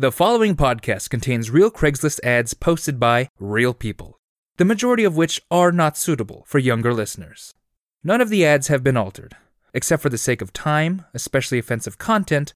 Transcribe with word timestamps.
The 0.00 0.10
following 0.10 0.56
podcast 0.56 1.10
contains 1.10 1.50
real 1.50 1.70
Craigslist 1.70 2.20
ads 2.24 2.54
posted 2.54 2.98
by 2.98 3.28
real 3.38 3.74
people, 3.74 4.18
the 4.56 4.64
majority 4.64 5.04
of 5.04 5.14
which 5.14 5.42
are 5.50 5.70
not 5.70 5.98
suitable 5.98 6.42
for 6.46 6.58
younger 6.58 6.94
listeners. 6.94 7.52
None 8.02 8.22
of 8.22 8.30
the 8.30 8.46
ads 8.46 8.68
have 8.68 8.82
been 8.82 8.96
altered, 8.96 9.36
except 9.74 10.00
for 10.00 10.08
the 10.08 10.16
sake 10.16 10.40
of 10.40 10.54
time, 10.54 11.04
especially 11.12 11.58
offensive 11.58 11.98
content, 11.98 12.54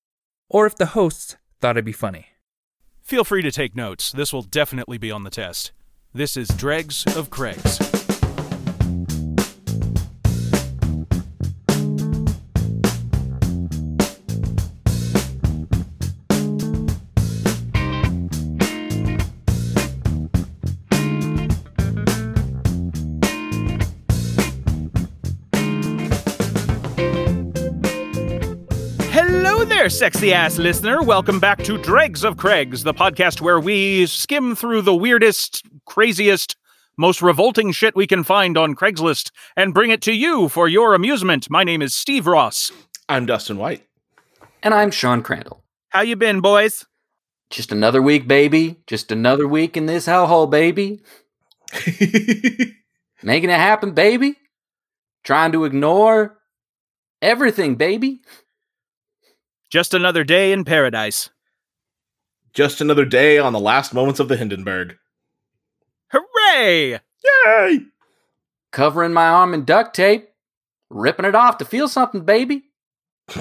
or 0.48 0.64
if 0.64 0.74
the 0.74 0.96
hosts 0.96 1.36
thought 1.60 1.76
it'd 1.76 1.84
be 1.84 1.92
funny. 1.92 2.28
Feel 3.02 3.24
free 3.24 3.42
to 3.42 3.52
take 3.52 3.76
notes. 3.76 4.10
This 4.10 4.32
will 4.32 4.40
definitely 4.40 4.96
be 4.96 5.10
on 5.10 5.24
the 5.24 5.28
test. 5.28 5.72
This 6.14 6.38
is 6.38 6.48
Dregs 6.48 7.04
of 7.14 7.28
Craigs. 7.28 7.93
There, 29.84 29.90
sexy 29.90 30.32
ass 30.32 30.56
listener. 30.56 31.02
Welcome 31.02 31.38
back 31.38 31.62
to 31.64 31.76
Dregs 31.76 32.24
of 32.24 32.38
Craigs, 32.38 32.84
the 32.84 32.94
podcast 32.94 33.42
where 33.42 33.60
we 33.60 34.06
skim 34.06 34.56
through 34.56 34.80
the 34.80 34.94
weirdest, 34.94 35.62
craziest, 35.84 36.56
most 36.96 37.20
revolting 37.20 37.70
shit 37.70 37.94
we 37.94 38.06
can 38.06 38.24
find 38.24 38.56
on 38.56 38.74
Craigslist 38.74 39.30
and 39.58 39.74
bring 39.74 39.90
it 39.90 40.00
to 40.00 40.12
you 40.12 40.48
for 40.48 40.68
your 40.68 40.94
amusement. 40.94 41.50
My 41.50 41.64
name 41.64 41.82
is 41.82 41.94
Steve 41.94 42.26
Ross. 42.26 42.72
I'm 43.10 43.26
Dustin 43.26 43.58
White. 43.58 43.86
And 44.62 44.72
I'm 44.72 44.90
Sean 44.90 45.22
Crandall. 45.22 45.62
How 45.90 46.00
you 46.00 46.16
been, 46.16 46.40
boys? 46.40 46.86
Just 47.50 47.70
another 47.70 48.00
week, 48.00 48.26
baby. 48.26 48.76
Just 48.86 49.12
another 49.12 49.46
week 49.46 49.76
in 49.76 49.84
this 49.84 50.06
hellhole, 50.06 50.48
baby. 50.48 51.02
Making 53.22 53.50
it 53.50 53.60
happen, 53.60 53.92
baby. 53.92 54.36
Trying 55.24 55.52
to 55.52 55.66
ignore 55.66 56.38
everything, 57.20 57.74
baby. 57.74 58.22
Just 59.74 59.92
another 59.92 60.22
day 60.22 60.52
in 60.52 60.64
paradise. 60.64 61.30
Just 62.52 62.80
another 62.80 63.04
day 63.04 63.38
on 63.40 63.52
the 63.52 63.58
last 63.58 63.92
moments 63.92 64.20
of 64.20 64.28
the 64.28 64.36
Hindenburg. 64.36 64.96
Hooray! 66.12 67.00
Yay! 67.44 67.80
Covering 68.70 69.12
my 69.12 69.26
arm 69.26 69.52
in 69.52 69.64
duct 69.64 69.96
tape. 69.96 70.28
Ripping 70.90 71.24
it 71.24 71.34
off 71.34 71.58
to 71.58 71.64
feel 71.64 71.88
something, 71.88 72.24
baby. 72.24 72.66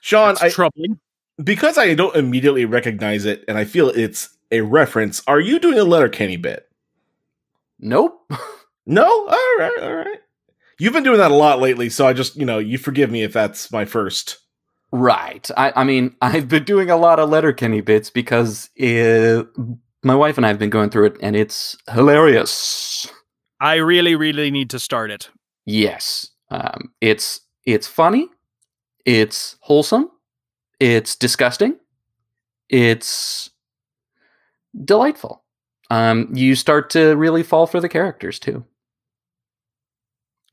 Sean, 0.00 0.34
That's 0.34 0.42
I, 0.42 0.50
troubling. 0.50 1.00
because 1.42 1.76
I 1.76 1.94
don't 1.94 2.14
immediately 2.14 2.64
recognize 2.64 3.24
it 3.24 3.44
and 3.48 3.58
I 3.58 3.64
feel 3.64 3.88
it's 3.88 4.36
a 4.52 4.60
reference, 4.60 5.20
are 5.26 5.40
you 5.40 5.58
doing 5.58 5.80
a 5.80 5.84
Letterkenny 5.84 6.36
bit? 6.36 6.68
Nope. 7.80 8.30
No? 8.86 9.02
All 9.04 9.56
right, 9.58 9.82
all 9.82 9.94
right. 9.94 10.18
You've 10.78 10.92
been 10.92 11.04
doing 11.04 11.18
that 11.18 11.30
a 11.30 11.34
lot 11.34 11.60
lately, 11.60 11.88
so 11.88 12.06
I 12.06 12.12
just, 12.12 12.36
you 12.36 12.44
know, 12.44 12.58
you 12.58 12.78
forgive 12.78 13.10
me 13.10 13.22
if 13.22 13.32
that's 13.32 13.70
my 13.70 13.84
first. 13.84 14.38
right. 14.92 15.48
I, 15.56 15.72
I 15.76 15.84
mean, 15.84 16.16
I've 16.22 16.48
been 16.48 16.64
doing 16.64 16.90
a 16.90 16.96
lot 16.96 17.18
of 17.18 17.30
Letterkenny 17.30 17.80
bits 17.80 18.10
because 18.10 18.70
it, 18.76 19.46
my 20.02 20.14
wife 20.14 20.36
and 20.36 20.44
I 20.44 20.48
have 20.48 20.58
been 20.58 20.70
going 20.70 20.90
through 20.90 21.06
it, 21.06 21.16
and 21.20 21.36
it's 21.36 21.76
hilarious. 21.92 23.08
I 23.60 23.76
really, 23.76 24.14
really 24.14 24.50
need 24.50 24.70
to 24.70 24.78
start 24.78 25.10
it. 25.10 25.30
Yes. 25.64 26.30
Um, 26.50 26.92
it's 27.00 27.40
it's 27.64 27.86
funny. 27.86 28.28
It's 29.06 29.56
wholesome. 29.60 30.10
It's 30.80 31.16
disgusting. 31.16 31.78
It's 32.68 33.50
delightful. 34.84 35.44
Um, 35.90 36.30
you 36.34 36.54
start 36.54 36.90
to 36.90 37.14
really 37.16 37.42
fall 37.42 37.66
for 37.66 37.80
the 37.80 37.88
characters 37.88 38.38
too. 38.38 38.64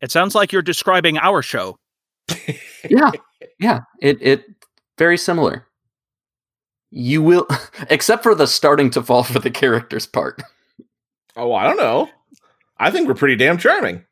It 0.01 0.12
sounds 0.12 0.34
like 0.35 0.51
you're 0.51 0.62
describing 0.62 1.17
our 1.17 1.41
show. 1.41 1.78
Yeah, 2.89 3.12
yeah. 3.59 3.79
It 4.01 4.17
it 4.22 4.45
very 4.97 5.17
similar. 5.17 5.67
You 6.89 7.22
will, 7.22 7.47
except 7.89 8.23
for 8.23 8.35
the 8.35 8.47
starting 8.47 8.90
to 8.91 9.03
fall 9.03 9.23
for 9.23 9.40
the 9.40 9.51
characters 9.51 10.06
part. 10.06 10.41
Oh, 11.35 11.53
I 11.53 11.66
don't 11.66 11.78
know. 11.78 12.09
I 12.78 12.91
think 12.91 13.07
we're 13.07 13.13
pretty 13.13 13.35
damn 13.35 13.57
charming. 13.57 14.03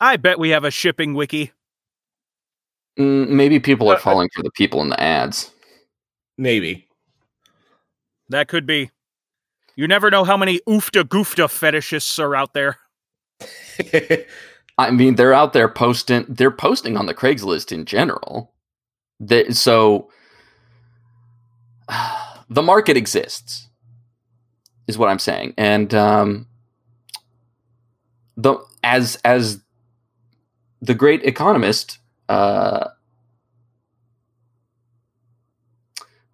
I 0.00 0.16
bet 0.16 0.38
we 0.38 0.50
have 0.50 0.64
a 0.64 0.70
shipping 0.70 1.14
wiki. 1.14 1.52
Mm, 2.98 3.28
maybe 3.28 3.60
people 3.60 3.90
Uh, 3.90 3.94
are 3.94 3.98
falling 3.98 4.28
for 4.34 4.42
the 4.42 4.50
people 4.52 4.80
in 4.80 4.88
the 4.88 5.00
ads. 5.00 5.50
Maybe. 6.36 6.88
That 8.28 8.48
could 8.48 8.66
be. 8.66 8.90
You 9.76 9.86
never 9.86 10.10
know 10.10 10.24
how 10.24 10.36
many 10.36 10.60
oofta 10.68 11.04
goofta 11.04 11.46
fetishists 11.46 12.18
are 12.18 12.34
out 12.34 12.52
there. 12.54 12.78
I 14.78 14.90
mean, 14.90 15.16
they're 15.16 15.34
out 15.34 15.52
there 15.52 15.68
posting. 15.68 16.24
They're 16.28 16.50
posting 16.50 16.96
on 16.96 17.06
the 17.06 17.14
Craigslist 17.14 17.72
in 17.72 17.84
general. 17.84 18.52
They, 19.20 19.50
so 19.50 20.10
the 22.48 22.62
market 22.62 22.96
exists, 22.96 23.68
is 24.86 24.96
what 24.96 25.08
I'm 25.08 25.18
saying, 25.18 25.54
and 25.56 25.92
um, 25.94 26.46
the 28.36 28.58
as 28.84 29.16
as 29.24 29.60
the 30.80 30.94
great 30.94 31.24
economist. 31.24 31.98
Uh, 32.28 32.88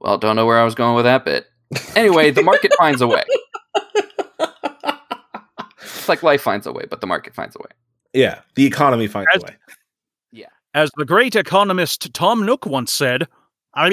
well, 0.01 0.19
don't 0.19 0.37
know 0.37 0.45
where 0.45 0.59
I 0.59 0.65
was 0.65 0.75
going 0.75 0.97
with 0.97 1.05
that 1.07 1.25
bit. 1.25 1.47
Anyway, 1.97 2.31
the 2.31 2.43
market 2.43 2.73
finds 2.79 3.01
a 3.01 3.07
way. 3.07 3.25
It's 6.05 6.09
like 6.11 6.23
life 6.23 6.43
finds 6.43 6.67
a 6.67 6.73
way, 6.73 6.85
but 6.91 7.01
the 7.01 7.07
market 7.07 7.35
finds 7.35 7.57
a 7.57 7.61
way. 7.61 7.71
yeah, 8.13 8.41
the 8.57 8.67
economy 8.67 9.07
finds 9.07 9.31
As- 9.35 9.43
a 9.43 9.47
way. 9.47 9.57
Yeah. 10.33 10.49
As 10.75 10.91
the 10.99 11.07
great 11.07 11.35
economist 11.35 12.13
Tom 12.13 12.45
Nook 12.45 12.67
once 12.67 12.93
said, 12.93 13.27
I 13.73 13.89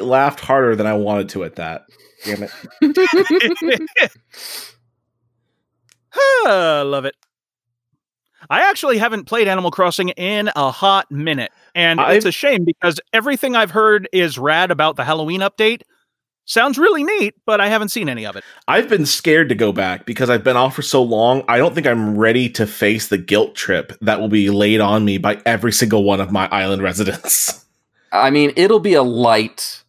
laughed 0.00 0.40
harder 0.40 0.74
than 0.74 0.86
I 0.88 0.94
wanted 0.94 1.28
to 1.28 1.44
at 1.44 1.54
that. 1.54 1.84
Damn 2.24 2.42
it. 2.42 2.50
Ah, 6.18 6.82
love 6.84 7.04
it. 7.04 7.14
I 8.50 8.68
actually 8.68 8.98
haven't 8.98 9.24
played 9.24 9.48
Animal 9.48 9.70
Crossing 9.70 10.10
in 10.10 10.50
a 10.56 10.70
hot 10.70 11.10
minute, 11.10 11.50
and 11.74 12.00
it's 12.00 12.24
I've- 12.24 12.28
a 12.28 12.32
shame 12.32 12.64
because 12.64 13.00
everything 13.12 13.56
I've 13.56 13.70
heard 13.70 14.08
is 14.12 14.38
rad 14.38 14.70
about 14.70 14.96
the 14.96 15.04
Halloween 15.04 15.40
update. 15.40 15.82
Sounds 16.48 16.78
really 16.78 17.02
neat, 17.02 17.34
but 17.44 17.60
I 17.60 17.66
haven't 17.68 17.88
seen 17.88 18.08
any 18.08 18.24
of 18.24 18.36
it. 18.36 18.44
I've 18.68 18.88
been 18.88 19.04
scared 19.04 19.48
to 19.48 19.56
go 19.56 19.72
back 19.72 20.06
because 20.06 20.30
I've 20.30 20.44
been 20.44 20.56
off 20.56 20.76
for 20.76 20.82
so 20.82 21.02
long. 21.02 21.42
I 21.48 21.58
don't 21.58 21.74
think 21.74 21.88
I'm 21.88 22.16
ready 22.16 22.48
to 22.50 22.68
face 22.68 23.08
the 23.08 23.18
guilt 23.18 23.56
trip 23.56 23.92
that 24.00 24.20
will 24.20 24.28
be 24.28 24.48
laid 24.50 24.80
on 24.80 25.04
me 25.04 25.18
by 25.18 25.40
every 25.44 25.72
single 25.72 26.04
one 26.04 26.20
of 26.20 26.30
my 26.30 26.48
island 26.52 26.82
residents. 26.84 27.64
I 28.12 28.30
mean, 28.30 28.52
it'll 28.54 28.78
be 28.78 28.94
a 28.94 29.02
light. 29.02 29.82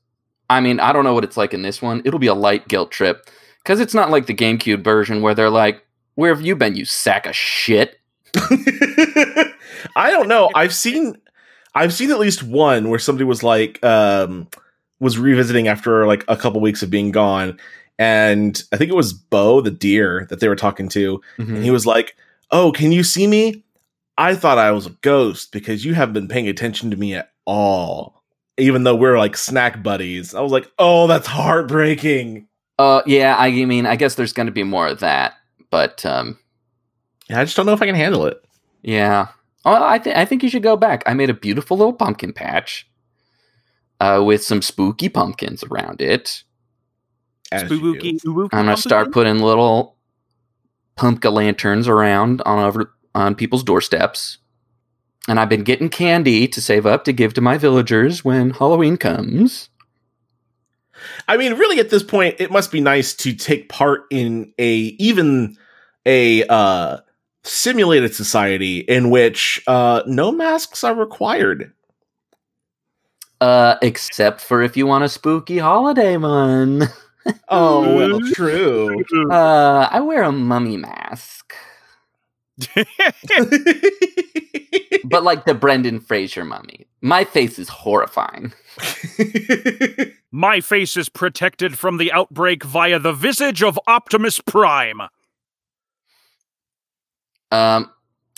I 0.49 0.59
mean, 0.59 0.79
I 0.79 0.93
don't 0.93 1.03
know 1.03 1.13
what 1.13 1.23
it's 1.23 1.37
like 1.37 1.53
in 1.53 1.61
this 1.61 1.79
one. 1.79 2.01
It'll 2.05 2.19
be 2.19 2.25
a 2.25 2.33
light 2.33 2.67
guilt 2.67 2.89
trip 2.89 3.29
because 3.63 3.79
it's 3.79 3.93
not 3.93 4.09
like 4.09 4.25
the 4.25 4.33
GameCube 4.33 4.83
version 4.83 5.21
where 5.21 5.35
they're 5.35 5.51
like, 5.51 5.85
"Where 6.15 6.33
have 6.33 6.43
you 6.43 6.55
been, 6.55 6.75
you 6.75 6.85
sack 6.85 7.27
of 7.27 7.35
shit?" 7.35 7.96
I 9.95 10.11
don't 10.11 10.27
know. 10.27 10.49
I've 10.55 10.73
seen 10.73 11.17
I've 11.75 11.93
seen 11.93 12.11
at 12.11 12.19
least 12.19 12.43
one 12.43 12.89
where 12.89 12.99
somebody 12.99 13.25
was 13.25 13.43
like 13.43 13.83
um 13.83 14.47
was 14.99 15.17
revisiting 15.17 15.67
after 15.67 16.07
like 16.07 16.23
a 16.27 16.37
couple 16.37 16.59
weeks 16.61 16.81
of 16.81 16.89
being 16.89 17.11
gone 17.11 17.59
and 17.99 18.61
I 18.71 18.77
think 18.77 18.91
it 18.91 18.95
was 18.95 19.13
Beau 19.13 19.61
the 19.61 19.71
deer 19.71 20.27
that 20.29 20.39
they 20.39 20.47
were 20.47 20.55
talking 20.55 20.89
to 20.89 21.21
and 21.37 21.63
he 21.63 21.71
was 21.71 21.85
like, 21.85 22.15
"Oh, 22.51 22.71
can 22.71 22.91
you 22.91 23.03
see 23.03 23.27
me? 23.27 23.63
I 24.17 24.35
thought 24.35 24.57
I 24.57 24.71
was 24.71 24.85
a 24.85 24.91
ghost 25.01 25.51
because 25.51 25.83
you 25.83 25.93
haven't 25.93 26.13
been 26.13 26.27
paying 26.27 26.47
attention 26.47 26.91
to 26.91 26.97
me 26.97 27.15
at 27.15 27.31
all." 27.45 28.23
Even 28.59 28.83
though 28.83 28.95
we're 28.95 29.17
like 29.17 29.37
snack 29.37 29.83
buddies. 29.83 30.35
I 30.35 30.41
was 30.41 30.51
like, 30.51 30.69
"Oh, 30.77 31.07
that's 31.07 31.27
heartbreaking." 31.27 32.47
Uh, 32.79 33.01
yeah. 33.07 33.35
I 33.37 33.49
mean, 33.65 33.85
I 33.87 33.95
guess 33.95 34.15
there's 34.15 34.33
going 34.33 34.45
to 34.45 34.51
be 34.51 34.63
more 34.63 34.87
of 34.87 34.99
that, 34.99 35.33
but 35.71 36.05
um, 36.05 36.37
I 37.29 37.43
just 37.43 37.55
don't 37.55 37.65
know 37.65 37.73
if 37.73 37.81
I 37.81 37.85
can 37.85 37.95
handle 37.95 38.25
it. 38.25 38.43
yeah. 38.81 39.27
Oh, 39.65 39.83
I 39.83 39.99
think 39.99 40.15
I 40.15 40.23
think 40.23 40.43
you 40.43 40.49
should 40.49 40.63
go 40.63 40.77
back. 40.77 41.03
I 41.05 41.13
made 41.13 41.29
a 41.29 41.33
beautiful 41.33 41.75
little 41.75 41.91
pumpkin 41.91 42.31
patch, 42.31 42.89
uh, 43.99 44.21
with 44.25 44.43
some 44.43 44.61
spooky 44.61 45.09
pumpkins 45.09 45.63
around 45.63 46.01
it. 46.01 46.43
As 47.51 47.69
you. 47.69 47.77
Spooky, 47.77 48.19
I'm 48.53 48.65
gonna 48.65 48.77
start 48.77 49.11
putting 49.11 49.39
little 49.39 49.97
pumpkin 50.95 51.33
lanterns 51.33 51.87
around 51.87 52.41
on 52.45 52.59
over 52.59 52.93
on 53.13 53.35
people's 53.35 53.63
doorsteps. 53.63 54.37
And 55.27 55.39
I've 55.39 55.49
been 55.49 55.63
getting 55.63 55.89
candy 55.89 56.47
to 56.47 56.61
save 56.61 56.85
up 56.85 57.03
to 57.03 57.11
give 57.11 57.33
to 57.33 57.41
my 57.41 57.57
villagers 57.57 58.23
when 58.23 58.51
Halloween 58.51 58.95
comes. 58.95 59.69
I 61.27 61.35
mean, 61.35 61.55
really, 61.55 61.79
at 61.79 61.89
this 61.89 62.03
point, 62.03 62.35
it 62.39 62.51
must 62.51 62.71
be 62.71 62.79
nice 62.79 63.13
to 63.15 63.33
take 63.33 63.67
part 63.67 64.03
in 64.09 64.53
a 64.57 64.75
even 64.75 65.57
a 66.05 66.45
uh, 66.45 66.99
simulated 67.47 68.13
society 68.13 68.79
in 68.79 69.09
which 69.09 69.61
uh, 69.67 70.03
no 70.05 70.31
masks 70.31 70.83
are 70.83 70.95
required. 70.95 71.73
Uh, 73.39 73.75
except 73.81 74.41
for 74.41 74.63
if 74.63 74.75
you 74.75 74.87
want 74.87 75.03
a 75.03 75.09
spooky 75.09 75.57
holiday 75.59 76.17
one. 76.17 76.87
Oh, 77.49 77.93
well, 77.93 78.21
true. 78.33 79.03
Uh, 79.29 79.89
I 79.91 79.99
wear 79.99 80.23
a 80.23 80.31
mummy 80.31 80.77
mask, 80.77 81.53
but 85.03 85.23
like 85.23 85.43
the 85.43 85.53
Brendan 85.53 85.99
Fraser 85.99 86.45
mummy. 86.45 86.87
My 87.01 87.25
face 87.25 87.59
is 87.59 87.67
horrifying. 87.67 88.53
My 90.31 90.61
face 90.61 90.95
is 90.95 91.09
protected 91.09 91.77
from 91.77 91.97
the 91.97 92.11
outbreak 92.11 92.63
via 92.63 92.97
the 92.97 93.11
visage 93.13 93.61
of 93.61 93.77
Optimus 93.87 94.39
Prime. 94.39 95.01
Um, 97.51 97.91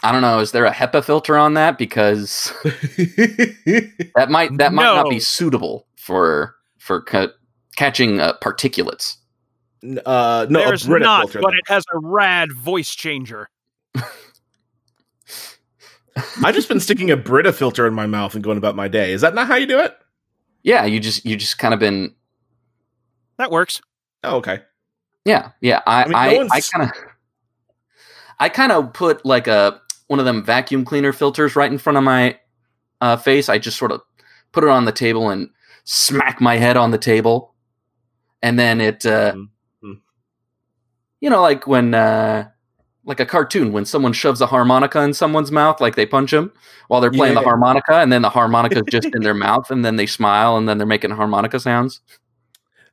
I 0.03 0.11
don't 0.11 0.21
know. 0.21 0.39
Is 0.39 0.51
there 0.51 0.65
a 0.65 0.71
HEPA 0.71 1.03
filter 1.03 1.37
on 1.37 1.55
that? 1.55 1.77
Because 1.77 2.53
that 2.63 4.27
might 4.29 4.55
that 4.57 4.73
might 4.73 4.83
not 4.83 5.09
be 5.09 5.19
suitable 5.19 5.87
for 5.97 6.55
for 6.77 7.01
ca- 7.01 7.33
catching 7.75 8.19
uh, 8.19 8.33
particulates. 8.41 9.17
uh, 10.05 10.45
no, 10.49 10.59
There's 10.65 10.87
not, 10.87 11.21
filter. 11.23 11.39
but 11.41 11.51
though. 11.51 11.57
it 11.57 11.63
has 11.67 11.83
a 11.93 11.99
rad 11.99 12.51
voice 12.53 12.93
changer. 12.95 13.49
I've 16.43 16.55
just 16.55 16.67
been 16.67 16.79
sticking 16.79 17.11
a 17.11 17.17
Brita 17.17 17.53
filter 17.53 17.87
in 17.87 17.93
my 17.93 18.05
mouth 18.07 18.35
and 18.35 18.43
going 18.43 18.57
about 18.57 18.75
my 18.75 18.87
day. 18.87 19.13
Is 19.13 19.21
that 19.21 19.33
not 19.35 19.47
how 19.47 19.55
you 19.55 19.65
do 19.67 19.79
it? 19.79 19.95
Yeah, 20.63 20.85
you 20.85 20.99
just 20.99 21.25
you 21.25 21.35
just 21.37 21.57
kind 21.59 21.73
of 21.73 21.79
been 21.79 22.13
That 23.37 23.51
works. 23.51 23.81
Oh, 24.23 24.37
okay. 24.37 24.59
yeah 25.23 25.51
yeah. 25.61 25.81
I 25.87 26.01
I 26.01 26.03
mean, 26.05 26.11
no 26.13 26.17
I 26.19 26.37
one's- 26.49 26.69
kind 26.69 26.89
of 26.89 26.95
I 28.39 28.49
kind 28.49 28.71
of 28.71 28.93
put 28.93 29.25
like 29.25 29.47
a 29.47 29.79
one 30.07 30.19
of 30.19 30.25
them 30.25 30.43
vacuum 30.43 30.85
cleaner 30.85 31.13
filters 31.13 31.55
right 31.55 31.71
in 31.71 31.77
front 31.77 31.97
of 31.97 32.03
my 32.03 32.37
uh, 33.01 33.17
face. 33.17 33.49
I 33.49 33.57
just 33.59 33.77
sort 33.77 33.91
of 33.91 34.01
put 34.51 34.63
it 34.63 34.69
on 34.69 34.85
the 34.85 34.91
table 34.91 35.29
and 35.29 35.49
smack 35.83 36.39
my 36.41 36.57
head 36.57 36.77
on 36.77 36.91
the 36.91 36.97
table, 36.97 37.53
and 38.41 38.57
then 38.59 38.81
it 38.81 39.05
uh, 39.05 39.33
Mhm. 39.83 39.99
you 41.21 41.29
know 41.29 41.41
like 41.41 41.67
when 41.67 41.93
uh, 41.93 42.49
like 43.05 43.19
a 43.19 43.25
cartoon 43.25 43.71
when 43.73 43.85
someone 43.85 44.13
shoves 44.13 44.41
a 44.41 44.45
harmonica 44.47 45.01
in 45.01 45.13
someone's 45.13 45.51
mouth, 45.51 45.81
like 45.81 45.95
they 45.95 46.05
punch 46.05 46.31
them 46.31 46.51
while 46.87 47.01
they're 47.01 47.11
playing 47.11 47.35
the 47.35 47.41
harmonica, 47.41 47.95
and 47.95 48.11
then 48.11 48.21
the 48.21 48.29
harmonica's 48.29 48.83
just 48.89 49.07
in 49.15 49.21
their 49.21 49.33
mouth, 49.47 49.69
and 49.71 49.83
then 49.83 49.95
they 49.95 50.05
smile, 50.05 50.57
and 50.57 50.67
then 50.69 50.77
they're 50.77 50.87
making 50.87 51.11
harmonica 51.11 51.59
sounds. 51.59 52.01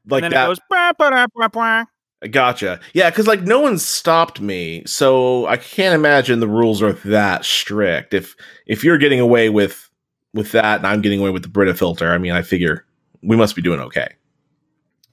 Like 0.09 0.23
and 0.25 0.33
then 0.33 0.39
that. 0.39 0.45
it 0.45 0.49
goes. 0.49 0.61
"Bah, 0.71 0.93
bah, 0.99 1.11
bah, 1.11 1.27
bah, 1.35 1.49
bah." 1.49 1.85
Gotcha. 2.31 2.81
Yeah, 2.95 3.11
because 3.11 3.27
like 3.27 3.43
no 3.43 3.61
one 3.61 3.79
stopped 3.79 4.41
me, 4.41 4.83
so 4.87 5.47
I 5.47 5.57
can't 5.59 5.95
imagine 5.95 6.41
the 6.41 6.49
rules 6.49 6.83
are 6.83 6.93
that 6.93 7.45
strict. 7.45 8.15
If 8.15 8.35
if 8.67 8.83
you're 8.83 8.99
getting 8.99 9.21
away 9.21 9.51
with 9.51 9.89
with 10.33 10.53
that, 10.53 10.79
and 10.79 10.87
I'm 10.87 11.03
getting 11.03 11.21
away 11.21 11.31
with 11.31 11.43
the 11.43 11.49
Brita 11.49 11.75
filter, 11.75 12.11
I 12.13 12.19
mean, 12.19 12.33
I 12.33 12.43
figure 12.43 12.87
we 13.23 13.37
must 13.37 13.55
be 13.55 13.63
doing 13.63 13.81
okay. 13.81 14.09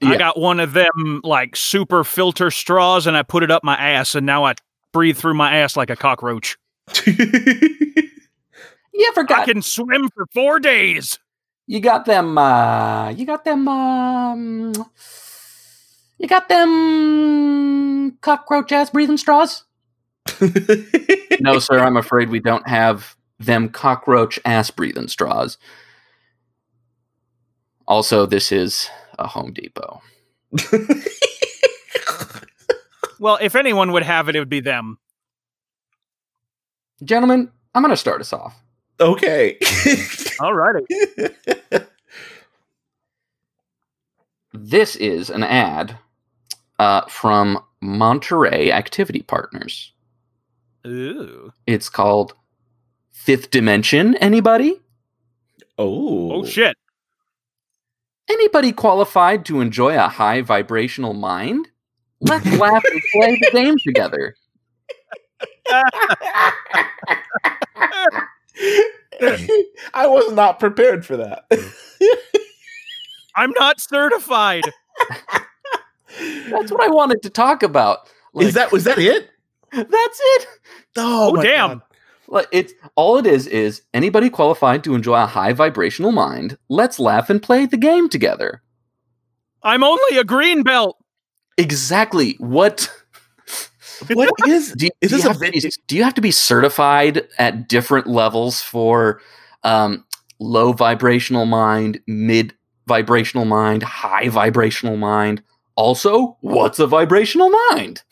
I 0.02 0.16
got 0.16 0.38
one 0.38 0.60
of 0.60 0.72
them 0.72 1.20
like 1.24 1.56
super 1.56 2.04
filter 2.04 2.50
straws 2.50 3.06
and 3.06 3.16
I 3.16 3.22
put 3.22 3.42
it 3.42 3.50
up 3.50 3.64
my 3.64 3.76
ass 3.76 4.14
and 4.14 4.26
now 4.26 4.44
I 4.44 4.54
breathe 4.92 5.16
through 5.16 5.34
my 5.34 5.56
ass 5.56 5.76
like 5.76 5.88
a 5.90 5.96
cockroach. 5.96 6.56
You 8.96 9.12
ever 9.16 9.26
I 9.34 9.44
can 9.44 9.60
swim 9.60 10.08
for 10.14 10.26
four 10.32 10.60
days. 10.60 11.18
you 11.66 11.80
got 11.80 12.04
them 12.04 12.38
uh 12.38 13.08
you 13.10 13.26
got 13.26 13.44
them 13.44 13.66
um 13.66 14.72
you 16.24 16.28
got 16.28 16.48
them 16.48 18.16
cockroach 18.22 18.72
ass 18.72 18.88
breathing 18.88 19.18
straws 19.18 19.64
no 21.40 21.58
sir 21.58 21.78
i'm 21.78 21.98
afraid 21.98 22.30
we 22.30 22.40
don't 22.40 22.66
have 22.66 23.14
them 23.38 23.68
cockroach 23.68 24.40
ass 24.46 24.70
breathing 24.70 25.06
straws 25.06 25.58
also 27.86 28.24
this 28.24 28.50
is 28.50 28.88
a 29.18 29.26
home 29.28 29.52
depot 29.52 30.00
Well, 33.20 33.38
if 33.40 33.54
anyone 33.54 33.92
would 33.92 34.02
have 34.02 34.28
it, 34.28 34.36
it 34.36 34.40
would 34.40 34.48
be 34.48 34.60
them. 34.60 34.98
gentlemen 37.04 37.50
i'm 37.74 37.82
going 37.82 37.90
to 37.90 37.96
start 37.98 38.22
us 38.22 38.32
off 38.32 38.58
okay. 38.98 39.58
Alrighty. 40.40 40.86
this 44.54 44.96
is 44.96 45.28
an 45.30 45.42
ad 45.42 45.98
uh, 46.84 47.06
from 47.08 47.58
monterey 47.80 48.70
activity 48.70 49.22
partners 49.22 49.92
Ooh. 50.86 51.52
it's 51.66 51.88
called 51.88 52.34
fifth 53.12 53.50
dimension 53.50 54.14
anybody 54.16 54.80
oh. 55.78 56.32
Oh 56.32 56.44
shit. 56.44 56.76
Anybody 58.28 58.72
qualified 58.72 59.44
to 59.46 59.60
enjoy 59.60 59.96
a 59.96 60.08
high 60.08 60.40
vibrational 60.40 61.14
mind? 61.14 61.68
Let's 62.20 62.50
laugh 62.58 62.82
and 62.90 63.02
play 63.12 63.38
the 63.40 63.50
game 63.52 63.76
together. 63.78 64.34
I 69.94 70.06
was 70.06 70.32
not 70.32 70.58
prepared 70.58 71.04
for 71.04 71.18
that. 71.18 71.44
I'm 73.36 73.52
not 73.58 73.80
certified. 73.80 74.64
That's 76.50 76.70
what 76.70 76.82
I 76.82 76.88
wanted 76.88 77.22
to 77.22 77.30
talk 77.30 77.62
about. 77.62 78.08
Like, 78.32 78.46
Is 78.48 78.54
that 78.54 78.72
was 78.72 78.84
that 78.84 78.98
it? 78.98 79.30
that's 79.72 79.88
it. 79.90 80.46
Oh, 80.96 81.30
Oh, 81.30 81.32
my 81.34 81.42
damn. 81.44 81.68
God. 81.70 81.82
Like, 82.28 82.48
it's 82.52 82.72
all 82.96 83.18
it 83.18 83.26
is 83.26 83.46
is 83.46 83.82
anybody 83.92 84.30
qualified 84.30 84.82
to 84.84 84.94
enjoy 84.94 85.22
a 85.22 85.26
high 85.26 85.52
vibrational 85.52 86.10
mind. 86.12 86.56
Let's 86.68 86.98
laugh 86.98 87.28
and 87.30 87.42
play 87.42 87.66
the 87.66 87.76
game 87.76 88.08
together. 88.08 88.62
I'm 89.62 89.84
only 89.84 90.18
a 90.18 90.24
green 90.24 90.62
belt. 90.62 90.96
Exactly. 91.58 92.34
What 92.38 92.90
What 94.12 94.30
is 94.48 94.72
do 94.72 94.86
you, 94.86 94.90
Is 95.00 95.10
do 95.10 95.16
you 95.16 95.22
this 95.22 95.24
a 95.24 95.28
have 95.28 95.38
to 95.40 95.50
be, 95.50 95.70
do 95.86 95.96
you 95.96 96.02
have 96.04 96.14
to 96.14 96.20
be 96.20 96.30
certified 96.30 97.28
at 97.38 97.68
different 97.68 98.06
levels 98.06 98.60
for 98.60 99.20
um, 99.62 100.04
low 100.40 100.72
vibrational 100.72 101.46
mind, 101.46 102.00
mid 102.06 102.54
vibrational 102.86 103.44
mind, 103.44 103.82
high 103.82 104.28
vibrational 104.28 104.96
mind? 104.96 105.42
Also, 105.76 106.36
what's 106.40 106.78
a 106.78 106.86
vibrational 106.86 107.50
mind? 107.70 108.02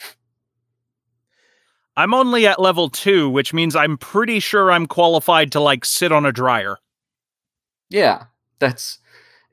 I'm 1.97 2.15
only 2.15 2.47
at 2.47 2.61
level 2.61 2.89
two, 2.89 3.29
which 3.29 3.53
means 3.53 3.77
I'm 3.77 3.99
pretty 3.99 4.41
sure 4.41 4.73
I'm 4.73 4.87
qualified 4.87 5.53
to 5.53 5.61
like 5.61 5.85
sit 5.85 6.11
on 6.11 6.25
a 6.25 6.33
dryer. 6.33 6.79
Yeah, 7.91 8.25
that's 8.59 8.99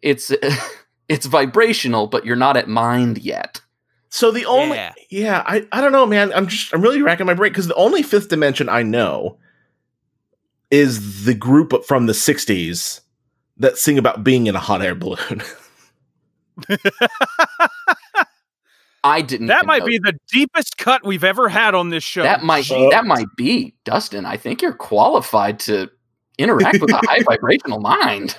it's 0.01 0.31
it's 1.09 1.25
vibrational, 1.25 2.07
but 2.07 2.25
you're 2.25 2.35
not 2.35 2.57
at 2.57 2.67
mind 2.67 3.17
yet. 3.19 3.61
So 4.09 4.31
the 4.31 4.45
only 4.45 4.77
Yeah. 4.77 4.93
yeah, 5.09 5.43
I, 5.45 5.67
I 5.71 5.81
don't 5.81 5.91
know, 5.91 6.05
man. 6.05 6.31
I'm 6.33 6.47
just 6.47 6.73
I'm 6.73 6.81
really 6.81 7.01
racking 7.01 7.25
my 7.25 7.33
brain 7.33 7.51
because 7.51 7.67
the 7.67 7.75
only 7.75 8.01
fifth 8.01 8.29
dimension 8.29 8.69
I 8.69 8.83
know 8.83 9.37
is 10.71 11.25
the 11.25 11.33
group 11.33 11.85
from 11.85 12.05
the 12.05 12.13
'60s 12.13 13.01
that 13.57 13.77
sing 13.77 13.97
about 13.97 14.23
being 14.23 14.47
in 14.47 14.55
a 14.55 14.59
hot 14.59 14.81
air 14.81 14.95
balloon. 14.95 15.43
I 19.03 19.21
didn't. 19.21 19.47
that 19.47 19.65
might 19.65 19.79
know- 19.79 19.85
be 19.87 19.97
the 19.99 20.17
deepest 20.31 20.77
cut 20.77 21.05
we've 21.05 21.23
ever 21.23 21.47
had 21.49 21.73
on 21.75 21.89
this 21.89 22.03
show. 22.03 22.23
that 22.23 22.43
might 22.43 22.65
Shit. 22.65 22.91
that 22.91 23.05
might 23.05 23.27
be 23.37 23.73
Dustin. 23.85 24.25
I 24.25 24.37
think 24.37 24.61
you're 24.61 24.73
qualified 24.73 25.59
to 25.61 25.89
interact 26.37 26.81
with 26.81 26.91
a 26.91 26.97
high 27.07 27.21
vibrational 27.23 27.79
mind. 27.79 28.37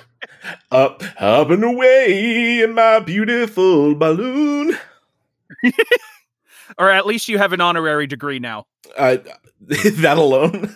up, 0.71 1.03
up 1.19 1.49
and 1.49 1.63
away 1.63 2.61
in 2.61 2.73
my 2.73 2.99
beautiful 2.99 3.95
balloon. 3.95 4.77
or 6.77 6.89
at 6.91 7.05
least 7.05 7.27
you 7.27 7.37
have 7.37 7.53
an 7.53 7.61
honorary 7.61 8.07
degree 8.07 8.39
now. 8.39 8.65
Uh, 8.97 9.17
that 9.61 10.17
alone, 10.17 10.73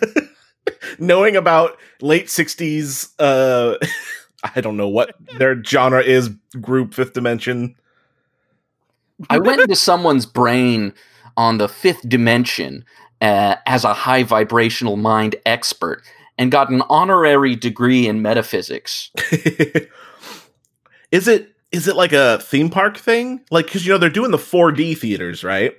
knowing 0.98 1.36
about 1.36 1.76
late 2.00 2.26
'60s, 2.26 3.10
uh, 3.18 3.76
I 4.54 4.60
don't 4.60 4.76
know 4.76 4.88
what 4.88 5.14
their 5.38 5.62
genre 5.62 6.02
is. 6.02 6.28
Group 6.60 6.94
Fifth 6.94 7.12
Dimension. 7.12 7.74
I 9.30 9.38
went 9.38 9.60
into 9.60 9.76
someone's 9.76 10.26
brain 10.26 10.92
on 11.36 11.58
the 11.58 11.68
fifth 11.68 12.08
dimension 12.08 12.84
uh, 13.20 13.56
as 13.66 13.84
a 13.84 13.94
high 13.94 14.22
vibrational 14.22 14.96
mind 14.96 15.36
expert 15.46 16.02
and 16.38 16.50
got 16.50 16.70
an 16.70 16.82
honorary 16.88 17.56
degree 17.56 18.06
in 18.06 18.22
metaphysics. 18.22 19.10
is 21.10 21.28
it 21.28 21.52
is 21.72 21.88
it 21.88 21.96
like 21.96 22.12
a 22.12 22.38
theme 22.40 22.70
park 22.70 22.96
thing? 22.96 23.40
Like 23.50 23.66
because 23.66 23.86
you 23.86 23.92
know 23.92 23.98
they're 23.98 24.10
doing 24.10 24.30
the 24.30 24.38
4D 24.38 24.96
theaters, 24.98 25.42
right? 25.44 25.74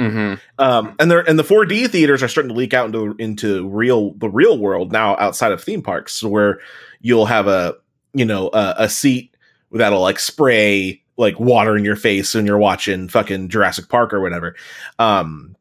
hmm 0.00 0.34
Um, 0.58 0.94
and 1.00 1.10
they're 1.10 1.28
and 1.28 1.38
the 1.38 1.44
4D 1.44 1.90
theaters 1.90 2.22
are 2.22 2.28
starting 2.28 2.50
to 2.50 2.54
leak 2.54 2.74
out 2.74 2.86
into 2.86 3.14
into 3.18 3.68
real 3.68 4.12
the 4.14 4.28
real 4.28 4.58
world 4.58 4.92
now 4.92 5.16
outside 5.18 5.52
of 5.52 5.62
theme 5.62 5.82
parks, 5.82 6.22
where 6.22 6.60
you'll 7.00 7.26
have 7.26 7.48
a 7.48 7.74
you 8.14 8.24
know 8.24 8.50
a, 8.52 8.74
a 8.78 8.88
seat 8.88 9.36
that'll 9.72 10.00
like 10.00 10.18
spray 10.18 11.02
like 11.18 11.38
water 11.38 11.76
in 11.76 11.84
your 11.84 11.96
face 11.96 12.34
when 12.34 12.46
you're 12.46 12.58
watching 12.58 13.08
fucking 13.08 13.48
Jurassic 13.48 13.88
Park 13.88 14.14
or 14.14 14.20
whatever. 14.20 14.56
Um, 14.98 15.56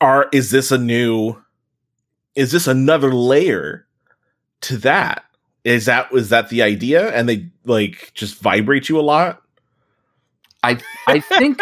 are 0.00 0.28
is 0.32 0.50
this 0.50 0.72
a 0.72 0.78
new 0.78 1.36
is 2.34 2.50
this 2.50 2.66
another 2.66 3.14
layer 3.14 3.86
to 4.62 4.78
that? 4.78 5.24
Is 5.62 5.84
that 5.84 6.10
was 6.10 6.30
that 6.30 6.48
the 6.48 6.62
idea 6.62 7.10
and 7.10 7.28
they 7.28 7.50
like 7.64 8.10
just 8.14 8.40
vibrate 8.40 8.88
you 8.88 8.98
a 8.98 9.02
lot? 9.02 9.42
I 10.62 10.78
I 11.06 11.20
think 11.20 11.60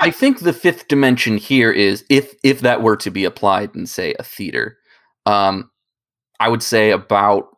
I 0.00 0.10
think 0.10 0.40
the 0.40 0.52
fifth 0.52 0.88
dimension 0.88 1.38
here 1.38 1.72
is 1.72 2.04
if 2.10 2.34
if 2.42 2.60
that 2.60 2.82
were 2.82 2.96
to 2.96 3.10
be 3.10 3.24
applied 3.24 3.74
in 3.74 3.86
say 3.86 4.14
a 4.18 4.22
theater, 4.22 4.78
um, 5.26 5.70
I 6.38 6.48
would 6.48 6.62
say 6.62 6.90
about 6.90 7.48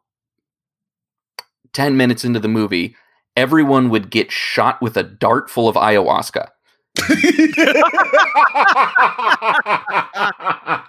ten 1.73 1.97
minutes 1.97 2.25
into 2.25 2.41
the 2.41 2.49
movie, 2.49 2.97
everyone 3.37 3.91
would 3.91 4.11
get 4.11 4.33
shot 4.33 4.81
with 4.83 4.97
a 4.97 5.03
dart 5.03 5.51
full 5.51 5.69
of 5.69 5.77
ayahuasca. 5.77 6.49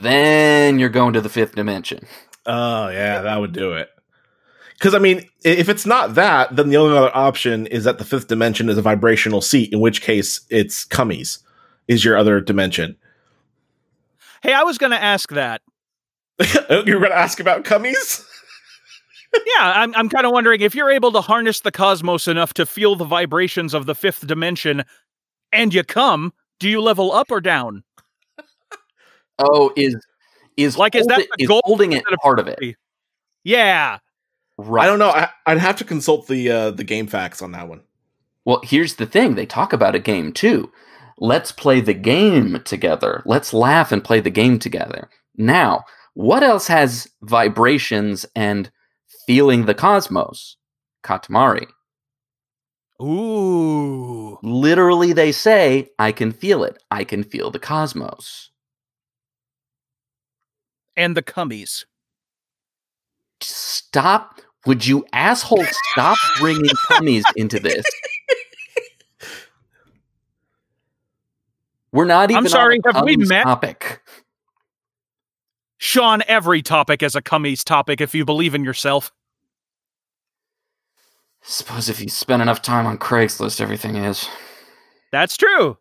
Then 0.00 0.78
you're 0.78 0.88
going 0.88 1.12
to 1.14 1.20
the 1.20 1.28
fifth 1.28 1.54
dimension. 1.54 2.06
oh 2.46 2.88
yeah, 2.88 3.22
that 3.22 3.36
would 3.36 3.52
do 3.52 3.72
it. 3.72 3.90
Because 4.74 4.94
I 4.94 4.98
mean, 5.00 5.28
if 5.44 5.68
it's 5.68 5.86
not 5.86 6.14
that, 6.14 6.54
then 6.54 6.68
the 6.68 6.76
only 6.76 6.96
other 6.96 7.14
option 7.16 7.66
is 7.66 7.82
that 7.84 7.98
the 7.98 8.04
fifth 8.04 8.28
dimension 8.28 8.68
is 8.68 8.78
a 8.78 8.82
vibrational 8.82 9.40
seat. 9.40 9.72
In 9.72 9.80
which 9.80 10.02
case, 10.02 10.42
it's 10.50 10.86
cummies 10.86 11.38
is 11.88 12.04
your 12.04 12.16
other 12.16 12.40
dimension. 12.40 12.96
Hey, 14.40 14.52
I 14.52 14.62
was 14.62 14.78
going 14.78 14.92
to 14.92 15.02
ask 15.02 15.30
that. 15.30 15.62
You 16.70 16.94
were 16.94 17.00
going 17.00 17.10
to 17.10 17.18
ask 17.18 17.40
about 17.40 17.64
cummies? 17.64 18.24
Yeah, 19.34 19.72
I'm, 19.76 19.94
I'm 19.94 20.08
kind 20.08 20.26
of 20.26 20.32
wondering 20.32 20.60
if 20.60 20.74
you're 20.74 20.90
able 20.90 21.12
to 21.12 21.20
harness 21.20 21.60
the 21.60 21.70
cosmos 21.70 22.28
enough 22.28 22.54
to 22.54 22.66
feel 22.66 22.96
the 22.96 23.04
vibrations 23.04 23.74
of 23.74 23.86
the 23.86 23.94
fifth 23.94 24.26
dimension 24.26 24.84
and 25.52 25.72
you 25.72 25.84
come, 25.84 26.32
do 26.58 26.68
you 26.68 26.80
level 26.80 27.12
up 27.12 27.30
or 27.30 27.40
down? 27.40 27.84
Oh, 29.38 29.72
is 29.76 29.96
is 30.56 30.76
Like, 30.76 30.94
is 30.94 31.06
that 31.06 31.18
hold- 31.18 31.28
the 31.36 31.46
goal 31.46 31.62
holding 31.64 31.92
it 31.92 32.04
part 32.22 32.38
of 32.38 32.48
it? 32.48 32.58
Yeah. 33.44 33.98
Right. 34.56 34.84
I 34.84 34.86
don't 34.86 34.98
know. 34.98 35.10
I, 35.10 35.28
I'd 35.46 35.58
have 35.58 35.76
to 35.76 35.84
consult 35.84 36.26
the 36.26 36.50
uh, 36.50 36.70
the 36.72 36.84
game 36.84 37.06
facts 37.06 37.40
on 37.40 37.52
that 37.52 37.68
one. 37.68 37.82
Well, 38.44 38.60
here's 38.64 38.96
the 38.96 39.06
thing 39.06 39.34
they 39.34 39.46
talk 39.46 39.72
about 39.72 39.94
a 39.94 40.00
game 40.00 40.32
too. 40.32 40.72
Let's 41.18 41.52
play 41.52 41.80
the 41.80 41.94
game 41.94 42.60
together. 42.64 43.22
Let's 43.26 43.52
laugh 43.52 43.92
and 43.92 44.02
play 44.02 44.20
the 44.20 44.30
game 44.30 44.58
together. 44.58 45.08
Now, 45.36 45.84
what 46.14 46.42
else 46.42 46.66
has 46.66 47.08
vibrations 47.22 48.26
and 48.34 48.70
feeling 49.28 49.66
the 49.66 49.74
cosmos? 49.74 50.56
Katamari. 51.04 51.66
Ooh. 53.02 54.38
Literally, 54.42 55.12
they 55.12 55.32
say, 55.32 55.90
I 55.98 56.12
can 56.12 56.32
feel 56.32 56.64
it. 56.64 56.82
I 56.90 57.04
can 57.04 57.22
feel 57.22 57.50
the 57.50 57.58
cosmos. 57.58 58.48
And 60.96 61.14
the 61.14 61.22
cummies. 61.22 61.84
Stop. 63.42 64.40
Would 64.64 64.86
you 64.86 65.04
asshole 65.12 65.66
stop 65.92 66.16
bringing 66.38 66.64
cummies 66.90 67.24
into 67.36 67.60
this? 67.60 67.84
We're 71.92 72.06
not 72.06 72.30
even 72.30 72.44
I'm 72.44 72.48
sorry, 72.48 72.80
have 72.90 73.04
we 73.04 73.18
met? 73.18 73.42
topic. 73.42 74.00
Sean, 75.76 76.22
every 76.26 76.62
topic 76.62 77.02
is 77.02 77.14
a 77.14 77.20
cummies 77.20 77.62
topic 77.62 78.00
if 78.00 78.14
you 78.14 78.24
believe 78.24 78.54
in 78.54 78.64
yourself. 78.64 79.12
Suppose 81.42 81.88
if 81.88 82.00
you 82.00 82.08
spend 82.08 82.42
enough 82.42 82.62
time 82.62 82.86
on 82.86 82.98
Craigslist, 82.98 83.60
everything 83.60 83.96
is. 83.96 84.28
That's 85.12 85.36
true. 85.36 85.78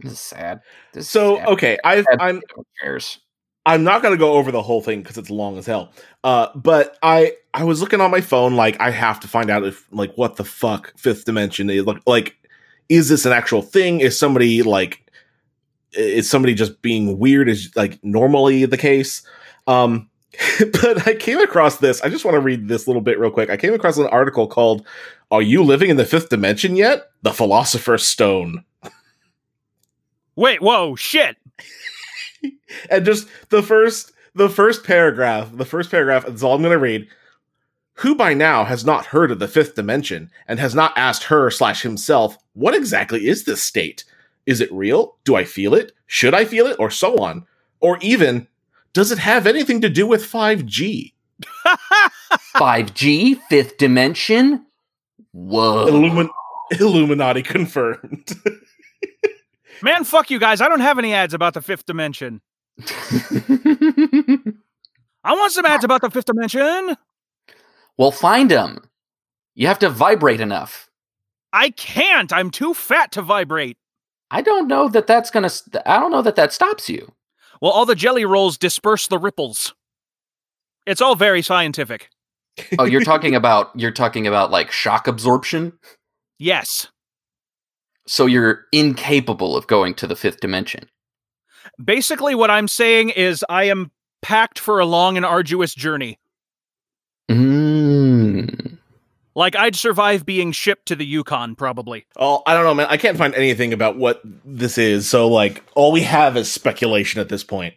This 0.00 0.12
is 0.12 0.20
sad. 0.20 0.60
This 0.92 1.04
is 1.04 1.10
So 1.10 1.36
sad. 1.36 1.48
okay, 1.48 1.78
I've, 1.84 2.06
I'm. 2.18 2.40
Who 2.54 2.64
cares? 2.82 3.20
I'm 3.66 3.84
not 3.84 4.00
going 4.00 4.14
to 4.14 4.18
go 4.18 4.32
over 4.32 4.50
the 4.50 4.62
whole 4.62 4.80
thing 4.80 5.02
because 5.02 5.18
it's 5.18 5.28
long 5.30 5.58
as 5.58 5.66
hell. 5.66 5.92
Uh, 6.24 6.48
but 6.54 6.96
I 7.02 7.32
I 7.52 7.64
was 7.64 7.80
looking 7.80 8.00
on 8.00 8.10
my 8.10 8.20
phone 8.22 8.56
like 8.56 8.80
I 8.80 8.90
have 8.90 9.20
to 9.20 9.28
find 9.28 9.50
out 9.50 9.64
if 9.64 9.86
like 9.92 10.14
what 10.16 10.36
the 10.36 10.44
fuck 10.44 10.96
fifth 10.96 11.24
dimension 11.26 11.68
is 11.68 11.84
like 11.84 12.00
like 12.06 12.36
is 12.88 13.10
this 13.10 13.26
an 13.26 13.32
actual 13.32 13.60
thing? 13.60 14.00
Is 14.00 14.18
somebody 14.18 14.62
like 14.62 15.04
is 15.92 16.30
somebody 16.30 16.54
just 16.54 16.80
being 16.80 17.18
weird? 17.18 17.48
Is 17.48 17.70
like 17.76 18.02
normally 18.02 18.64
the 18.64 18.78
case? 18.78 19.22
Um, 19.66 20.08
but 20.72 21.06
I 21.06 21.14
came 21.14 21.38
across 21.38 21.78
this. 21.78 22.00
I 22.02 22.08
just 22.08 22.24
want 22.24 22.34
to 22.34 22.40
read 22.40 22.68
this 22.68 22.86
little 22.86 23.02
bit 23.02 23.18
real 23.18 23.30
quick. 23.30 23.50
I 23.50 23.56
came 23.56 23.74
across 23.74 23.98
an 23.98 24.06
article 24.06 24.46
called 24.46 24.86
"Are 25.30 25.42
You 25.42 25.62
Living 25.62 25.90
in 25.90 25.96
the 25.96 26.04
Fifth 26.04 26.28
Dimension 26.28 26.76
Yet?" 26.76 27.10
The 27.22 27.32
Philosopher's 27.32 28.06
Stone. 28.06 28.64
Wait, 30.36 30.62
whoa, 30.62 30.94
shit. 30.96 31.36
and 32.90 33.04
just 33.04 33.28
the 33.48 33.62
first 33.62 34.12
the 34.34 34.48
first 34.48 34.84
paragraph 34.84 35.50
the 35.56 35.64
first 35.64 35.90
paragraph 35.90 36.26
is 36.28 36.42
all 36.42 36.54
i'm 36.54 36.62
going 36.62 36.70
to 36.70 36.78
read 36.78 37.08
who 37.94 38.14
by 38.14 38.34
now 38.34 38.64
has 38.64 38.84
not 38.84 39.06
heard 39.06 39.30
of 39.30 39.38
the 39.40 39.48
fifth 39.48 39.74
dimension 39.74 40.30
and 40.46 40.60
has 40.60 40.74
not 40.74 40.96
asked 40.96 41.24
her 41.24 41.50
slash 41.50 41.82
himself 41.82 42.38
what 42.52 42.74
exactly 42.74 43.26
is 43.26 43.44
this 43.44 43.62
state 43.62 44.04
is 44.46 44.60
it 44.60 44.72
real 44.72 45.16
do 45.24 45.34
i 45.34 45.44
feel 45.44 45.74
it 45.74 45.92
should 46.06 46.34
i 46.34 46.44
feel 46.44 46.66
it 46.66 46.78
or 46.78 46.90
so 46.90 47.16
on 47.18 47.44
or 47.80 47.98
even 48.00 48.46
does 48.92 49.10
it 49.12 49.18
have 49.18 49.46
anything 49.46 49.80
to 49.82 49.88
do 49.88 50.06
with 50.06 50.22
5g 50.24 51.12
5G, 52.56 53.40
fifth 53.48 53.76
dimension? 53.78 54.66
Whoa. 55.32 55.86
Illumin- 55.86 56.30
illuminati 56.80 57.42
confirmed 57.42 58.30
Man, 59.82 60.02
fuck 60.04 60.30
you 60.30 60.40
guys. 60.40 60.60
I 60.60 60.68
don't 60.68 60.80
have 60.80 60.98
any 60.98 61.14
ads 61.14 61.34
about 61.34 61.54
the 61.54 61.62
fifth 61.62 61.86
dimension. 61.86 62.40
I 65.24 65.34
want 65.34 65.52
some 65.52 65.64
ads 65.66 65.84
about 65.84 66.00
the 66.00 66.10
fifth 66.10 66.24
dimension. 66.24 66.96
well, 67.96 68.10
find 68.10 68.50
them. 68.50 68.88
You 69.54 69.68
have 69.68 69.78
to 69.80 69.88
vibrate 69.90 70.40
enough. 70.40 70.90
I 71.52 71.70
can't. 71.70 72.32
I'm 72.32 72.50
too 72.50 72.74
fat 72.74 73.12
to 73.12 73.22
vibrate. 73.22 73.76
I 74.30 74.42
don't 74.42 74.66
know 74.68 74.88
that 74.88 75.06
that's 75.06 75.30
gonna. 75.30 75.48
St- 75.50 75.82
I 75.86 75.98
don't 76.00 76.10
know 76.10 76.22
that 76.22 76.36
that 76.36 76.52
stops 76.52 76.88
you. 76.90 77.12
Well, 77.60 77.72
all 77.72 77.86
the 77.86 77.94
jelly 77.94 78.24
rolls 78.24 78.56
disperse 78.56 79.08
the 79.08 79.18
ripples. 79.18 79.74
It's 80.86 81.00
all 81.00 81.16
very 81.16 81.42
scientific. 81.42 82.10
Oh, 82.78 82.84
you're 82.84 83.04
talking 83.04 83.34
about 83.34 83.70
you're 83.74 83.92
talking 83.92 84.26
about 84.26 84.50
like 84.50 84.70
shock 84.70 85.06
absorption. 85.06 85.78
Yes. 86.38 86.88
So 88.06 88.26
you're 88.26 88.64
incapable 88.72 89.56
of 89.56 89.66
going 89.66 89.94
to 89.94 90.06
the 90.06 90.16
fifth 90.16 90.40
dimension. 90.40 90.88
Basically, 91.82 92.34
what 92.34 92.50
I'm 92.50 92.66
saying 92.66 93.10
is 93.10 93.44
I 93.48 93.64
am 93.64 93.90
packed 94.22 94.58
for 94.58 94.80
a 94.80 94.86
long 94.86 95.16
and 95.16 95.26
arduous 95.26 95.74
journey. 95.74 96.18
Mm. 97.30 98.67
Like, 99.38 99.54
I'd 99.56 99.76
survive 99.76 100.26
being 100.26 100.50
shipped 100.52 100.86
to 100.86 100.96
the 100.96 101.06
Yukon, 101.06 101.54
probably. 101.54 102.06
oh 102.16 102.42
i 102.46 102.52
don't 102.54 102.64
know 102.64 102.74
man 102.74 102.86
i 102.90 102.96
can't 102.96 103.16
find 103.16 103.34
anything 103.34 103.72
about 103.72 103.96
what 103.96 104.20
this 104.44 104.76
is 104.78 105.08
so 105.08 105.28
like 105.28 105.62
all 105.74 105.92
we 105.92 106.02
have 106.02 106.36
is 106.36 106.50
speculation 106.50 107.20
at 107.20 107.28
this 107.28 107.44
point 107.44 107.74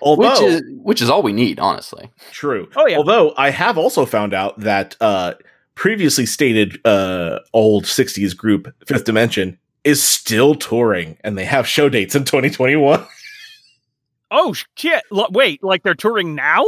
although 0.00 0.30
Which 0.30 0.40
is 0.40 0.62
which 0.76 1.02
is 1.02 1.08
all 1.10 1.22
we 1.22 1.32
need, 1.32 1.58
honestly. 1.58 2.10
True. 2.30 2.68
Oh, 2.76 2.86
yeah. 2.86 2.98
Although 2.98 3.32
I 3.36 3.50
have 3.50 3.78
also 3.78 4.04
found 4.04 4.34
out 4.34 4.58
that 4.60 4.96
uh, 5.00 5.34
previously 5.74 6.26
stated 6.26 6.84
uh, 6.86 7.38
old 7.52 7.84
'60s 7.84 8.36
group 8.36 8.74
Fifth 8.86 9.04
Dimension 9.04 9.58
is 9.84 10.02
still 10.02 10.54
touring, 10.54 11.16
and 11.24 11.38
they 11.38 11.44
have 11.44 11.66
show 11.66 11.88
dates 11.88 12.14
in 12.14 12.24
2021. 12.24 13.04
Oh, 14.34 14.54
shit. 14.76 15.02
L- 15.12 15.28
wait, 15.30 15.62
like 15.62 15.82
they're 15.82 15.94
touring 15.94 16.34
now? 16.34 16.64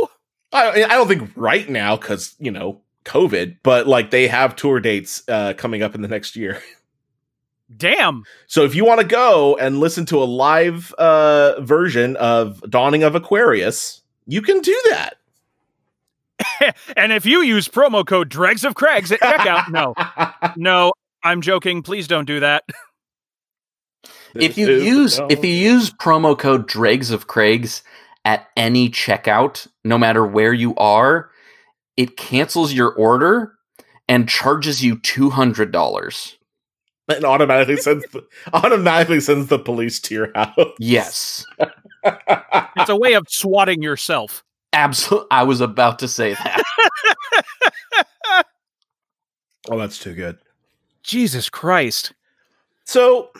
I, 0.53 0.85
I 0.85 0.89
don't 0.89 1.09
think 1.09 1.31
right 1.35 1.67
now 1.67 1.97
because 1.97 2.35
you 2.39 2.51
know 2.51 2.83
COVID, 3.05 3.59
but 3.63 3.87
like 3.87 4.11
they 4.11 4.29
have 4.29 4.57
tour 4.57 4.81
dates 4.81 5.23
uh, 5.29 5.55
coming 5.57 5.83
up 5.83 5.95
in 5.95 6.03
the 6.03 6.09
next 6.09 6.37
year. 6.37 6.63
Damn. 7.77 8.25
So 8.47 8.65
if 8.65 8.75
you 8.75 8.85
want 8.85 9.01
to 9.01 9.07
go 9.07 9.57
and 9.57 9.81
listen 9.81 10.07
to 10.07 10.23
a 10.23 10.25
live 10.25 10.93
uh, 10.95 11.61
version 11.61 12.17
of 12.17 12.63
Dawning 12.71 13.03
of 13.03 13.15
Aquarius, 13.15 14.03
you 14.27 14.43
can 14.43 14.61
do 14.61 14.79
that. 14.91 15.17
and 16.97 17.13
if 17.13 17.25
you 17.27 17.43
use 17.43 17.69
promo 17.69 18.07
code 18.07 18.29
Dregs 18.29 18.65
of 18.65 18.75
Craigs 18.75 19.13
at 19.13 19.21
checkout, 19.21 19.69
no, 19.71 19.95
no, 20.57 20.93
I'm 21.23 21.41
joking. 21.41 21.83
Please 21.83 22.07
don't 22.07 22.27
do 22.27 22.41
that. 22.41 22.65
if 24.35 24.59
you 24.59 24.71
use 24.71 25.17
the 25.17 25.27
if 25.31 25.45
you 25.45 25.53
use 25.53 25.91
promo 25.91 26.39
code 26.39 26.67
Dregs 26.67 27.11
of 27.11 27.27
Craigs 27.27 27.83
at 28.25 28.49
any 28.57 28.89
checkout, 28.91 29.67
no 29.85 29.99
matter 29.99 30.25
where 30.27 30.53
you 30.53 30.75
are, 30.77 31.31
it 31.97 32.17
cancels 32.17 32.73
your 32.73 32.93
order 32.95 33.53
and 34.09 34.29
charges 34.29 34.83
you 34.85 34.99
two 35.01 35.31
hundred 35.31 35.73
dollars. 35.73 36.37
and 37.09 37.25
automatically 37.25 37.77
sends 37.77 38.05
the, 38.13 38.25
automatically 38.53 39.21
sends 39.21 39.49
the 39.49 39.59
police 39.59 40.01
to 40.01 40.15
your 40.15 40.33
house. 40.35 40.55
Yes, 40.79 41.45
It's 42.05 42.91
a 42.91 42.97
way 42.97 43.15
of 43.15 43.27
swatting 43.29 43.83
yourself. 43.83 44.45
absolutely. 44.73 45.29
I 45.31 45.43
was 45.45 45.61
about 45.63 45.99
to 46.01 46.09
say 46.09 46.35
that. 46.35 46.63
oh, 49.71 49.79
that's 49.79 49.99
too 49.99 50.15
good. 50.15 50.37
Jesus 51.03 51.49
Christ. 51.49 52.13
So, 52.85 53.31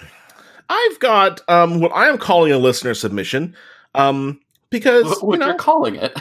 I've 0.69 0.99
got 1.01 1.41
um, 1.49 1.81
what 1.81 1.93
I 1.93 2.09
am 2.09 2.17
calling 2.19 2.53
a 2.53 2.59
listener 2.59 2.95
submission. 2.95 3.55
Um, 3.95 4.41
because 4.71 5.05
What 5.05 5.21
you 5.23 5.27
what 5.29 5.39
know, 5.41 5.47
you're 5.49 5.55
calling 5.57 5.97
it? 5.97 6.19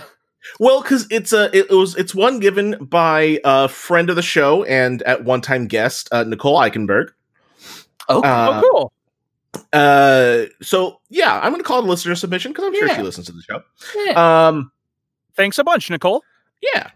Well, 0.59 0.81
because 0.81 1.07
it's 1.09 1.33
a 1.33 1.55
it, 1.55 1.69
was 1.69 1.95
it's 1.95 2.13
one 2.15 2.39
given 2.39 2.75
by 2.85 3.39
a 3.43 3.67
friend 3.67 4.09
of 4.09 4.15
the 4.15 4.21
show 4.21 4.63
and 4.63 5.01
at 5.03 5.23
one 5.23 5.41
time 5.41 5.67
guest 5.67 6.09
uh, 6.11 6.23
Nicole 6.23 6.57
Eichenberg. 6.59 7.09
Okay. 8.09 8.27
Uh, 8.27 8.61
oh, 8.63 8.69
cool. 8.71 8.93
Uh, 9.71 10.45
so 10.61 10.99
yeah, 11.09 11.39
I'm 11.41 11.51
gonna 11.51 11.63
call 11.63 11.79
it 11.79 11.85
a 11.85 11.87
listener 11.87 12.15
submission 12.15 12.51
because 12.51 12.65
I'm 12.65 12.73
sure 12.75 12.87
Yeah. 12.87 12.95
she 12.97 13.01
listens 13.03 13.27
to 13.27 13.31
the 13.33 13.41
show. 13.41 13.61
yeah. 14.05 14.47
Um, 14.47 14.71
Thanks 15.35 15.57
a 15.57 15.63
bunch, 15.63 15.89
Nicole. 15.89 16.23
yeah, 16.73 16.89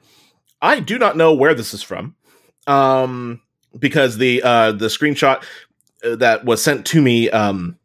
I 0.62 0.80
do 0.80 1.00
not 1.00 1.18
know 1.18 1.34
where 1.34 1.54
this 1.56 1.74
is 1.74 1.82
from. 1.82 2.16
Um, 2.68 3.42
because 3.78 4.18
the 4.18 4.42
uh 4.44 4.72
the 4.74 4.88
screenshot 4.88 5.44
uh, 6.04 6.16
that 6.18 6.46
was 6.46 6.62
sent 6.64 6.86
to 6.88 7.02
me 7.02 7.30
um 7.30 7.78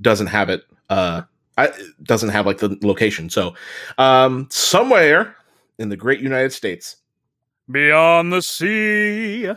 doesn't 0.00 0.28
have 0.28 0.48
it. 0.50 0.62
Uh, 0.88 1.22
I 1.58 1.72
doesn't 2.02 2.30
have 2.30 2.46
like 2.46 2.58
the 2.58 2.78
location. 2.82 3.28
So, 3.28 3.54
um, 3.98 4.46
somewhere 4.50 5.36
in 5.78 5.88
the 5.90 5.96
great 5.96 6.20
United 6.20 6.52
States, 6.52 6.96
Beyond 7.70 8.32
the 8.32 8.40
sea. 8.40 9.50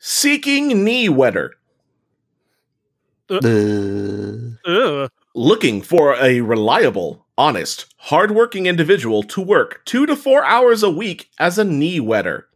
seeking 0.00 0.82
knee 0.84 1.08
wetter, 1.08 1.54
The- 3.28 4.58
Ugh. 4.64 5.10
looking 5.34 5.82
for 5.82 6.14
a 6.16 6.40
reliable, 6.40 7.26
honest, 7.36 7.86
hardworking 7.98 8.66
individual 8.66 9.22
to 9.24 9.40
work 9.40 9.82
two 9.84 10.06
to 10.06 10.16
four 10.16 10.44
hours 10.44 10.82
a 10.82 10.90
week 10.90 11.30
as 11.38 11.58
a 11.58 11.64
knee 11.64 12.00
wetter. 12.00 12.48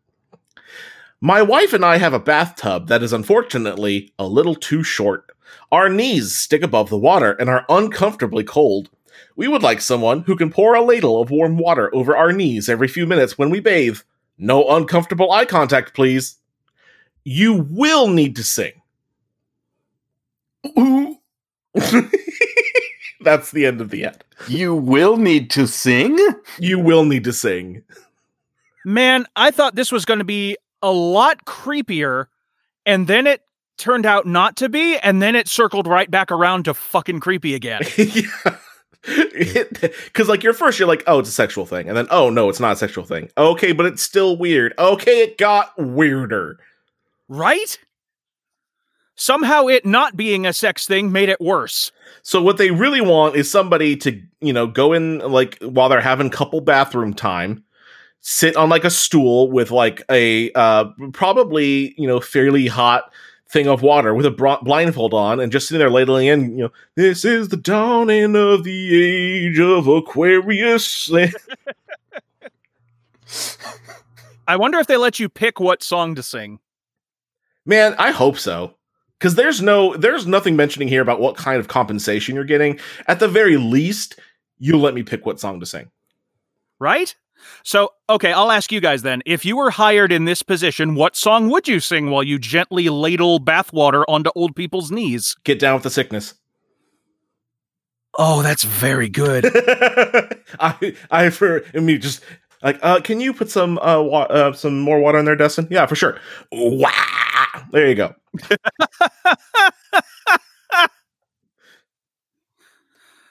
My 1.21 1.43
wife 1.43 1.73
and 1.73 1.85
I 1.85 1.99
have 1.99 2.15
a 2.15 2.19
bathtub 2.19 2.89
that 2.89 3.03
is 3.03 3.13
unfortunately 3.13 4.13
a 4.19 4.27
little 4.27 4.55
too 4.57 4.83
short. 4.83 5.31
Our 5.71 5.89
knees 5.89 6.35
stick 6.35 6.63
above 6.63 6.91
the 6.91 6.99
water 6.99 7.33
and 7.33 7.49
are 7.49 7.65
uncomfortably 7.69 8.45
cold. 8.45 8.91
We 9.37 9.49
would 9.49 9.63
like 9.63 9.81
someone 9.81 10.23
who 10.23 10.37
can 10.37 10.51
pour 10.51 10.75
a 10.75 10.83
ladle 10.83 11.21
of 11.21 11.31
warm 11.31 11.57
water 11.57 11.95
over 11.95 12.17
our 12.17 12.33
knees 12.33 12.69
every 12.69 12.89
few 12.89 13.07
minutes 13.07 13.39
when 13.39 13.51
we 13.51 13.61
bathe. 13.61 13.99
No 14.39 14.69
uncomfortable 14.69 15.31
eye 15.31 15.45
contact, 15.45 15.95
please. 15.95 16.37
You 17.25 17.67
will 17.71 18.09
need 18.09 18.37
to 18.37 18.45
sing. 18.45 18.73
Ooh. 20.79 21.17
That's 23.21 23.53
the 23.53 23.67
end 23.67 23.81
of 23.81 23.91
the 23.91 24.05
ad. 24.05 24.25
you 24.49 24.75
will 24.75 25.17
need 25.17 25.51
to 25.51 25.67
sing. 25.67 26.19
You 26.59 26.79
will 26.79 27.05
need 27.05 27.25
to 27.25 27.33
sing. 27.33 27.83
Man, 28.85 29.27
I 29.37 29.51
thought 29.53 29.77
this 29.77 29.93
was 29.93 30.05
going 30.05 30.19
to 30.19 30.25
be 30.25 30.57
a 30.83 30.91
lot 30.91 31.45
creepier, 31.45 32.27
and 32.85 33.07
then 33.07 33.29
it 33.29 33.43
turned 33.79 34.07
out 34.07 34.27
not 34.27 34.57
to 34.57 34.69
be, 34.69 34.97
and 34.99 35.21
then 35.23 35.35
it 35.35 35.49
circled 35.49 35.87
right 35.87 36.11
back 36.11 36.31
around 36.31 36.65
to 36.65 36.75
fucking 36.75 37.21
creepy 37.21 37.55
again. 37.55 37.83
yeah. 37.97 38.57
Because, 39.05 40.29
like, 40.29 40.43
you're 40.43 40.53
first, 40.53 40.79
you're 40.79 40.89
like, 40.89 41.03
oh, 41.07 41.19
it's 41.19 41.29
a 41.29 41.33
sexual 41.33 41.67
thing. 41.67 41.89
And 41.89 41.97
then, 41.97 42.07
oh, 42.11 42.31
no, 42.31 42.49
it's 42.49 42.61
not 42.61 42.73
a 42.73 42.77
sexual 42.77 43.05
thing. 43.05 43.29
Okay, 43.37 43.73
but 43.73 43.87
it's 43.87 44.03
still 44.03 44.37
weird. 44.37 44.75
Okay, 44.79 45.23
it 45.23 45.39
got 45.39 45.73
weirder. 45.77 46.59
right? 47.29 47.79
Somehow 49.15 49.67
it 49.67 49.85
not 49.85 50.17
being 50.17 50.47
a 50.47 50.53
sex 50.53 50.87
thing 50.87 51.13
made 51.13 51.29
it 51.29 51.41
worse. 51.41 51.93
So, 52.23 52.41
what 52.43 52.57
they 52.57 52.71
really 52.71 53.01
want 53.01 53.37
is 53.37 53.51
somebody 53.51 53.97
to, 53.99 54.21
you 54.41 54.53
know, 54.53 54.67
go 54.67 54.93
in, 54.93 55.19
like, 55.19 55.59
while 55.61 55.89
they're 55.89 56.01
having 56.01 56.31
couple 56.31 56.61
bathroom 56.61 57.13
time, 57.13 57.65
sit 58.21 58.57
on, 58.57 58.69
like, 58.69 58.85
a 58.85 58.91
stool 58.91 59.51
with, 59.51 59.71
like, 59.71 60.03
a 60.11 60.51
uh, 60.53 60.85
probably, 61.13 61.95
you 61.99 62.07
know, 62.07 62.21
fairly 62.21 62.69
hot 62.69 63.13
thing 63.53 63.69
of 63.69 63.83
water 63.83 64.15
with 64.15 64.27
a 64.27 64.59
blindfold 64.65 65.15
on 65.15 65.39
and 65.41 65.53
just 65.53 65.69
sitting 65.69 65.79
there 65.79 65.91
ladling 65.91 66.27
in, 66.27 66.57
you 66.59 66.65
know, 66.65 66.73
this 66.97 67.25
is 67.25 67.49
the 67.51 67.57
dawning 67.57 68.35
of 68.37 68.65
the 68.65 69.05
age 69.05 69.59
of 69.61 69.87
Aquarius. 69.89 71.11
I 74.49 74.57
wonder 74.57 74.79
if 74.79 74.87
they 74.89 74.97
let 74.97 75.21
you 75.21 75.29
pick 75.29 75.61
what 75.61 75.83
song 75.83 76.15
to 76.17 76.23
sing. 76.23 76.59
Man, 77.67 77.95
I 77.99 78.11
hope 78.11 78.39
so. 78.39 78.75
Cause 79.21 79.35
there's 79.37 79.63
no 79.63 79.97
there's 79.97 80.27
nothing 80.27 80.57
mentioning 80.57 80.89
here 80.89 81.03
about 81.03 81.21
what 81.21 81.37
kind 81.37 81.61
of 81.61 81.69
compensation 81.69 82.35
you're 82.35 82.45
getting. 82.45 82.81
At 83.07 83.21
the 83.21 83.29
very 83.29 83.57
least, 83.57 84.19
you 84.59 84.77
let 84.79 84.95
me 84.95 85.03
pick 85.05 85.25
what 85.27 85.39
song 85.41 85.61
to 85.61 85.67
sing. 85.67 85.91
right? 86.81 87.15
So, 87.65 87.91
okay, 88.09 88.33
I'll 88.33 88.51
ask 88.51 88.73
you 88.73 88.81
guys 88.81 89.03
then. 89.03 89.23
If 89.27 89.45
you 89.45 89.57
were 89.57 89.71
hired 89.71 90.13
in 90.13 90.25
this 90.25 90.43
position, 90.43 90.95
what 90.95 91.17
song 91.17 91.49
would 91.51 91.69
you 91.69 91.81
sing 91.81 92.11
while 92.11 92.23
you 92.23 92.39
gently 92.39 92.89
ladle 92.89 93.41
bathwater 93.41 94.05
onto 94.09 94.31
old 94.35 94.57
people's 94.57 94.91
knees? 94.91 95.37
Get 95.45 95.59
down 95.59 95.75
with 95.75 95.83
the 95.85 95.91
sickness. 95.91 96.35
Oh, 98.19 98.43
that's 98.43 98.65
very 98.65 99.09
good. 99.09 99.47
I 100.61 100.95
I 101.11 101.31
for 101.31 101.63
me 101.73 101.97
just 101.97 102.23
like 102.63 102.79
uh 102.83 103.01
can 103.01 103.21
you 103.21 103.33
put 103.33 103.51
some 103.51 103.79
uh, 103.79 104.01
wa- 104.03 104.25
uh 104.29 104.53
some 104.53 104.81
more 104.81 105.01
water 105.01 105.19
in 105.19 105.25
there, 105.25 105.37
Dustin? 105.37 105.67
Yeah, 105.71 105.87
for 105.87 105.95
sure. 105.97 106.19
Wah! 106.51 106.91
There 107.71 107.89
you 107.89 107.95
go. 107.95 108.15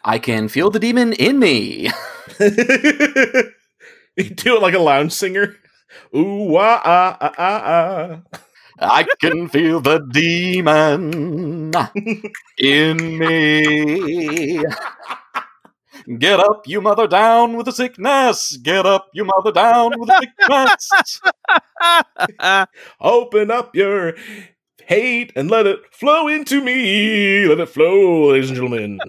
I 0.03 0.19
can 0.19 0.47
feel 0.47 0.71
the 0.71 0.79
demon 0.79 1.13
in 1.13 1.39
me. 1.39 1.89
you 4.29 4.29
do 4.35 4.55
it 4.55 4.61
like 4.61 4.73
a 4.73 4.79
lounge 4.79 5.11
singer. 5.11 5.55
Ooh 6.15 6.51
wah 6.51 6.81
ah 6.83 7.17
ah 7.19 7.33
ah 7.37 7.61
ah. 7.65 8.39
I 8.79 9.05
can 9.19 9.47
feel 9.47 9.79
the 9.79 9.99
demon 10.11 11.71
in 12.57 13.17
me. 13.19 14.63
Get 16.17 16.39
up, 16.39 16.67
you 16.67 16.81
mother, 16.81 17.07
down 17.07 17.55
with 17.55 17.67
the 17.67 17.71
sickness. 17.71 18.57
Get 18.57 18.87
up, 18.87 19.09
you 19.13 19.23
mother, 19.23 19.51
down 19.51 19.93
with 19.99 20.09
the 20.09 20.27
sickness. 20.39 21.21
Open 23.01 23.51
up 23.51 23.75
your 23.75 24.15
hate 24.87 25.31
and 25.35 25.51
let 25.51 25.67
it 25.67 25.79
flow 25.91 26.27
into 26.27 26.61
me. 26.61 27.45
Let 27.45 27.59
it 27.59 27.69
flow, 27.69 28.31
ladies 28.31 28.49
and 28.49 28.55
gentlemen. 28.55 28.99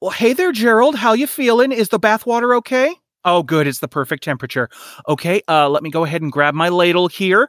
well, 0.00 0.12
hey 0.12 0.32
there, 0.32 0.52
Gerald. 0.52 0.94
How 0.96 1.12
you 1.12 1.26
feeling? 1.26 1.72
Is 1.72 1.88
the 1.88 1.98
bathwater 1.98 2.56
okay? 2.58 2.94
Oh, 3.24 3.42
good. 3.42 3.66
It's 3.66 3.78
the 3.78 3.88
perfect 3.88 4.22
temperature. 4.24 4.68
Okay, 5.08 5.42
uh, 5.48 5.68
let 5.68 5.82
me 5.82 5.90
go 5.90 6.04
ahead 6.04 6.22
and 6.22 6.30
grab 6.30 6.54
my 6.54 6.68
ladle 6.68 7.08
here. 7.08 7.48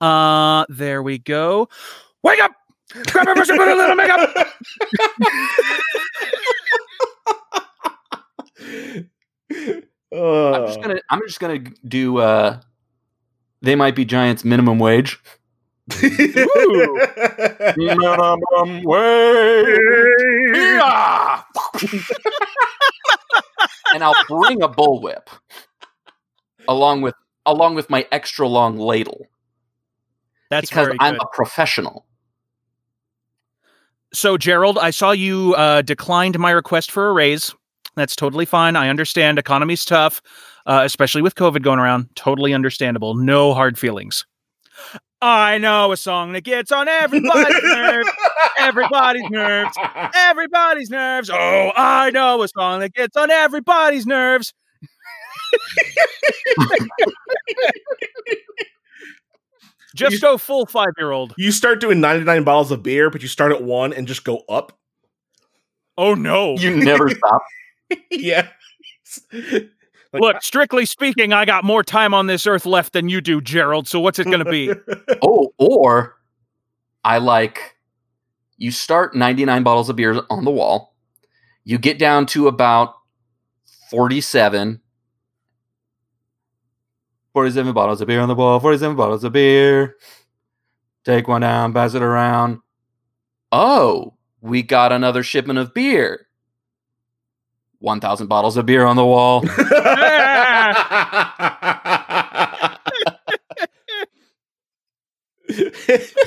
Uh, 0.00 0.64
there 0.68 1.02
we 1.02 1.18
go. 1.18 1.68
Wake 2.22 2.40
up! 2.40 2.52
Grab 3.10 3.28
a 3.28 3.34
brush 3.34 3.48
and 3.48 3.58
put 3.58 3.68
a 3.68 3.74
little 3.74 3.94
makeup. 3.96 4.30
I'm 8.60 9.08
Uh, 10.12 10.66
just 10.66 10.80
gonna 10.82 11.00
I'm 11.08 11.20
just 11.26 11.40
gonna 11.40 11.60
do 11.88 12.18
uh 12.18 12.60
they 13.62 13.74
might 13.74 13.94
be 13.96 14.04
giants 14.04 14.44
minimum 14.44 14.78
wage. 14.78 15.18
And 23.94 24.02
I'll 24.02 24.24
bring 24.26 24.62
a 24.62 24.68
bullwhip 24.68 25.26
along 26.68 27.02
with 27.02 27.14
along 27.44 27.74
with 27.74 27.90
my 27.90 28.06
extra 28.12 28.46
long 28.46 28.78
ladle 28.78 29.26
That's 30.50 30.70
because 30.70 30.94
I'm 31.00 31.16
a 31.16 31.26
professional. 31.32 32.06
So, 34.14 34.36
Gerald, 34.36 34.78
I 34.78 34.90
saw 34.90 35.10
you 35.12 35.54
uh, 35.56 35.82
declined 35.82 36.38
my 36.38 36.50
request 36.50 36.90
for 36.90 37.08
a 37.08 37.12
raise. 37.12 37.54
That's 37.94 38.14
totally 38.14 38.44
fine. 38.44 38.76
I 38.76 38.88
understand 38.88 39.38
economy's 39.38 39.84
tough, 39.84 40.22
uh, 40.66 40.82
especially 40.84 41.22
with 41.22 41.34
COVID 41.34 41.62
going 41.62 41.78
around. 41.78 42.08
Totally 42.14 42.52
understandable. 42.54 43.14
No 43.14 43.54
hard 43.54 43.78
feelings. 43.78 44.26
I 45.22 45.58
know 45.58 45.92
a 45.92 45.96
song 45.96 46.32
that 46.32 46.42
gets 46.42 46.72
on 46.72 46.88
everybody's 46.88 47.62
nerves. 47.62 48.10
Everybody's 48.58 49.30
nerves. 49.30 49.76
Everybody's 50.14 50.90
nerves. 50.90 51.30
Oh, 51.32 51.70
I 51.76 52.10
know 52.10 52.42
a 52.42 52.48
song 52.48 52.80
that 52.80 52.92
gets 52.92 53.16
on 53.16 53.30
everybody's 53.30 54.04
nerves. 54.06 54.52
Just 59.94 60.22
go 60.22 60.38
full 60.38 60.66
five 60.66 60.90
year 60.98 61.10
old. 61.12 61.34
you 61.36 61.52
start 61.52 61.80
doing 61.80 62.00
99 62.00 62.44
bottles 62.44 62.70
of 62.70 62.82
beer, 62.82 63.10
but 63.10 63.22
you 63.22 63.28
start 63.28 63.52
at 63.52 63.62
one 63.62 63.92
and 63.92 64.08
just 64.08 64.24
go 64.24 64.42
up. 64.48 64.76
Oh 65.98 66.14
no. 66.14 66.56
You 66.56 66.74
never 66.76 67.10
stop. 67.10 67.42
yeah. 68.10 68.48
Like, 70.12 70.20
Look, 70.20 70.42
strictly 70.42 70.84
speaking, 70.84 71.32
I 71.32 71.44
got 71.44 71.64
more 71.64 71.82
time 71.82 72.12
on 72.12 72.26
this 72.26 72.46
earth 72.46 72.66
left 72.66 72.92
than 72.92 73.08
you 73.08 73.20
do, 73.20 73.40
Gerald. 73.40 73.88
So 73.88 73.98
what's 73.98 74.18
it 74.18 74.24
going 74.24 74.44
to 74.44 74.50
be? 74.50 74.72
Oh, 75.22 75.52
or 75.58 76.16
I 77.04 77.18
like 77.18 77.76
you 78.56 78.70
start 78.70 79.14
99 79.14 79.62
bottles 79.62 79.88
of 79.88 79.96
beer 79.96 80.20
on 80.30 80.44
the 80.44 80.50
wall. 80.50 80.94
You 81.64 81.78
get 81.78 81.98
down 81.98 82.26
to 82.26 82.48
about 82.48 82.94
47. 83.90 84.80
47 87.32 87.72
bottles 87.72 88.00
of 88.00 88.08
beer 88.08 88.20
on 88.20 88.28
the 88.28 88.34
wall, 88.34 88.60
47 88.60 88.96
bottles 88.96 89.24
of 89.24 89.32
beer. 89.32 89.96
Take 91.04 91.28
one 91.28 91.40
down, 91.40 91.72
pass 91.72 91.94
it 91.94 92.02
around. 92.02 92.60
Oh, 93.50 94.14
we 94.40 94.62
got 94.62 94.92
another 94.92 95.22
shipment 95.22 95.58
of 95.58 95.72
beer. 95.72 96.26
1,000 97.82 98.26
bottles 98.28 98.56
of 98.56 98.64
beer 98.66 98.84
on 98.84 98.96
the 98.96 99.04
wall. 99.04 99.44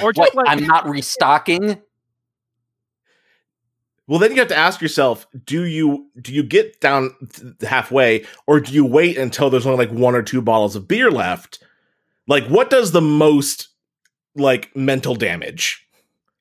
Or 0.02 0.14
just 0.14 0.36
What? 0.36 0.36
like 0.36 0.46
I'm 0.48 0.66
not 0.68 0.88
restocking. 0.88 1.82
well, 4.08 4.20
then 4.20 4.32
you 4.34 4.40
have 4.40 4.50
to 4.50 4.56
ask 4.58 4.82
yourself: 4.82 5.26
Do 5.46 5.64
you 5.64 6.10
do 6.22 6.34
you 6.34 6.44
get 6.44 6.80
down 6.82 7.16
th- 7.34 7.54
halfway, 7.62 8.26
or 8.46 8.60
do 8.60 8.74
you 8.74 8.86
wait 8.86 9.18
until 9.18 9.50
there's 9.50 9.66
only 9.66 9.86
like 9.86 9.96
one 9.98 10.16
or 10.16 10.22
two 10.22 10.42
bottles 10.42 10.76
of 10.76 10.88
beer 10.88 11.10
left? 11.10 11.64
Like, 12.28 12.46
what 12.48 12.70
does 12.70 12.92
the 12.92 13.02
most 13.02 13.70
like 14.36 14.76
mental 14.76 15.16
damage? 15.16 15.88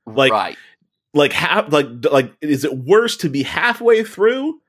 Like- 0.07 0.33
right. 0.33 0.57
Like, 1.17 1.33
half 1.33 1.73
like 1.73 1.87
like 2.11 2.33
is 2.41 2.65
it 2.65 2.77
worse 2.77 3.17
to 3.19 3.29
be 3.31 3.45
halfway 3.45 4.03
through, 4.03 4.61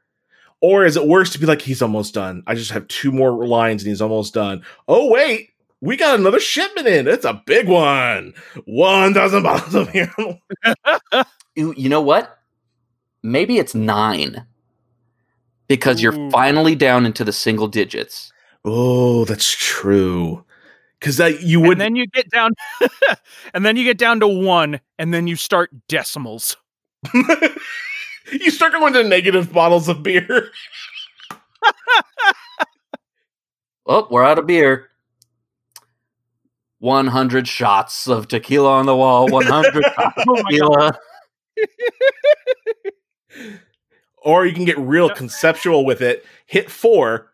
or 0.62 0.86
is 0.86 0.98
it 0.98 1.08
worse 1.08 1.32
to 1.32 1.40
be 1.40 1.46
like 1.46 1.62
he's 1.62 1.82
almost 1.82 2.14
done? 2.14 2.44
I 2.48 2.56
just 2.56 2.72
have 2.72 2.88
two 2.88 3.12
more 3.12 3.46
lines 3.46 3.84
and 3.84 3.90
he's 3.90 4.02
almost 4.02 4.34
done. 4.34 4.64
Oh 4.88 5.12
wait. 5.12 5.52
We 5.82 5.98
got 5.98 6.20
another 6.20 6.40
shipment 6.40 6.88
in. 6.88 7.08
It's 7.08 7.26
a 7.26 7.44
big 7.46 7.68
one. 7.68 8.34
1,000 8.66 9.44
bottles 9.44 9.76
of 9.76 9.92
beer. 9.92 10.12
You, 11.56 11.74
you 11.78 11.88
know 11.88 12.02
what? 12.02 12.38
Maybe 13.24 13.58
it's 13.58 13.74
nine. 13.74 14.46
Because 15.68 16.02
you're 16.02 16.14
Ooh. 16.14 16.30
finally 16.32 16.76
down 16.76 17.06
into 17.06 17.24
the 17.24 17.32
single 17.32 17.68
digits. 17.68 18.32
Oh, 18.66 19.26
that's 19.26 19.50
true. 19.52 20.44
Because 21.00 21.18
that 21.18 21.42
you 21.42 21.60
would 21.62 21.74
and 21.74 21.82
then 21.82 21.96
you 21.96 22.08
get 22.08 22.30
down 22.30 22.52
and 23.54 23.66
then 23.66 23.78
you 23.78 23.84
get 23.84 23.98
down 23.98 24.20
to 24.20 24.28
one 24.28 24.80
and 25.00 25.14
then 25.14 25.28
you 25.28 25.36
start 25.36 25.72
decimals. 25.88 26.58
You 28.32 28.52
start 28.52 28.74
going 28.74 28.94
to 28.94 29.04
negative 29.04 29.52
bottles 29.54 29.88
of 29.88 30.04
beer. 30.04 30.50
Oh, 33.88 34.08
we're 34.10 34.24
out 34.24 34.40
of 34.40 34.48
beer. 34.48 34.90
100 36.80 37.48
shots 37.48 38.08
of 38.08 38.28
tequila 38.28 38.72
on 38.72 38.88
the 38.88 38.96
wall. 38.96 39.28
100 39.30 39.84
shots 39.84 40.18
of 40.18 40.24
Oh 40.28 40.42
my 40.44 40.58
God. 40.58 40.98
tequila. 41.58 41.80
Or 44.24 44.44
you 44.48 44.54
can 44.54 44.66
get 44.66 44.80
real 44.80 45.12
conceptual 45.12 45.86
with 45.86 46.02
it. 46.02 46.26
Hit 46.48 46.72
four, 46.72 47.32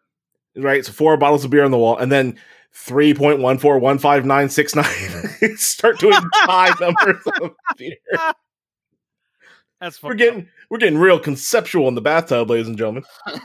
right? 0.57 0.85
So 0.85 0.91
four 0.91 1.15
bottles 1.15 1.45
of 1.45 1.51
beer 1.51 1.63
on 1.63 1.71
the 1.71 1.77
wall, 1.77 1.97
and 1.97 2.11
then 2.11 2.37
3.1415969. 2.75 5.57
Start 5.57 5.99
doing 5.99 6.17
high 6.33 6.73
numbers 6.81 7.23
of 7.41 7.51
beer. 7.77 7.95
That's 9.81 10.01
We're 10.01 10.11
fucked 10.11 10.19
getting 10.19 10.47
we're 10.69 10.77
getting 10.77 10.99
real 10.99 11.19
conceptual 11.19 11.87
in 11.87 11.95
the 11.95 12.01
bathtub, 12.01 12.51
ladies 12.51 12.67
and 12.67 12.77
gentlemen. 12.77 13.03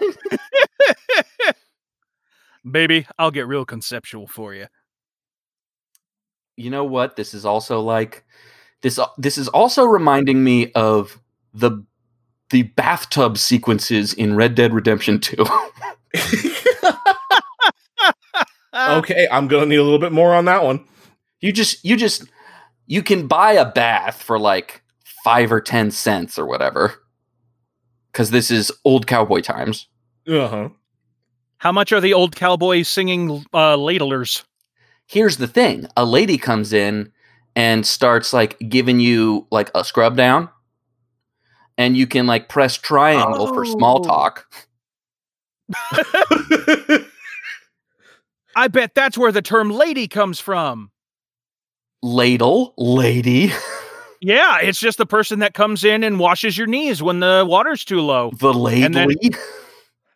Baby, 2.70 3.06
I'll 3.18 3.30
get 3.30 3.46
real 3.46 3.64
conceptual 3.64 4.26
for 4.26 4.52
you. 4.52 4.66
You 6.56 6.68
know 6.68 6.84
what? 6.84 7.16
This 7.16 7.32
is 7.32 7.46
also 7.46 7.80
like 7.80 8.26
this 8.82 9.00
this 9.16 9.38
is 9.38 9.48
also 9.48 9.86
reminding 9.86 10.44
me 10.44 10.72
of 10.72 11.18
the 11.54 11.82
the 12.50 12.64
bathtub 12.64 13.38
sequences 13.38 14.12
in 14.12 14.36
Red 14.36 14.54
Dead 14.54 14.74
Redemption 14.74 15.18
2. 15.18 15.36
okay, 18.74 19.26
I'm 19.32 19.48
gonna 19.48 19.66
need 19.66 19.76
a 19.76 19.82
little 19.82 19.98
bit 19.98 20.12
more 20.12 20.34
on 20.34 20.44
that 20.44 20.62
one. 20.62 20.84
you 21.40 21.50
just 21.50 21.82
you 21.82 21.96
just 21.96 22.24
you 22.86 23.02
can 23.02 23.26
buy 23.26 23.52
a 23.52 23.64
bath 23.64 24.22
for 24.22 24.38
like 24.38 24.82
5 25.26 25.50
or 25.50 25.60
10 25.60 25.90
cents 25.90 26.38
or 26.38 26.46
whatever. 26.46 26.94
Cuz 28.12 28.30
this 28.30 28.48
is 28.48 28.70
old 28.84 29.08
cowboy 29.08 29.40
times. 29.40 29.88
Uh-huh. 30.28 30.68
How 31.58 31.72
much 31.72 31.92
are 31.92 32.00
the 32.00 32.14
old 32.14 32.36
cowboys 32.36 32.88
singing 32.88 33.44
uh, 33.52 33.76
ladlers? 33.76 34.44
here's 35.08 35.36
the 35.36 35.46
thing 35.46 35.86
a 35.96 36.04
lady 36.04 36.36
comes 36.38 36.72
in 36.72 37.12
and 37.54 37.86
starts 37.86 38.32
like 38.32 38.56
giving 38.68 38.98
you 39.00 39.46
like 39.52 39.70
a 39.74 39.84
scrub 39.84 40.16
down 40.16 40.48
and 41.78 41.96
you 41.96 42.06
can 42.08 42.26
like 42.26 42.48
press 42.48 42.76
triangle 42.76 43.46
for 43.54 43.64
small 43.64 44.00
Oh. 44.00 44.04
talk 44.04 44.46
I 48.56 48.68
bet 48.68 48.94
that's 48.96 49.16
where 49.18 49.30
the 49.32 49.42
term 49.42 49.70
lady 49.70 50.08
comes 50.08 50.40
from. 50.40 50.90
ladle 52.02 52.74
lady 52.76 53.52
Yeah, 54.20 54.58
it's 54.60 54.78
just 54.80 54.98
the 54.98 55.06
person 55.06 55.40
that 55.40 55.54
comes 55.54 55.84
in 55.84 56.02
and 56.04 56.18
washes 56.18 56.56
your 56.56 56.66
knees 56.66 57.02
when 57.02 57.20
the 57.20 57.44
water's 57.46 57.84
too 57.84 58.00
low. 58.00 58.30
the 58.38 58.52
lady 58.54 58.88
then- 58.88 59.10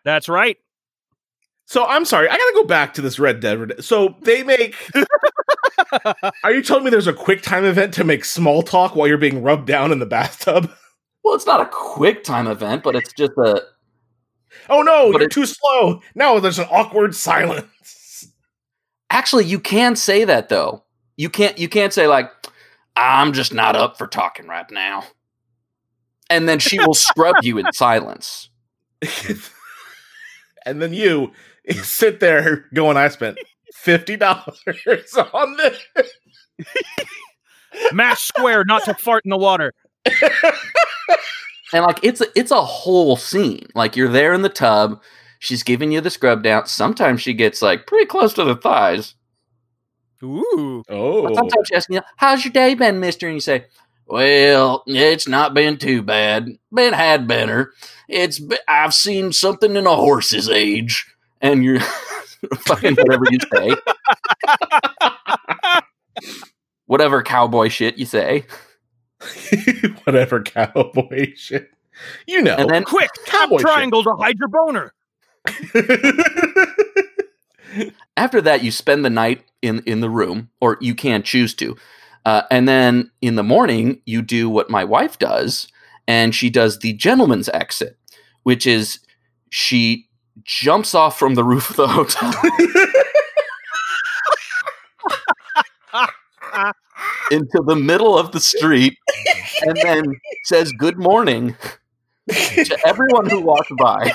That's 0.04 0.28
right. 0.28 0.56
so 1.66 1.84
I'm 1.86 2.04
sorry, 2.04 2.28
I 2.28 2.32
gotta 2.36 2.52
go 2.54 2.64
back 2.64 2.94
to 2.94 3.02
this 3.02 3.18
Red 3.18 3.40
Dead. 3.40 3.58
Red- 3.58 3.84
So 3.84 4.16
they 4.22 4.42
make. 4.42 4.76
Are 6.44 6.52
you 6.52 6.62
telling 6.62 6.84
me 6.84 6.90
there's 6.90 7.06
a 7.06 7.12
quick 7.12 7.42
time 7.42 7.64
event 7.64 7.94
to 7.94 8.04
make 8.04 8.24
small 8.24 8.62
talk 8.62 8.94
while 8.94 9.08
you're 9.08 9.18
being 9.18 9.42
rubbed 9.42 9.66
down 9.66 9.92
in 9.92 9.98
the 9.98 10.06
bathtub? 10.06 10.70
well 11.24 11.34
it's 11.34 11.46
not 11.46 11.60
a 11.60 11.66
quick 11.70 12.24
time 12.24 12.46
event 12.46 12.82
but 12.82 12.96
it's 12.96 13.12
just 13.12 13.32
a 13.38 13.62
Oh 14.68 14.82
no, 14.82 15.12
But 15.12 15.18
you're 15.20 15.26
it- 15.28 15.32
too 15.32 15.46
slow. 15.46 16.00
Now 16.14 16.38
there's 16.40 16.58
an 16.58 16.66
awkward 16.70 17.14
silence. 17.14 18.26
actually 19.10 19.44
you 19.44 19.58
can 19.60 19.96
say 19.96 20.24
that 20.24 20.48
though 20.48 20.84
you 21.16 21.28
can't 21.28 21.58
you 21.58 21.68
can't 21.68 21.92
say 21.92 22.06
like 22.06 22.30
i'm 22.96 23.32
just 23.32 23.52
not 23.52 23.76
up 23.76 23.96
for 23.96 24.06
talking 24.06 24.46
right 24.46 24.70
now 24.70 25.04
and 26.28 26.48
then 26.48 26.58
she 26.58 26.78
will 26.78 26.94
scrub 26.94 27.36
you 27.42 27.58
in 27.58 27.72
silence 27.72 28.50
and 30.66 30.80
then 30.82 30.92
you 30.92 31.32
sit 31.82 32.20
there 32.20 32.66
going, 32.74 32.96
I 32.96 33.08
spent 33.08 33.38
fifty 33.74 34.16
dollars 34.16 34.62
on 35.32 35.56
this. 35.56 35.78
Mash 37.92 38.22
square 38.22 38.64
not 38.64 38.84
to 38.84 38.94
fart 38.94 39.24
in 39.24 39.30
the 39.30 39.36
water. 39.36 39.72
and 41.72 41.84
like 41.84 42.00
it's 42.02 42.20
a, 42.20 42.26
it's 42.34 42.50
a 42.50 42.62
whole 42.62 43.16
scene. 43.16 43.66
Like 43.74 43.96
you're 43.96 44.08
there 44.08 44.32
in 44.32 44.42
the 44.42 44.48
tub, 44.48 45.00
she's 45.38 45.62
giving 45.62 45.92
you 45.92 46.00
the 46.00 46.10
scrub 46.10 46.42
down. 46.42 46.66
Sometimes 46.66 47.20
she 47.20 47.32
gets 47.32 47.62
like 47.62 47.86
pretty 47.86 48.06
close 48.06 48.34
to 48.34 48.44
the 48.44 48.56
thighs. 48.56 49.14
Ooh. 50.22 50.82
But 50.86 50.94
Oh, 50.96 51.34
sometimes 51.34 51.68
she 51.68 51.74
asks 51.74 51.88
you, 51.90 52.00
"How's 52.16 52.44
your 52.44 52.52
day 52.52 52.74
been, 52.74 53.00
Mister?" 53.00 53.26
And 53.26 53.36
you 53.36 53.40
say, 53.40 53.64
"Well, 54.06 54.82
it's 54.86 55.26
not 55.28 55.54
been 55.54 55.76
too 55.78 56.02
bad. 56.02 56.48
Been 56.72 56.92
had 56.92 57.26
better. 57.26 57.72
It's 58.08 58.38
be- 58.38 58.58
I've 58.68 58.92
seen 58.94 59.32
something 59.32 59.74
in 59.76 59.86
a 59.86 59.94
horse's 59.96 60.48
age." 60.48 61.06
And 61.40 61.64
you're 61.64 61.80
fucking 62.58 62.96
whatever 62.96 63.24
you 63.30 63.38
say, 63.52 63.74
whatever 66.86 67.22
cowboy 67.22 67.68
shit 67.68 67.96
you 67.98 68.04
say, 68.06 68.44
whatever 70.04 70.42
cowboy 70.42 71.32
shit. 71.36 71.70
You 72.26 72.42
know. 72.42 72.54
and 72.56 72.68
then 72.70 72.84
Quick, 72.84 73.10
Cowboy 73.26 73.58
shit. 73.58 73.66
triangle 73.66 74.02
to 74.04 74.12
hide 74.14 74.36
your 74.38 74.48
boner. 74.48 74.92
after 78.16 78.40
that 78.40 78.62
you 78.62 78.70
spend 78.70 79.04
the 79.04 79.10
night 79.10 79.42
in 79.62 79.82
in 79.86 80.00
the 80.00 80.10
room 80.10 80.50
or 80.60 80.76
you 80.80 80.94
can 80.94 81.22
choose 81.22 81.54
to. 81.54 81.76
Uh, 82.26 82.42
and 82.50 82.68
then 82.68 83.10
in 83.22 83.36
the 83.36 83.42
morning 83.42 84.00
you 84.04 84.22
do 84.22 84.48
what 84.48 84.70
my 84.70 84.84
wife 84.84 85.18
does 85.18 85.68
and 86.06 86.34
she 86.34 86.50
does 86.50 86.80
the 86.80 86.92
gentleman's 86.92 87.48
exit 87.50 87.96
which 88.42 88.66
is 88.66 89.00
she 89.50 90.08
jumps 90.44 90.94
off 90.94 91.18
from 91.18 91.34
the 91.34 91.44
roof 91.44 91.70
of 91.70 91.76
the 91.76 91.88
hotel. 91.88 92.32
Into 97.30 97.62
the 97.64 97.76
middle 97.76 98.18
of 98.18 98.32
the 98.32 98.40
street 98.40 98.98
and 99.62 99.76
then 99.82 100.04
says 100.44 100.72
good 100.72 100.98
morning 100.98 101.56
to 102.28 102.78
everyone 102.84 103.30
who 103.30 103.40
walks 103.40 103.70
by. 103.78 104.12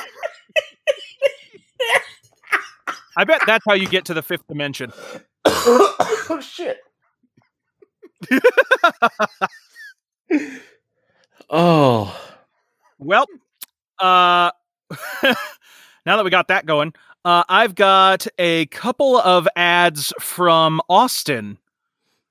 I 3.18 3.24
bet 3.24 3.42
that's 3.48 3.64
how 3.66 3.74
you 3.74 3.88
get 3.88 4.06
to 4.06 4.14
the 4.14 4.22
fifth 4.22 4.46
dimension. 4.48 4.92
oh 5.48 6.40
shit. 6.42 6.80
oh. 11.50 12.22
Well, 12.98 13.26
uh, 14.00 14.52
now 15.24 16.18
that 16.18 16.24
we 16.24 16.30
got 16.30 16.48
that 16.48 16.66
going, 16.66 16.94
uh, 17.24 17.44
I've 17.50 17.76
got 17.76 18.26
a 18.40 18.66
couple 18.68 19.18
of 19.18 19.48
ads 19.56 20.14
from 20.20 20.82
Austin 20.90 21.58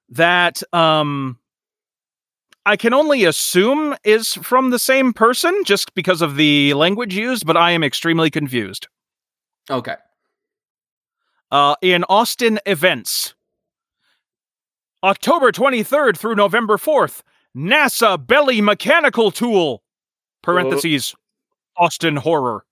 that 0.09 0.63
um, 0.73 1.39
I 2.67 2.77
can 2.77 2.95
only 2.95 3.25
assume 3.25 3.95
is 4.05 4.35
from 4.35 4.71
the 4.71 4.79
same 4.79 5.13
person 5.13 5.63
just 5.65 5.95
because 5.95 6.23
of 6.23 6.37
the 6.37 6.75
language 6.75 7.15
used, 7.15 7.47
but 7.47 7.57
I 7.57 7.73
am 7.73 7.85
extremely 7.85 8.31
confused. 8.31 8.89
okay 9.71 9.97
Uh, 11.51 11.77
in 11.83 12.05
Austin 12.05 12.59
events, 12.67 13.35
October 15.03 15.53
23rd 15.53 16.17
through 16.17 16.35
November 16.35 16.77
4th, 16.77 17.23
NASA 17.57 18.25
belly 18.25 18.61
mechanical 18.61 19.31
tool. 19.31 19.83
Parentheses. 20.43 21.15
Austin 21.77 22.17
horror. 22.17 22.65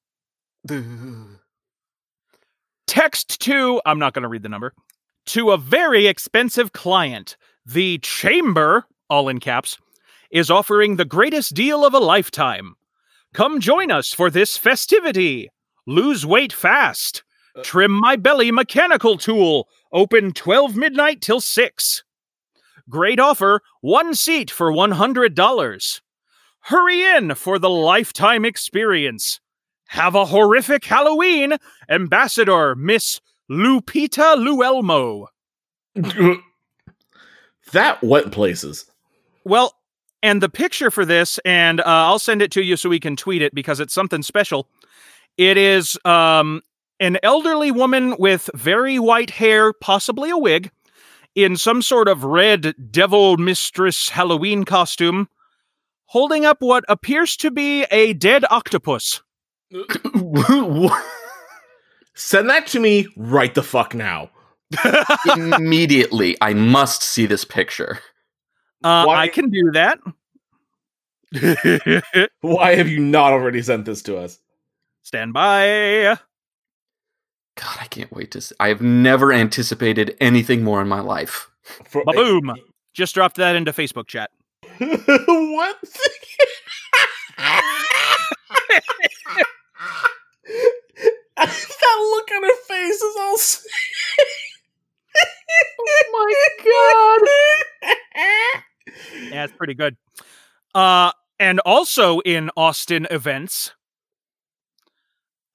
Text 2.87 3.41
to, 3.43 3.81
I'm 3.87 3.99
not 3.99 4.13
going 4.13 4.23
to 4.23 4.29
read 4.29 4.43
the 4.43 4.49
number, 4.49 4.75
to 5.27 5.51
a 5.51 5.57
very 5.57 6.07
expensive 6.07 6.73
client. 6.73 7.37
The 7.65 7.99
Chamber, 7.99 8.87
all 9.09 9.29
in 9.29 9.41
caps, 9.41 9.79
is 10.31 10.51
offering 10.51 10.97
the 10.97 11.05
greatest 11.05 11.55
deal 11.55 11.85
of 11.85 11.95
a 11.95 11.99
lifetime. 11.99 12.75
Come 13.35 13.61
join 13.61 13.91
us 13.91 14.13
for 14.13 14.31
this 14.31 14.57
festivity. 14.57 15.49
Lose 15.87 16.27
weight 16.27 16.53
fast. 16.53 17.23
Trim 17.62 17.93
my 17.93 18.17
belly 18.17 18.51
mechanical 18.51 19.19
tool. 19.19 19.69
Open 19.93 20.33
12 20.33 20.77
midnight 20.77 21.21
till 21.21 21.41
6. 21.41 22.03
Great 22.88 23.21
offer, 23.21 23.61
one 23.81 24.15
seat 24.15 24.51
for 24.51 24.73
$100. 24.73 26.01
Hurry 26.61 27.03
in 27.03 27.35
for 27.35 27.59
the 27.59 27.71
lifetime 27.71 28.45
experience. 28.45 29.41
Have 29.88 30.15
a 30.15 30.25
horrific 30.25 30.85
Halloween, 30.85 31.55
Ambassador 31.88 32.75
Miss 32.75 33.21
Lupita 33.51 34.37
Luelmo. 34.37 35.27
that 37.73 38.03
went 38.03 38.33
places. 38.33 38.87
Well, 39.45 39.75
and 40.23 40.41
the 40.41 40.49
picture 40.49 40.91
for 40.91 41.05
this, 41.05 41.38
and 41.45 41.81
uh, 41.81 41.85
I'll 41.87 42.19
send 42.19 42.43
it 42.43 42.53
to 42.53 42.62
you 42.62 42.77
so 42.77 42.88
we 42.88 43.01
can 43.01 43.17
tweet 43.17 43.43
it 43.43 43.55
because 43.55 43.81
it's 43.81 43.93
something 43.93 44.23
special. 44.23 44.69
It 45.37 45.57
is 45.57 45.99
um, 46.05 46.62
an 47.03 47.19
elderly 47.25 47.71
woman 47.73 48.15
with 48.17 48.49
very 48.55 48.99
white 48.99 49.31
hair, 49.31 49.73
possibly 49.73 50.31
a 50.31 50.38
wig, 50.38 50.71
in 51.35 51.57
some 51.57 51.83
sort 51.83 52.07
of 52.07 52.23
red 52.23 52.75
devil 52.93 53.37
mistress 53.37 54.11
Halloween 54.11 54.65
costume, 54.65 55.29
holding 56.07 56.45
up 56.45 56.59
what 56.61 56.85
appears 56.88 57.37
to 57.38 57.51
be 57.51 57.83
a 57.91 58.12
dead 58.12 58.45
octopus. 58.51 59.21
Send 62.15 62.49
that 62.51 62.69
to 62.69 62.79
me 62.79 63.09
right 63.17 63.53
the 63.53 63.65
fuck 63.65 63.95
now. 63.95 64.31
Immediately, 65.37 66.37
I 66.41 66.55
must 66.55 67.03
see 67.03 67.27
this 67.27 67.45
picture. 67.45 67.99
Uh, 68.85 69.09
I 69.09 69.27
can 69.27 69.51
do 69.51 69.73
that. 69.73 69.99
Why 72.43 72.77
have 72.77 72.88
you 72.88 73.01
not 73.01 73.33
already 73.33 73.62
sent 73.62 73.87
this 73.87 74.03
to 74.03 74.19
us? 74.19 74.38
Stand 75.03 75.33
by. 75.33 76.17
God, 77.57 77.77
I 77.81 77.87
can't 77.87 78.12
wait 78.12 78.31
to 78.33 78.41
see. 78.41 78.55
I 78.59 78.69
have 78.69 78.81
never 78.81 79.33
anticipated 79.33 80.17
anything 80.21 80.65
more 80.65 80.81
in 80.81 80.88
my 80.88 81.01
life. 81.01 81.51
For- 81.62 82.05
Ba-boom. 82.05 82.55
Just 82.95 83.15
dropped 83.15 83.37
that 83.37 83.57
into 83.57 83.73
Facebook 83.73 84.07
chat. 84.07 84.31
what? 84.79 85.77
that 91.37 91.99
look 92.11 92.31
on 92.31 92.43
her 92.43 92.57
face 92.69 93.03
is 93.03 93.17
all. 93.19 93.37
Oh 95.85 96.11
my 96.12 97.25
god! 97.85 97.93
Yeah, 99.31 99.45
it's 99.45 99.53
pretty 99.53 99.75
good. 99.75 99.97
Uh, 100.75 101.12
and 101.38 101.61
also 101.61 102.21
in 102.21 102.51
Austin 102.57 103.07
events, 103.11 103.73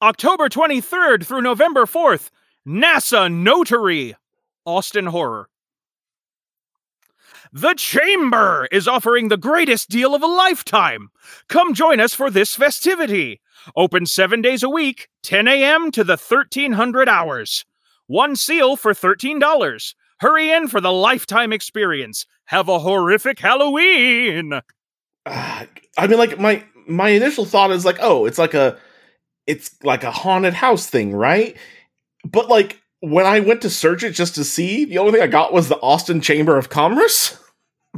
October 0.02 0.48
23rd 0.48 1.26
through 1.26 1.42
November 1.42 1.86
4th, 1.86 2.30
NASA 2.68 3.34
Notary, 3.34 4.16
Austin 4.64 5.08
Horror. 5.08 5.50
The 7.52 7.74
Chamber 7.74 8.68
is 8.72 8.88
offering 8.88 9.30
the 9.30 9.38
greatest 9.38 9.90
deal 9.90 10.14
of 10.14 10.22
a 10.22 10.28
lifetime. 10.28 11.10
Come 11.48 11.74
join 11.74 12.00
us 12.00 12.14
for 12.14 12.30
this 12.30 12.54
festivity. 12.54 13.42
Open 13.76 14.06
seven 14.06 14.42
days 14.42 14.62
a 14.62 14.70
week, 14.70 15.08
10 15.24 15.48
a.m. 15.48 15.90
to 15.92 16.04
the 16.04 16.18
1300 16.18 17.10
hours. 17.10 17.66
One 18.06 18.36
seal 18.36 18.76
for 18.76 18.94
$13. 18.94 19.94
Hurry 20.20 20.52
in 20.52 20.68
for 20.68 20.80
the 20.80 20.92
lifetime 20.92 21.52
experience. 21.52 22.28
Have 22.46 22.70
a 22.70 22.80
horrific 22.80 23.40
Halloween. 23.40 24.62
Ah, 25.26 25.66
I 25.98 26.06
mean, 26.06 26.20
like 26.20 26.38
my 26.40 26.64
my 26.88 27.10
initial 27.10 27.46
thought 27.46 27.72
is 27.72 27.84
like, 27.86 27.98
oh, 28.00 28.26
it's 28.26 28.38
like 28.38 28.54
a, 28.54 28.78
it's 29.48 29.72
like 29.84 30.04
a 30.04 30.12
haunted 30.12 30.54
house 30.54 30.88
thing, 30.88 31.14
right? 31.16 31.56
But 32.26 32.50
like 32.50 32.82
when 33.00 33.26
I 33.26 33.40
went 33.40 33.62
to 33.64 33.70
search 33.70 34.04
it 34.04 34.12
just 34.12 34.36
to 34.36 34.44
see, 34.44 34.86
the 34.86 34.98
only 35.00 35.14
thing 35.14 35.22
I 35.22 35.28
got 35.28 35.54
was 35.54 35.70
the 35.70 35.80
Austin 35.82 36.22
Chamber 36.22 36.58
of 36.58 36.70
Commerce. 36.70 37.40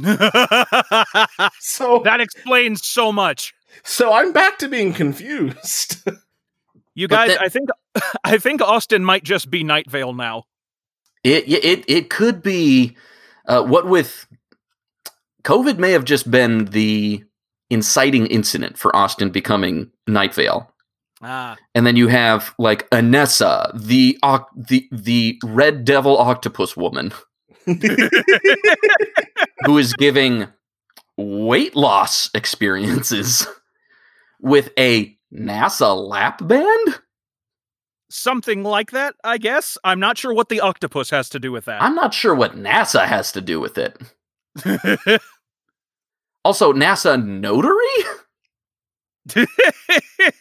So 1.60 2.00
that 2.04 2.20
explains 2.20 2.86
so 2.86 3.12
much. 3.12 3.54
so 3.82 4.12
I'm 4.12 4.32
back 4.32 4.58
to 4.58 4.68
being 4.68 4.92
confused. 4.92 6.02
You 6.94 7.06
guys, 7.06 7.30
that- 7.30 7.40
I 7.40 7.48
think 7.48 7.70
I 8.24 8.36
think 8.36 8.60
Austin 8.60 9.04
might 9.04 9.22
just 9.22 9.48
be 9.48 9.62
Night 9.62 9.88
Vale 9.88 10.12
now. 10.12 10.44
It 11.22 11.44
it 11.48 11.64
it, 11.64 11.84
it 11.88 12.10
could 12.10 12.42
be 12.42 12.96
uh, 13.46 13.62
what 13.62 13.86
with 13.86 14.26
COVID 15.44 15.78
may 15.78 15.92
have 15.92 16.04
just 16.04 16.28
been 16.30 16.66
the 16.66 17.24
inciting 17.70 18.26
incident 18.26 18.76
for 18.76 18.94
Austin 18.94 19.30
becoming 19.30 19.90
Night 20.08 20.34
Vale. 20.34 20.68
Ah. 21.22 21.56
And 21.74 21.86
then 21.86 21.96
you 21.96 22.08
have 22.08 22.54
like 22.58 22.88
Anessa, 22.90 23.70
the 23.78 24.18
the 24.56 24.88
the 24.90 25.38
red 25.44 25.84
devil 25.84 26.16
octopus 26.16 26.76
woman, 26.76 27.12
who 29.64 29.78
is 29.78 29.92
giving 29.94 30.46
weight 31.16 31.76
loss 31.76 32.30
experiences 32.34 33.46
with 34.40 34.70
a 34.78 35.16
NASA 35.32 35.94
lap 36.08 36.46
band. 36.46 37.00
Something 38.08 38.64
like 38.64 38.90
that, 38.90 39.14
I 39.22 39.38
guess. 39.38 39.78
I'm 39.84 40.00
not 40.00 40.18
sure 40.18 40.34
what 40.34 40.48
the 40.48 40.60
octopus 40.60 41.10
has 41.10 41.28
to 41.28 41.38
do 41.38 41.52
with 41.52 41.66
that. 41.66 41.80
I'm 41.82 41.94
not 41.94 42.12
sure 42.12 42.34
what 42.34 42.56
NASA 42.56 43.04
has 43.06 43.30
to 43.32 43.40
do 43.40 43.60
with 43.60 43.78
it. 43.78 43.96
Also, 46.44 46.72
NASA 46.72 47.22
notary. 47.22 47.76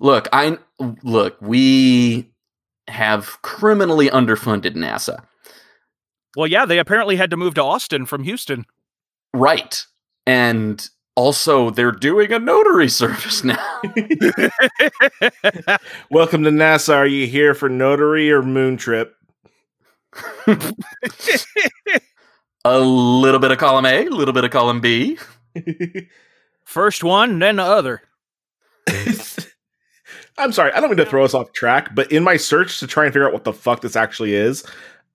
Look, 0.00 0.28
I 0.32 0.58
look. 1.02 1.36
We 1.40 2.30
have 2.86 3.40
criminally 3.42 4.08
underfunded 4.08 4.74
NASA. 4.74 5.24
well, 6.36 6.46
yeah, 6.46 6.64
they 6.64 6.78
apparently 6.78 7.16
had 7.16 7.30
to 7.30 7.36
move 7.36 7.54
to 7.54 7.62
Austin 7.62 8.06
from 8.06 8.22
Houston. 8.22 8.64
Right. 9.34 9.84
And 10.26 10.88
also 11.16 11.70
they're 11.70 11.90
doing 11.92 12.32
a 12.32 12.38
notary 12.38 12.88
service 13.00 13.42
now. 13.44 13.82
Welcome 16.10 16.44
to 16.44 16.50
NASA. 16.50 16.94
Are 16.94 17.06
you 17.06 17.26
here 17.26 17.54
for 17.54 17.68
notary 17.68 18.30
or 18.30 18.42
moon 18.42 18.76
trip? 18.76 19.16
a 22.64 22.78
little 22.80 23.40
bit 23.40 23.50
of 23.50 23.58
column 23.58 23.84
A, 23.84 24.06
a 24.06 24.10
little 24.10 24.32
bit 24.32 24.44
of 24.44 24.50
column 24.50 24.80
B. 24.80 25.18
First 26.64 27.04
one, 27.04 27.38
then 27.38 27.56
the 27.56 27.64
other. 27.64 28.02
I'm 30.38 30.52
sorry, 30.52 30.72
I 30.72 30.80
don't 30.80 30.90
mean 30.90 30.96
to 30.98 31.06
throw 31.06 31.24
us 31.24 31.34
off 31.34 31.52
track, 31.52 31.94
but 31.94 32.10
in 32.12 32.22
my 32.24 32.36
search 32.36 32.78
to 32.80 32.86
try 32.86 33.04
and 33.04 33.12
figure 33.12 33.26
out 33.26 33.32
what 33.32 33.44
the 33.44 33.52
fuck 33.52 33.80
this 33.80 33.96
actually 33.96 34.34
is, 34.34 34.64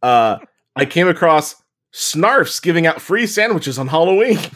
uh, 0.02 0.38
I 0.76 0.86
came 0.86 1.08
across 1.08 1.56
Snarfs 1.94 2.62
giving 2.62 2.86
out 2.86 3.02
free 3.02 3.26
sandwiches 3.28 3.80
on 3.80 3.88
Halloween. 3.88 4.40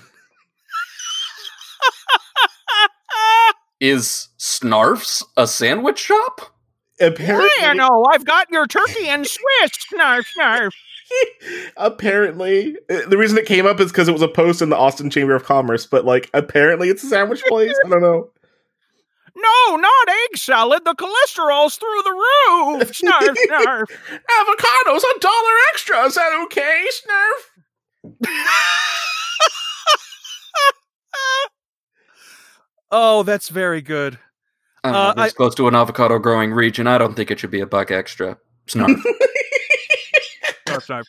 Is 3.80 4.30
Snarfs 4.40 5.24
a 5.38 5.46
sandwich 5.46 6.00
shop? 6.00 6.58
apparently, 7.00 7.50
know, 7.76 8.06
I've 8.12 8.26
got 8.26 8.50
your 8.50 8.68
turkey 8.68 9.08
and 9.08 9.26
Swiss. 9.26 9.72
Snarf, 9.94 10.26
snarf. 10.38 10.72
apparently, 11.78 12.76
uh, 12.90 13.08
the 13.08 13.18
reason 13.18 13.38
it 13.38 13.46
came 13.46 13.66
up 13.66 13.80
is 13.80 13.92
because 13.92 14.08
it 14.08 14.14
was 14.14 14.22
a 14.22 14.28
post 14.28 14.62
in 14.62 14.70
the 14.70 14.78
Austin 14.78 15.10
Chamber 15.10 15.36
of 15.36 15.44
Commerce. 15.44 15.86
But 15.86 16.06
like, 16.06 16.30
apparently, 16.34 16.90
it's 16.90 17.04
a 17.04 17.08
sandwich 17.08 17.44
place. 17.46 17.74
I 17.86 17.90
don't 17.90 18.02
know. 18.02 18.30
No, 19.38 19.76
not 19.76 20.10
egg 20.10 20.38
salad. 20.38 20.84
The 20.84 20.96
cholesterol's 20.96 21.76
through 21.76 22.02
the 22.04 22.12
roof. 22.12 22.92
Snarf, 23.00 23.36
snarf. 23.48 23.86
Avocados 24.40 25.04
a 25.16 25.20
dollar 25.20 25.54
extra. 25.72 26.06
Is 26.06 26.16
that 26.16 26.32
okay, 26.46 26.86
Snarf? 26.92 27.44
Oh, 32.92 33.24
that's 33.24 33.50
very 33.50 33.82
good. 33.82 34.18
I 34.84 34.90
Uh, 34.90 35.14
this 35.14 35.34
close 35.34 35.54
to 35.56 35.68
an 35.68 35.76
avocado 35.76 36.18
growing 36.20 36.54
region. 36.54 36.88
I 36.88 36.98
don't 36.98 37.16
think 37.16 37.30
it 37.30 37.40
should 37.40 37.52
be 37.52 37.60
a 37.60 37.68
buck 37.68 37.92
extra. 37.92 38.38
Snarf. 38.68 38.96
Snarf, 40.68 40.86
snarf. 40.88 41.06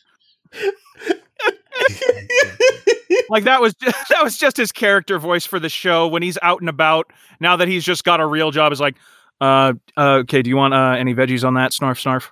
Like 3.29 3.45
that 3.45 3.61
was 3.61 3.75
just, 3.75 3.97
that 4.11 4.23
was 4.23 4.37
just 4.37 4.57
his 4.57 4.73
character 4.73 5.19
voice 5.19 5.45
for 5.45 5.59
the 5.59 5.69
show 5.69 6.09
when 6.09 6.23
he's 6.23 6.38
out 6.43 6.61
and 6.61 6.69
about. 6.69 7.12
Now 7.41 7.57
that 7.57 7.69
he's 7.69 7.85
just 7.85 8.05
got 8.05 8.21
a 8.21 8.27
real 8.27 8.51
job, 8.51 8.73
is 8.73 8.81
like, 8.81 8.97
uh, 9.41 9.75
uh, 9.97 10.14
okay, 10.23 10.43
do 10.43 10.51
you 10.51 10.57
want 10.57 10.75
uh, 10.75 10.97
any 10.99 11.14
veggies 11.14 11.45
on 11.47 11.55
that? 11.55 11.73
Snarf, 11.73 12.03
snarf. 12.03 12.31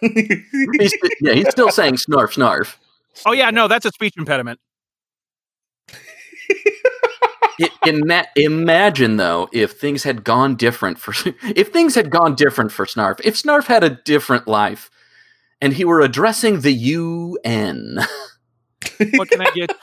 he's, 0.80 0.94
yeah, 1.20 1.34
he's 1.34 1.50
still 1.50 1.70
saying 1.70 1.94
snarf, 1.94 2.34
snarf. 2.34 2.76
Oh 3.26 3.32
yeah, 3.32 3.50
no, 3.50 3.68
that's 3.68 3.84
a 3.84 3.90
speech 3.90 4.14
impediment. 4.16 4.58
I- 7.60 7.70
ima- 7.86 8.26
imagine 8.36 9.16
though 9.16 9.48
if 9.52 9.72
things 9.72 10.02
had 10.02 10.24
gone 10.24 10.56
different 10.56 10.98
for 10.98 11.14
if 11.54 11.68
things 11.68 11.94
had 11.94 12.10
gone 12.10 12.34
different 12.34 12.72
for 12.72 12.84
Snarf. 12.84 13.20
If 13.22 13.40
Snarf 13.40 13.66
had 13.66 13.84
a 13.84 13.90
different 13.90 14.48
life 14.48 14.90
and 15.60 15.72
he 15.72 15.84
were 15.84 16.00
addressing 16.00 16.60
the 16.60 16.72
UN. 16.72 17.98
What 19.14 19.28
can 19.30 19.40
I 19.40 19.50
get? 19.54 19.70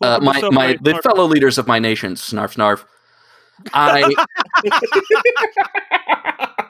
Uh, 0.00 0.18
my 0.20 0.38
my 0.50 0.76
the 0.82 1.00
fellow 1.02 1.24
leaders 1.24 1.56
of 1.56 1.66
my 1.66 1.78
nation, 1.78 2.14
Snarf 2.14 2.56
Snarf. 2.56 2.84
I 3.72 4.12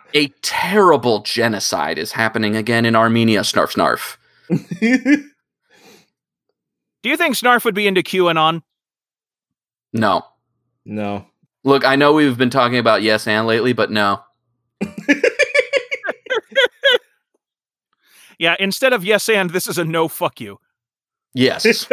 a 0.14 0.28
terrible 0.42 1.20
genocide 1.22 1.98
is 1.98 2.12
happening 2.12 2.54
again 2.54 2.84
in 2.86 2.94
Armenia, 2.94 3.40
Snarf 3.40 3.74
Snarf. 3.74 4.18
Do 7.02 7.10
you 7.10 7.16
think 7.16 7.34
Snarf 7.34 7.64
would 7.64 7.74
be 7.74 7.88
into 7.88 8.02
QAnon? 8.02 8.62
No. 9.92 10.24
no. 10.84 11.26
Look, 11.64 11.84
I 11.84 11.96
know 11.96 12.12
we've 12.12 12.38
been 12.38 12.50
talking 12.50 12.78
about 12.78 13.02
yes 13.02 13.26
and 13.26 13.46
lately, 13.46 13.72
but 13.72 13.90
no. 13.90 14.20
Yeah, 18.38 18.56
instead 18.58 18.92
of 18.92 19.04
yes 19.04 19.28
and, 19.28 19.50
this 19.50 19.68
is 19.68 19.78
a 19.78 19.84
no 19.84 20.08
fuck 20.08 20.40
you. 20.40 20.58
Yes. 21.34 21.86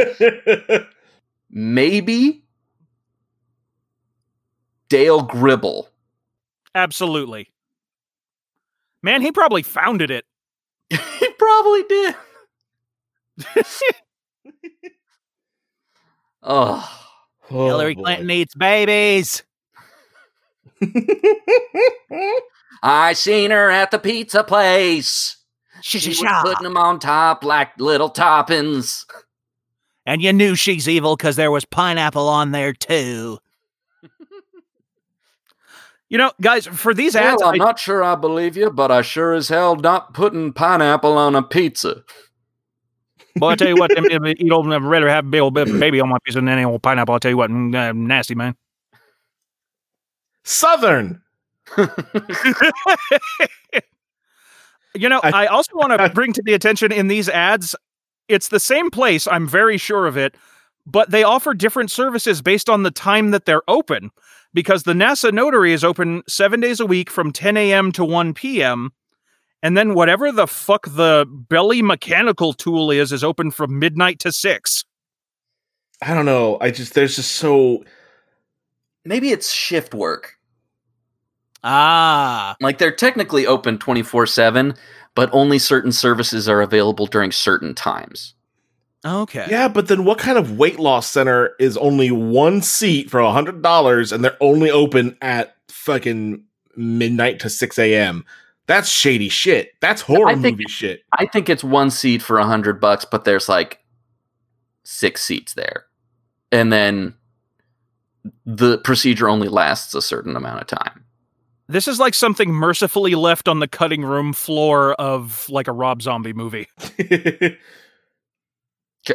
Maybe 1.50 2.44
Dale 4.90 5.22
Gribble. 5.22 5.90
Absolutely. 6.76 7.52
Man, 9.04 9.22
he 9.22 9.32
probably 9.32 9.64
founded 9.64 10.12
it. 10.12 10.26
he 10.90 11.28
probably 11.40 11.84
did. 11.84 12.16
oh. 16.44 16.98
Oh, 17.50 17.66
Hillary 17.66 17.96
boy. 17.96 18.04
Clinton 18.04 18.32
eats 18.32 18.56
babies. 18.56 19.44
I 22.84 23.14
seen 23.14 23.52
her 23.52 23.70
at 23.70 23.92
the 23.92 24.00
pizza 24.00 24.44
place. 24.44 25.38
She 25.82 26.10
was 26.10 26.24
putting 26.44 26.64
them 26.64 26.78
on 26.78 27.00
top 27.00 27.44
like 27.44 27.70
little 27.80 28.10
toppings. 28.10 29.06
And 30.06 30.22
you 30.22 30.34
knew 30.34 30.56
she's 30.56 30.88
evil 30.90 31.16
because 31.16 31.36
there 31.36 31.52
was 31.52 31.66
pineapple 31.66 32.28
on 32.28 32.52
there 32.52 32.74
too. 32.74 33.38
you 36.10 36.18
know, 36.18 36.32
guys, 36.42 36.66
for 36.68 36.94
these 36.94 37.16
ads, 37.16 37.42
I'm 37.42 37.54
I- 37.54 37.58
not 37.58 37.80
sure 37.80 38.04
I 38.04 38.16
believe 38.16 38.58
you, 38.58 38.70
but 38.72 38.92
I 38.92 39.02
sure 39.02 39.34
as 39.34 39.50
hell 39.50 39.76
not 39.76 40.14
putting 40.14 40.54
pineapple 40.54 41.18
on 41.18 41.36
a 41.36 41.44
pizza. 41.44 42.04
Boy, 43.36 43.50
I 43.50 43.56
tell 43.56 43.68
you 43.70 43.76
what, 43.78 43.94
them- 43.96 44.04
them- 44.10 44.26
you 44.26 44.50
don't 44.50 44.72
I'd 44.74 44.82
rather 44.84 45.08
have 45.08 45.26
a 45.26 45.30
big 45.30 45.42
old 45.42 45.54
bit 45.54 45.68
baby 45.80 46.02
on 46.02 46.10
my 46.10 46.18
piece 46.26 46.36
than 46.36 46.50
any 46.50 46.64
old 46.66 46.82
pineapple. 46.82 47.14
I'll 47.14 47.20
tell 47.20 47.32
you 47.32 47.38
what, 47.38 47.50
mm, 47.50 47.74
uh, 47.76 47.94
nasty 47.94 48.36
man. 48.36 48.56
Southern. 50.44 51.22
you 54.96 55.10
know, 55.10 55.20
I- 55.24 55.44
I, 55.44 55.46
also 55.48 55.76
want 55.76 55.98
to 55.98 56.10
bring 56.14 56.34
to 56.34 56.42
the 56.44 56.54
attention 56.54 56.92
in 56.92 57.08
these 57.08 57.30
ads, 57.30 57.76
it's 58.28 58.50
the 58.50 58.60
same 58.60 58.90
place, 58.90 59.28
I'm 59.28 59.48
very 59.48 59.78
sure 59.78 60.08
of 60.08 60.18
it, 60.18 60.36
but 60.86 61.12
they 61.12 61.24
offer 61.24 61.54
different 61.54 61.92
services 61.92 62.42
based 62.42 62.70
on 62.70 62.84
the 62.84 62.92
time 62.92 63.32
that 63.32 63.46
they're 63.46 63.64
open. 63.68 64.12
Because 64.54 64.84
the 64.84 64.94
NASA 64.94 65.32
Notary 65.32 65.72
is 65.72 65.82
open 65.82 66.24
seven 66.28 66.60
days 66.60 66.82
a 66.82 66.86
week 66.86 67.10
from 67.10 67.32
10 67.32 67.56
a.m. 67.56 67.94
to 67.94 68.04
1 68.04 68.34
p.m. 68.34 68.92
And 69.64 69.78
then 69.78 69.94
whatever 69.94 70.30
the 70.30 70.46
fuck 70.46 70.88
the 70.90 71.26
belly 71.30 71.82
mechanical 71.82 72.52
tool 72.52 72.92
is, 72.92 73.14
is 73.14 73.24
open 73.24 73.52
from 73.52 73.80
midnight 73.80 74.20
to 74.20 74.32
6. 74.34 74.84
I 76.02 76.14
don't 76.14 76.26
know. 76.26 76.58
I 76.60 76.72
just 76.72 76.96
there's 76.96 77.16
just 77.16 77.34
so 77.34 77.86
Maybe 79.06 79.32
it's 79.32 79.52
shift 79.52 79.94
work. 79.94 80.38
Ah. 81.64 82.56
Like 82.60 82.78
they're 82.78 82.92
technically 82.92 83.46
open 83.46 83.78
24 83.78 84.26
7, 84.28 84.74
but 85.16 85.30
only 85.34 85.60
certain 85.60 85.92
services 85.92 86.50
are 86.50 86.62
available 86.62 87.06
during 87.06 87.32
certain 87.32 87.76
times. 87.76 88.34
Okay. 89.06 89.48
yeah. 89.50 89.68
But 89.68 89.88
then 89.88 90.06
what 90.06 90.20
kind 90.20 90.38
of 90.38 90.58
weight 90.58 90.80
loss 90.80 91.08
center 91.08 91.52
is 91.60 91.76
only 91.78 92.12
one 92.12 92.62
seat 92.62 93.10
for 93.10 93.20
a 93.20 93.32
hundred 93.32 93.62
dollars 93.62 94.12
and 94.12 94.24
they're 94.24 94.38
only 94.42 94.70
open 94.70 95.18
at 95.22 95.56
fucking 95.70 96.44
midnight 96.76 97.40
to 97.40 97.50
six 97.50 97.80
a.m. 97.80 98.26
That's 98.68 98.90
shady 98.90 99.30
shit. 99.30 99.72
That's 99.82 100.02
horror 100.02 100.34
think- 100.34 100.58
movie 100.58 100.70
shit. 100.70 101.02
I 101.18 101.26
think 101.26 101.50
it's 101.50 101.64
one 101.64 101.90
seat 101.90 102.22
for 102.22 102.38
a 102.38 102.46
hundred 102.46 102.80
bucks, 102.80 103.06
but 103.06 103.26
there's 103.26 103.50
like 103.50 103.80
six 104.84 105.24
seats 105.24 105.56
there. 105.56 105.86
And 106.52 106.72
then 106.72 107.16
the 108.46 108.78
procedure 108.80 109.28
only 109.28 109.48
lasts 109.48 109.96
a 109.96 110.02
certain 110.02 110.36
amount 110.36 110.62
of 110.62 110.68
time. 110.68 111.06
This 111.72 111.88
is 111.88 112.00
like 112.00 112.14
something 112.14 112.52
mercifully 112.52 113.16
left 113.16 113.48
on 113.48 113.60
the 113.60 113.68
cutting 113.68 114.04
room 114.04 114.34
floor 114.34 114.94
of 114.96 115.48
like 115.50 115.68
a 115.68 115.72
Rob 115.72 116.02
Zombie 116.02 116.34
movie. 116.34 116.68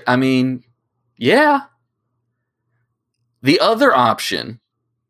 I 0.07 0.17
mean, 0.17 0.65
yeah. 1.19 1.63
The 3.43 3.61
other 3.61 3.95
option 3.95 4.61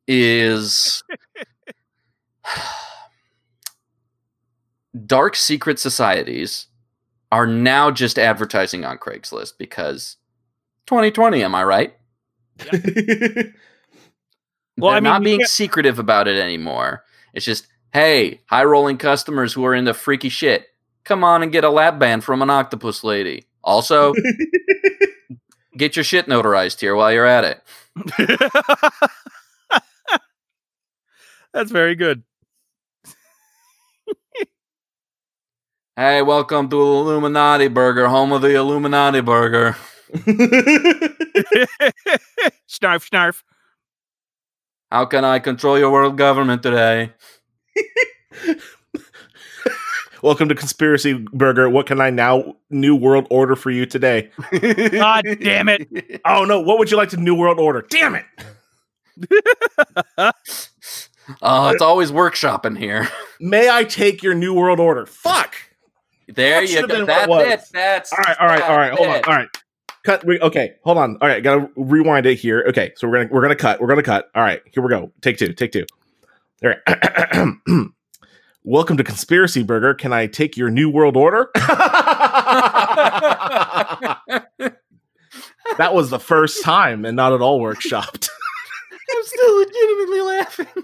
is 0.08 1.02
dark 5.06 5.36
secret 5.36 5.78
societies 5.78 6.66
are 7.32 7.46
now 7.46 7.90
just 7.90 8.18
advertising 8.18 8.84
on 8.84 8.98
Craigslist 8.98 9.54
because 9.58 10.16
2020, 10.86 11.42
am 11.42 11.54
I 11.54 11.64
right? 11.64 11.94
Well, 14.78 14.90
They're 14.90 14.98
I 14.98 15.00
mean, 15.00 15.04
not 15.04 15.22
being 15.22 15.38
can't- 15.40 15.48
secretive 15.48 15.98
about 15.98 16.28
it 16.28 16.38
anymore. 16.38 17.02
It's 17.36 17.44
just, 17.44 17.68
hey, 17.92 18.40
high 18.46 18.64
rolling 18.64 18.96
customers 18.96 19.52
who 19.52 19.62
are 19.66 19.74
into 19.74 19.92
freaky 19.92 20.30
shit, 20.30 20.68
come 21.04 21.22
on 21.22 21.42
and 21.42 21.52
get 21.52 21.64
a 21.64 21.70
lap 21.70 21.98
band 21.98 22.24
from 22.24 22.40
an 22.40 22.48
octopus 22.48 23.04
lady. 23.04 23.44
Also, 23.62 24.14
get 25.76 25.96
your 25.96 26.04
shit 26.04 26.28
notarized 26.28 26.80
here 26.80 26.96
while 26.96 27.12
you're 27.12 27.26
at 27.26 27.44
it. 27.44 27.62
That's 31.52 31.70
very 31.70 31.94
good. 31.94 32.22
Hey, 35.98 36.20
welcome 36.20 36.68
to 36.68 36.78
Illuminati 36.78 37.68
Burger, 37.68 38.08
home 38.08 38.30
of 38.30 38.42
the 38.42 38.54
Illuminati 38.54 39.22
Burger. 39.22 39.78
snarf, 42.68 43.08
snarf. 43.08 43.42
How 44.90 45.04
can 45.04 45.24
I 45.24 45.40
control 45.40 45.78
your 45.78 45.90
world 45.90 46.16
government 46.16 46.62
today? 46.62 47.12
Welcome 50.22 50.48
to 50.48 50.54
Conspiracy 50.54 51.12
Burger. 51.14 51.68
What 51.68 51.86
can 51.86 52.00
I 52.00 52.10
now 52.10 52.54
new 52.70 52.94
world 52.94 53.26
order 53.28 53.56
for 53.56 53.70
you 53.70 53.84
today? 53.84 54.30
God 54.90 55.24
damn 55.40 55.68
it. 55.68 56.20
Oh 56.24 56.44
no, 56.44 56.60
what 56.60 56.78
would 56.78 56.90
you 56.90 56.96
like 56.96 57.08
to 57.10 57.16
new 57.16 57.34
world 57.34 57.58
order? 57.58 57.84
Damn 57.90 58.14
it. 58.16 58.24
Oh, 61.42 61.70
it's 61.70 61.82
always 61.82 62.12
workshopping 62.12 62.78
here. 62.78 63.08
May 63.40 63.68
I 63.68 63.82
take 63.82 64.22
your 64.22 64.34
new 64.34 64.54
world 64.54 64.78
order? 64.78 65.06
Fuck. 65.06 65.56
There 66.28 66.60
That 66.60 66.70
you 66.70 66.86
go. 66.86 67.04
That's 67.04 67.26
it 67.28 67.48
it. 67.48 67.72
That's 67.72 68.12
All 68.12 68.18
right, 68.18 68.36
all 68.38 68.46
right, 68.46 68.62
all 68.62 68.76
right. 68.76 68.92
Hold 68.92 69.08
on. 69.08 69.24
All 69.24 69.34
right. 69.34 69.48
Cut. 70.06 70.24
Re- 70.24 70.38
okay, 70.38 70.76
hold 70.84 70.98
on. 70.98 71.18
All 71.20 71.26
right, 71.26 71.42
gotta 71.42 71.68
rewind 71.74 72.26
it 72.26 72.36
here. 72.36 72.64
Okay, 72.68 72.92
so 72.94 73.08
we're 73.08 73.24
gonna 73.24 73.28
we're 73.32 73.42
gonna 73.42 73.56
cut. 73.56 73.80
We're 73.80 73.88
gonna 73.88 74.04
cut. 74.04 74.30
All 74.36 74.42
right, 74.44 74.62
here 74.72 74.80
we 74.80 74.88
go. 74.88 75.10
Take 75.20 75.36
two. 75.36 75.52
Take 75.52 75.72
two. 75.72 75.84
All 76.62 76.70
right. 76.70 76.78
Welcome 78.62 78.96
to 78.98 79.02
Conspiracy 79.02 79.64
Burger. 79.64 79.94
Can 79.94 80.12
I 80.12 80.28
take 80.28 80.56
your 80.56 80.70
new 80.70 80.88
world 80.90 81.16
order? 81.16 81.50
that 81.54 81.66
was 85.90 86.10
the 86.10 86.20
first 86.20 86.62
time 86.62 87.04
and 87.04 87.16
not 87.16 87.32
at 87.32 87.40
all 87.40 87.60
workshopped. 87.60 88.28
I'm 89.10 89.24
still 89.24 89.58
legitimately 89.58 90.20
laughing. 90.20 90.68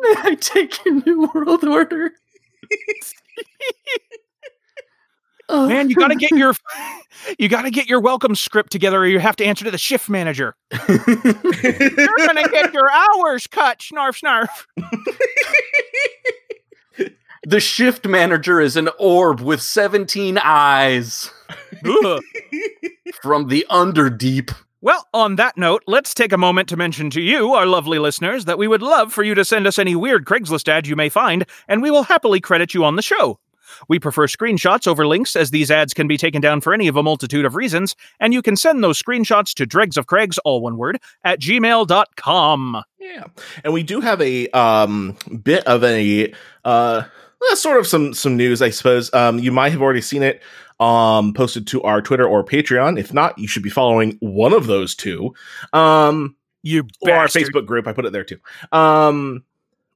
May 0.00 0.14
I 0.30 0.34
take 0.40 0.82
your 0.86 1.02
new 1.04 1.28
world 1.34 1.64
order? 1.64 2.12
Oh. 5.52 5.68
Man, 5.68 5.90
you 5.90 5.96
gotta 5.96 6.14
get 6.14 6.30
your 6.32 6.54
you 7.38 7.48
gotta 7.48 7.70
get 7.70 7.88
your 7.88 8.00
welcome 8.00 8.36
script 8.36 8.70
together 8.70 8.98
or 8.98 9.06
you 9.06 9.18
have 9.18 9.34
to 9.36 9.44
answer 9.44 9.64
to 9.64 9.70
the 9.70 9.78
shift 9.78 10.08
manager. 10.08 10.54
You're 10.88 10.96
gonna 10.96 12.48
get 12.48 12.72
your 12.72 12.88
hours 13.18 13.48
cut, 13.48 13.80
snarf 13.80 14.22
snarf. 14.22 14.66
the 17.44 17.58
shift 17.58 18.06
manager 18.06 18.60
is 18.60 18.76
an 18.76 18.90
orb 19.00 19.40
with 19.40 19.60
17 19.60 20.38
eyes 20.38 21.32
from 23.22 23.48
the 23.48 23.66
underdeep. 23.70 24.54
Well, 24.82 25.06
on 25.12 25.36
that 25.36 25.58
note, 25.58 25.82
let's 25.86 26.14
take 26.14 26.32
a 26.32 26.38
moment 26.38 26.68
to 26.70 26.76
mention 26.76 27.10
to 27.10 27.20
you, 27.20 27.52
our 27.54 27.66
lovely 27.66 27.98
listeners, 27.98 28.46
that 28.46 28.56
we 28.56 28.66
would 28.68 28.82
love 28.82 29.12
for 29.12 29.22
you 29.22 29.34
to 29.34 29.44
send 29.44 29.66
us 29.66 29.78
any 29.78 29.94
weird 29.94 30.24
Craigslist 30.24 30.68
ad 30.68 30.86
you 30.86 30.96
may 30.96 31.10
find, 31.10 31.44
and 31.68 31.82
we 31.82 31.90
will 31.90 32.04
happily 32.04 32.40
credit 32.40 32.72
you 32.72 32.84
on 32.84 32.96
the 32.96 33.02
show. 33.02 33.38
We 33.88 33.98
prefer 33.98 34.26
screenshots 34.26 34.86
over 34.86 35.06
links 35.06 35.36
as 35.36 35.50
these 35.50 35.70
ads 35.70 35.94
can 35.94 36.08
be 36.08 36.16
taken 36.16 36.40
down 36.40 36.60
for 36.60 36.72
any 36.72 36.88
of 36.88 36.96
a 36.96 37.02
multitude 37.02 37.44
of 37.44 37.54
reasons, 37.54 37.96
and 38.18 38.32
you 38.32 38.42
can 38.42 38.56
send 38.56 38.82
those 38.82 39.00
screenshots 39.02 39.54
to 39.54 39.66
dregs 39.66 39.96
of 39.96 40.06
Craigs, 40.06 40.38
all 40.38 40.60
one 40.60 40.76
word, 40.76 40.98
at 41.24 41.40
gmail.com. 41.40 42.82
Yeah, 42.98 43.24
and 43.64 43.72
we 43.72 43.82
do 43.82 44.00
have 44.00 44.20
a 44.20 44.48
um, 44.48 45.16
bit 45.42 45.66
of 45.66 45.82
a 45.84 46.32
uh, 46.64 47.04
sort 47.54 47.78
of 47.78 47.86
some 47.86 48.14
some 48.14 48.36
news, 48.36 48.62
I 48.62 48.70
suppose. 48.70 49.12
Um, 49.14 49.38
you 49.38 49.52
might 49.52 49.72
have 49.72 49.82
already 49.82 50.02
seen 50.02 50.22
it 50.22 50.42
um, 50.80 51.32
posted 51.34 51.66
to 51.68 51.82
our 51.82 52.02
Twitter 52.02 52.26
or 52.26 52.44
Patreon. 52.44 52.98
If 52.98 53.12
not, 53.12 53.38
you 53.38 53.46
should 53.48 53.62
be 53.62 53.70
following 53.70 54.16
one 54.20 54.52
of 54.52 54.66
those 54.66 54.94
two. 54.94 55.34
Um, 55.72 56.36
You 56.62 56.86
or 57.02 57.12
our. 57.12 57.26
Facebook 57.26 57.66
group. 57.66 57.86
I 57.86 57.92
put 57.92 58.06
it 58.06 58.12
there 58.12 58.24
too. 58.24 58.38
Um, 58.72 59.44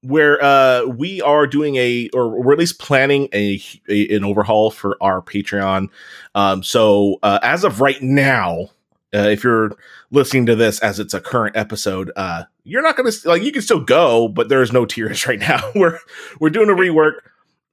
where 0.05 0.43
uh, 0.45 0.85
we 0.85 1.21
are 1.23 1.47
doing 1.47 1.77
a, 1.77 2.09
or 2.13 2.29
we're 2.43 2.53
at 2.53 2.59
least 2.59 2.79
planning 2.79 3.29
a, 3.33 3.61
a 3.89 4.15
an 4.15 4.25
overhaul 4.25 4.71
for 4.71 4.97
our 5.01 5.23
Patreon. 5.23 5.89
Um, 6.35 6.63
so 6.63 7.19
uh, 7.23 7.39
as 7.43 7.65
of 7.65 7.81
right 7.81 8.01
now, 8.03 8.69
uh, 9.15 9.29
if 9.29 9.43
you're 9.43 9.73
listening 10.11 10.47
to 10.47 10.57
this 10.57 10.79
as 10.81 11.01
it's 11.01 11.15
a 11.15 11.21
current 11.21 11.57
episode, 11.57 12.11
uh, 12.17 12.45
you're 12.65 12.83
not 12.83 12.97
going 12.97 13.11
to 13.11 13.29
like 13.29 13.43
you 13.43 13.53
can 13.53 13.63
still 13.63 13.81
go, 13.81 14.29
but 14.29 14.49
there's 14.49 14.73
no 14.73 14.85
tiers 14.87 15.27
right 15.27 15.39
now. 15.41 15.61
we're 15.75 15.99
we're 16.41 16.51
doing 16.51 16.69
a 16.69 16.75
rework. 16.75 17.15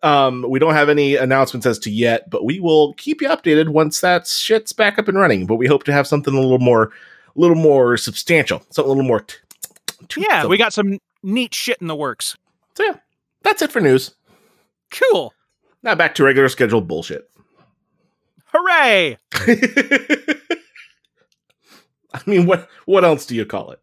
Um, 0.03 0.45
we 0.49 0.57
don't 0.57 0.73
have 0.73 0.89
any 0.89 1.15
announcements 1.15 1.67
as 1.67 1.77
to 1.79 1.91
yet, 1.91 2.29
but 2.29 2.43
we 2.43 2.59
will 2.59 2.93
keep 2.93 3.21
you 3.21 3.29
updated 3.29 3.69
once 3.69 4.01
that 4.01 4.25
shit's 4.25 4.73
back 4.73 4.97
up 4.97 5.07
and 5.07 5.17
running. 5.17 5.45
But 5.45 5.57
we 5.57 5.67
hope 5.67 5.84
to 5.84 5.93
have 5.93 6.07
something 6.07 6.34
a 6.34 6.39
little 6.39 6.57
more, 6.59 6.86
a 6.86 6.91
little 7.39 7.55
more 7.55 7.97
substantial, 7.97 8.63
something 8.71 8.86
a 8.86 8.93
little 8.93 9.07
more. 9.07 9.19
T- 9.19 9.38
t- 10.07 10.25
Yeah, 10.27 10.47
we 10.47 10.57
got 10.57 10.73
some 10.73 10.97
neat 11.24 11.53
shit 11.53 11.78
in 11.82 11.88
the 11.88 11.95
works. 11.95 12.38
So 12.76 12.84
yeah, 12.84 12.97
that's 13.43 13.61
it 13.61 13.72
for 13.72 13.82
news. 13.82 14.15
Cool. 14.91 15.34
Now 15.84 15.95
back 15.95 16.15
to 16.15 16.24
regular 16.24 16.49
scheduled 16.49 16.88
bullshit. 16.88 17.30
Hooray! 18.45 19.17
I 22.13 22.22
mean, 22.26 22.45
what 22.45 22.67
what 22.86 23.05
else 23.05 23.26
do 23.26 23.36
you 23.36 23.45
call 23.45 23.72
it? 23.72 23.80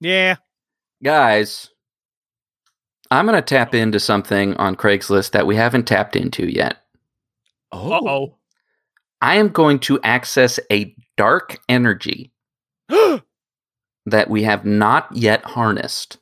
Yeah. 0.00 0.36
Guys, 1.02 1.70
I'm 3.10 3.26
going 3.26 3.36
to 3.36 3.42
tap 3.42 3.74
into 3.74 4.00
something 4.00 4.54
on 4.56 4.76
Craigslist 4.76 5.30
that 5.32 5.46
we 5.46 5.56
haven't 5.56 5.86
tapped 5.86 6.16
into 6.16 6.46
yet. 6.46 6.78
Oh, 7.72 7.92
Uh-oh. 7.92 8.34
I 9.20 9.36
am 9.36 9.48
going 9.48 9.78
to 9.80 10.00
access 10.02 10.58
a 10.70 10.94
dark 11.16 11.58
energy 11.68 12.32
that 12.88 14.28
we 14.28 14.42
have 14.42 14.64
not 14.64 15.08
yet 15.12 15.44
harnessed. 15.44 16.18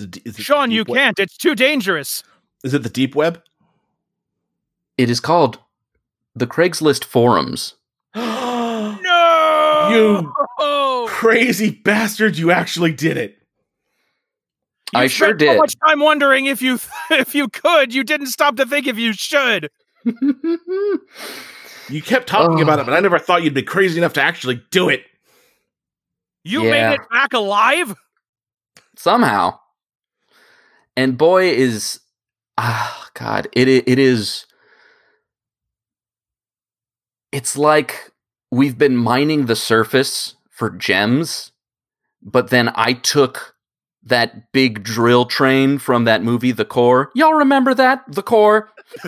Is 0.00 0.38
it 0.38 0.42
Sean, 0.42 0.70
you 0.70 0.84
web? 0.86 0.96
can't. 0.96 1.18
It's 1.18 1.36
too 1.36 1.54
dangerous. 1.54 2.22
Is 2.64 2.74
it 2.74 2.82
the 2.82 2.88
deep 2.88 3.14
web? 3.14 3.42
It 4.98 5.10
is 5.10 5.20
called 5.20 5.58
the 6.34 6.46
Craigslist 6.46 7.04
forums. 7.04 7.74
No! 9.02 9.88
You 9.90 10.32
Oh! 10.58 11.06
crazy 11.08 11.70
bastard! 11.70 12.36
You 12.38 12.50
actually 12.50 12.92
did 12.92 13.16
it. 13.16 13.38
I 14.94 15.04
You 15.04 15.08
sure 15.08 15.28
spent 15.28 15.40
So 15.50 15.56
much 15.58 15.74
time 15.86 16.00
wondering 16.00 16.46
if 16.46 16.60
you 16.62 16.78
if 17.10 17.34
you 17.34 17.48
could. 17.48 17.94
You 17.94 18.02
didn't 18.04 18.28
stop 18.28 18.56
to 18.56 18.66
think 18.66 18.86
if 18.86 18.98
you 18.98 19.12
should. 19.12 19.70
You 21.88 22.02
kept 22.02 22.26
talking 22.28 22.56
Ugh. 22.56 22.62
about 22.62 22.80
it, 22.80 22.86
but 22.86 22.94
I 22.94 23.00
never 23.00 23.16
thought 23.16 23.44
you'd 23.44 23.54
be 23.54 23.62
crazy 23.62 23.96
enough 23.98 24.14
to 24.14 24.22
actually 24.22 24.60
do 24.72 24.88
it. 24.88 25.04
You 26.42 26.64
Yeah. 26.64 26.70
made 26.90 26.94
it 26.96 27.00
back 27.12 27.32
alive. 27.32 27.94
Somehow. 28.96 29.60
And 30.96 31.18
boy 31.18 31.50
is 31.50 32.00
ah 32.58 33.08
god, 33.14 33.48
it 33.52 33.68
it 33.68 33.98
is 33.98 34.46
it's 37.32 37.56
like 37.56 38.12
we've 38.50 38.78
been 38.78 38.96
mining 38.96 39.46
the 39.46 39.56
surface 39.56 40.34
for 40.50 40.70
gems, 40.70 41.52
but 42.22 42.48
then 42.50 42.70
I 42.74 42.94
took 42.94 43.54
that 44.04 44.52
big 44.52 44.82
drill 44.84 45.26
train 45.26 45.78
from 45.78 46.04
that 46.04 46.22
movie 46.22 46.52
The 46.52 46.64
Core. 46.64 47.10
Y'all 47.14 47.34
remember 47.34 47.74
that? 47.74 48.04
The 48.08 48.22
Core? 48.22 48.70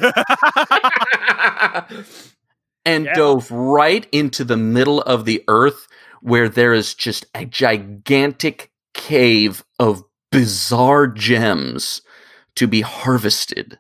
and 2.85 3.05
Yeah. 3.07 3.15
dove 3.15 3.51
right 3.51 4.07
into 4.13 4.45
the 4.45 4.57
middle 4.57 5.01
of 5.03 5.25
the 5.25 5.43
earth 5.49 5.87
where 6.21 6.49
there 6.49 6.73
is 6.75 6.95
just 6.95 7.27
a 7.35 7.45
gigantic 7.45 8.73
cave 8.93 9.65
of 9.79 10.03
bizarre 10.31 11.07
gems 11.07 12.03
to 12.57 12.67
be 12.67 12.81
harvested. 12.81 13.79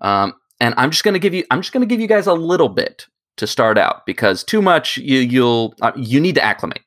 Um, 0.00 0.34
and 0.60 0.74
I'm 0.76 0.90
just 0.90 1.04
going 1.04 1.14
to 1.14 1.20
give 1.20 1.34
you 1.34 1.44
I'm 1.50 1.60
just 1.60 1.72
going 1.72 1.86
to 1.86 1.92
give 1.92 2.00
you 2.00 2.06
guys 2.06 2.26
a 2.26 2.34
little 2.34 2.68
bit 2.68 3.06
to 3.36 3.46
start 3.46 3.78
out 3.78 4.06
because 4.06 4.42
too 4.44 4.62
much 4.62 4.96
you 4.96 5.18
you'll 5.18 5.74
uh, 5.82 5.92
you 5.96 6.20
need 6.20 6.34
to 6.36 6.42
acclimate. 6.44 6.82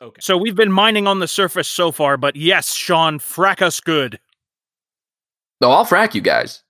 okay. 0.00 0.20
So 0.20 0.36
we've 0.36 0.56
been 0.56 0.72
mining 0.72 1.06
on 1.06 1.18
the 1.18 1.28
surface 1.28 1.68
so 1.68 1.92
far, 1.92 2.16
but 2.16 2.36
yes, 2.36 2.74
Sean, 2.74 3.18
frack 3.18 3.62
us 3.62 3.80
good. 3.80 4.18
No, 5.60 5.70
I'll 5.70 5.86
frack 5.86 6.14
you 6.14 6.20
guys. 6.20 6.62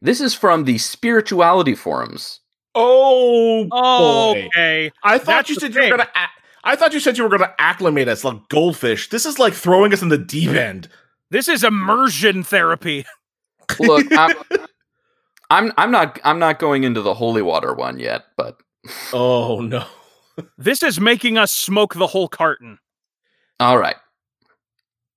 This 0.00 0.20
is 0.20 0.34
from 0.34 0.64
the 0.64 0.78
spirituality 0.78 1.74
forums. 1.74 2.40
Oh, 2.74 3.64
boy. 3.64 4.48
Okay. 4.48 4.92
I 5.02 5.18
thought 5.18 5.26
That's 5.26 5.50
you 5.50 5.56
said 5.56 5.74
you 5.74 5.82
were 5.82 5.90
gonna. 5.90 6.08
A- 6.14 6.39
I 6.64 6.76
thought 6.76 6.92
you 6.92 7.00
said 7.00 7.16
you 7.16 7.24
were 7.24 7.30
gonna 7.30 7.54
acclimate 7.58 8.08
us 8.08 8.24
like 8.24 8.48
goldfish. 8.48 9.08
This 9.08 9.26
is 9.26 9.38
like 9.38 9.54
throwing 9.54 9.92
us 9.92 10.02
in 10.02 10.08
the 10.08 10.18
deep 10.18 10.50
end. 10.50 10.88
This 11.30 11.48
is 11.48 11.64
immersion 11.64 12.42
therapy. 12.42 13.06
Look, 13.78 14.06
I'm, 14.12 14.34
I'm 15.48 15.72
I'm 15.76 15.90
not 15.90 16.18
I'm 16.24 16.38
not 16.38 16.58
going 16.58 16.84
into 16.84 17.02
the 17.02 17.14
holy 17.14 17.42
water 17.42 17.72
one 17.74 17.98
yet, 17.98 18.24
but 18.36 18.58
Oh 19.12 19.60
no. 19.60 19.84
This 20.56 20.82
is 20.82 21.00
making 21.00 21.36
us 21.36 21.52
smoke 21.52 21.94
the 21.94 22.08
whole 22.08 22.28
carton. 22.28 22.78
All 23.58 23.78
right. 23.78 23.96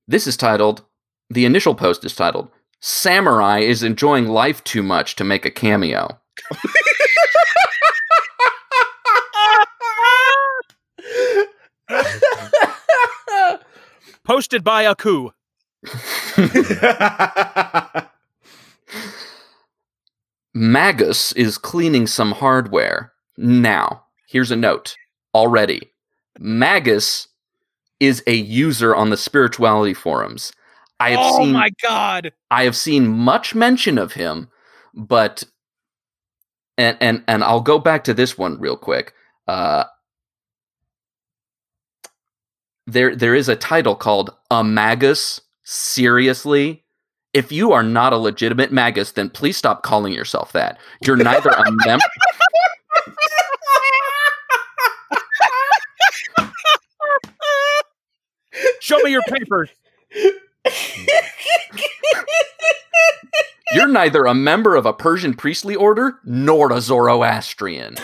This 0.08 0.28
is 0.28 0.36
titled, 0.36 0.84
the 1.30 1.46
initial 1.46 1.76
post 1.76 2.04
is 2.04 2.14
titled, 2.14 2.50
Samurai 2.82 3.60
is 3.60 3.84
enjoying 3.84 4.28
life 4.28 4.62
too 4.66 4.84
much 4.84 5.16
to 5.16 5.24
make 5.24 5.46
a 5.46 5.52
cameo. 5.52 6.20
Posted 14.24 14.64
by 14.64 14.86
Aku. 14.86 15.32
Magus 20.54 21.34
is 21.34 21.58
cleaning 21.58 22.08
some 22.08 22.32
hardware. 22.32 23.12
Now, 23.38 24.06
here's 24.30 24.52
a 24.52 24.56
note 24.56 24.96
already. 25.34 25.92
Magus 26.40 27.28
is 28.00 28.24
a 28.28 28.36
user 28.36 28.96
on 28.96 29.10
the 29.10 29.18
spirituality 29.18 29.94
forums. 29.94 30.54
I 31.00 31.12
have 31.12 31.20
oh 31.22 31.38
seen 31.40 31.52
my 31.52 31.70
god. 31.82 32.32
I 32.50 32.64
have 32.64 32.78
seen 32.78 33.08
much 33.08 33.56
mention 33.56 33.98
of 33.98 34.14
him, 34.14 34.50
but 34.94 35.44
and 36.78 36.98
and 37.02 37.24
and 37.28 37.44
I'll 37.44 37.62
go 37.62 37.80
back 37.80 38.04
to 38.06 38.14
this 38.14 38.38
one 38.38 38.60
real 38.60 38.78
quick. 38.78 39.14
Uh, 39.48 39.86
there 42.88 43.16
there 43.16 43.36
is 43.36 43.50
a 43.50 43.56
title 43.56 43.96
called 43.96 44.32
a 44.52 44.64
magus. 44.64 45.42
Seriously, 45.64 46.84
if 47.34 47.52
you 47.52 47.72
are 47.72 47.84
not 47.84 48.14
a 48.14 48.18
legitimate 48.18 48.72
magus, 48.72 49.12
then 49.14 49.30
please 49.30 49.56
stop 49.58 49.82
calling 49.82 50.14
yourself 50.14 50.52
that. 50.52 50.78
You're 51.06 51.16
neither 51.16 51.50
a 51.50 51.72
mem. 51.86 52.00
Show 58.82 58.98
me 59.00 59.12
your 59.12 59.24
papers. 59.24 59.70
You're 63.72 63.88
neither 63.88 64.26
a 64.26 64.34
member 64.36 64.76
of 64.76 64.86
a 64.86 64.94
Persian 64.94 65.34
priestly 65.34 65.76
order 65.76 66.20
nor 66.24 66.72
a 66.72 66.80
Zoroastrian. 66.82 67.96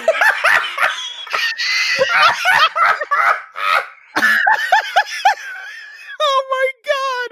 Oh 6.22 6.44
my 6.50 6.68
god. 6.86 7.30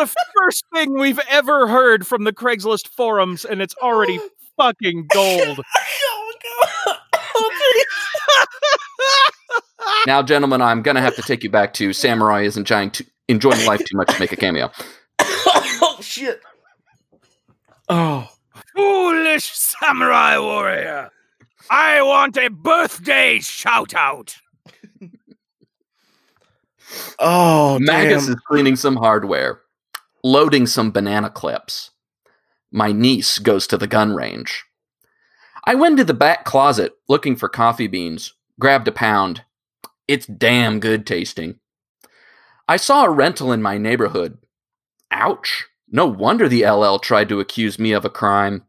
It's 0.00 0.14
the 0.14 0.31
first 0.42 0.64
thing 0.72 0.94
we've 0.94 1.20
ever 1.30 1.68
heard 1.68 2.06
from 2.06 2.24
the 2.24 2.32
Craigslist 2.32 2.88
forums, 2.88 3.44
and 3.44 3.62
it's 3.62 3.74
already 3.82 4.18
fucking 4.56 5.06
gold. 5.12 5.60
Now, 10.06 10.22
gentlemen, 10.22 10.62
I'm 10.62 10.82
gonna 10.82 11.00
have 11.00 11.14
to 11.16 11.22
take 11.22 11.44
you 11.44 11.50
back 11.50 11.74
to 11.74 11.92
Samurai 11.92 12.42
isn't 12.42 12.62
enjoying, 12.62 12.90
too, 12.90 13.04
enjoying 13.28 13.64
life 13.66 13.80
too 13.84 13.96
much 13.96 14.08
to 14.12 14.18
make 14.18 14.32
a 14.32 14.36
cameo. 14.36 14.70
oh 15.20 15.98
shit. 16.00 16.40
Oh. 17.88 18.28
Foolish 18.74 19.52
samurai 19.52 20.38
warrior. 20.38 21.10
I 21.70 22.02
want 22.02 22.36
a 22.36 22.48
birthday 22.48 23.38
shout 23.40 23.94
out. 23.94 24.36
Oh, 27.18 27.78
Magus 27.80 28.24
damn. 28.24 28.34
is 28.34 28.40
cleaning 28.46 28.76
some 28.76 28.96
hardware. 28.96 29.61
Loading 30.22 30.66
some 30.66 30.90
banana 30.90 31.30
clips. 31.30 31.90
My 32.70 32.92
niece 32.92 33.38
goes 33.38 33.66
to 33.68 33.76
the 33.76 33.86
gun 33.86 34.14
range. 34.14 34.64
I 35.64 35.74
went 35.74 35.96
to 35.98 36.04
the 36.04 36.14
back 36.14 36.44
closet 36.44 36.92
looking 37.08 37.36
for 37.36 37.48
coffee 37.48 37.86
beans, 37.86 38.34
grabbed 38.58 38.88
a 38.88 38.92
pound. 38.92 39.44
It's 40.08 40.26
damn 40.26 40.80
good 40.80 41.06
tasting. 41.06 41.60
I 42.68 42.76
saw 42.76 43.04
a 43.04 43.10
rental 43.10 43.52
in 43.52 43.62
my 43.62 43.78
neighborhood. 43.78 44.38
Ouch. 45.10 45.66
No 45.90 46.06
wonder 46.06 46.48
the 46.48 46.66
LL 46.66 46.98
tried 46.98 47.28
to 47.28 47.40
accuse 47.40 47.78
me 47.78 47.92
of 47.92 48.04
a 48.04 48.10
crime. 48.10 48.64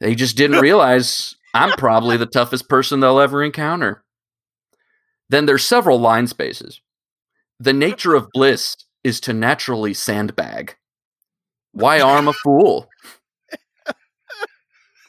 They 0.00 0.14
just 0.14 0.36
didn't 0.36 0.60
realize 0.62 1.34
I'm 1.52 1.72
probably 1.72 2.16
the 2.16 2.26
toughest 2.26 2.68
person 2.68 3.00
they'll 3.00 3.20
ever 3.20 3.42
encounter. 3.42 4.04
Then 5.28 5.46
there's 5.46 5.64
several 5.64 5.98
line 5.98 6.26
spaces. 6.26 6.80
The 7.58 7.72
nature 7.72 8.14
of 8.14 8.28
bliss 8.32 8.76
is 9.04 9.20
to 9.20 9.32
naturally 9.32 9.94
sandbag. 9.94 10.76
Why 11.72 12.00
arm 12.00 12.28
a 12.28 12.32
fool? 12.32 12.88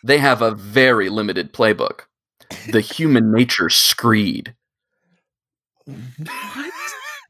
They 0.04 0.18
have 0.18 0.42
a 0.42 0.52
very 0.52 1.10
limited 1.10 1.54
playbook. 1.54 2.02
The 2.72 2.82
human 2.82 3.32
nature 3.32 3.70
screed. 3.70 4.56
What? 5.86 6.74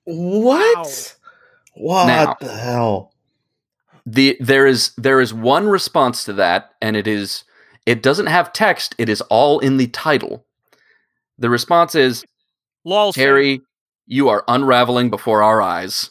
What? 0.06 1.16
What 1.76 2.06
Now- 2.08 2.36
the 2.40 2.54
hell? 2.58 3.14
The 4.06 4.36
there 4.40 4.66
is 4.66 4.94
there 4.98 5.22
is 5.22 5.34
one 5.34 5.68
response 5.68 6.24
to 6.26 6.34
that, 6.34 6.72
and 6.82 6.96
it 6.96 7.08
is 7.08 7.44
it 7.86 8.02
doesn't 8.02 8.26
have 8.28 8.52
text, 8.52 8.96
it 8.98 9.10
is 9.10 9.22
all 9.30 9.60
in 9.60 9.78
the 9.78 9.88
title. 9.88 10.46
The 11.38 11.50
response 11.50 11.94
is 11.94 12.26
Lol. 12.84 13.14
Sam. 13.14 13.22
Terry, 14.12 14.16
you 14.16 14.30
are 14.30 14.44
unraveling 14.48 15.10
before 15.10 15.42
our 15.42 15.62
eyes. 15.62 16.10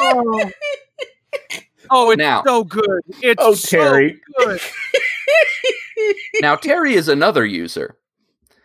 Oh, 0.00 0.50
oh 1.90 2.10
it's 2.10 2.18
Now- 2.18 2.42
so 2.46 2.64
good. 2.64 3.00
It's 3.22 3.42
Oh, 3.42 3.54
so 3.54 3.78
Terry. 3.78 4.20
good. 4.38 4.60
Now 6.40 6.54
Terry 6.54 6.94
is 6.94 7.08
another 7.08 7.44
user. 7.44 7.96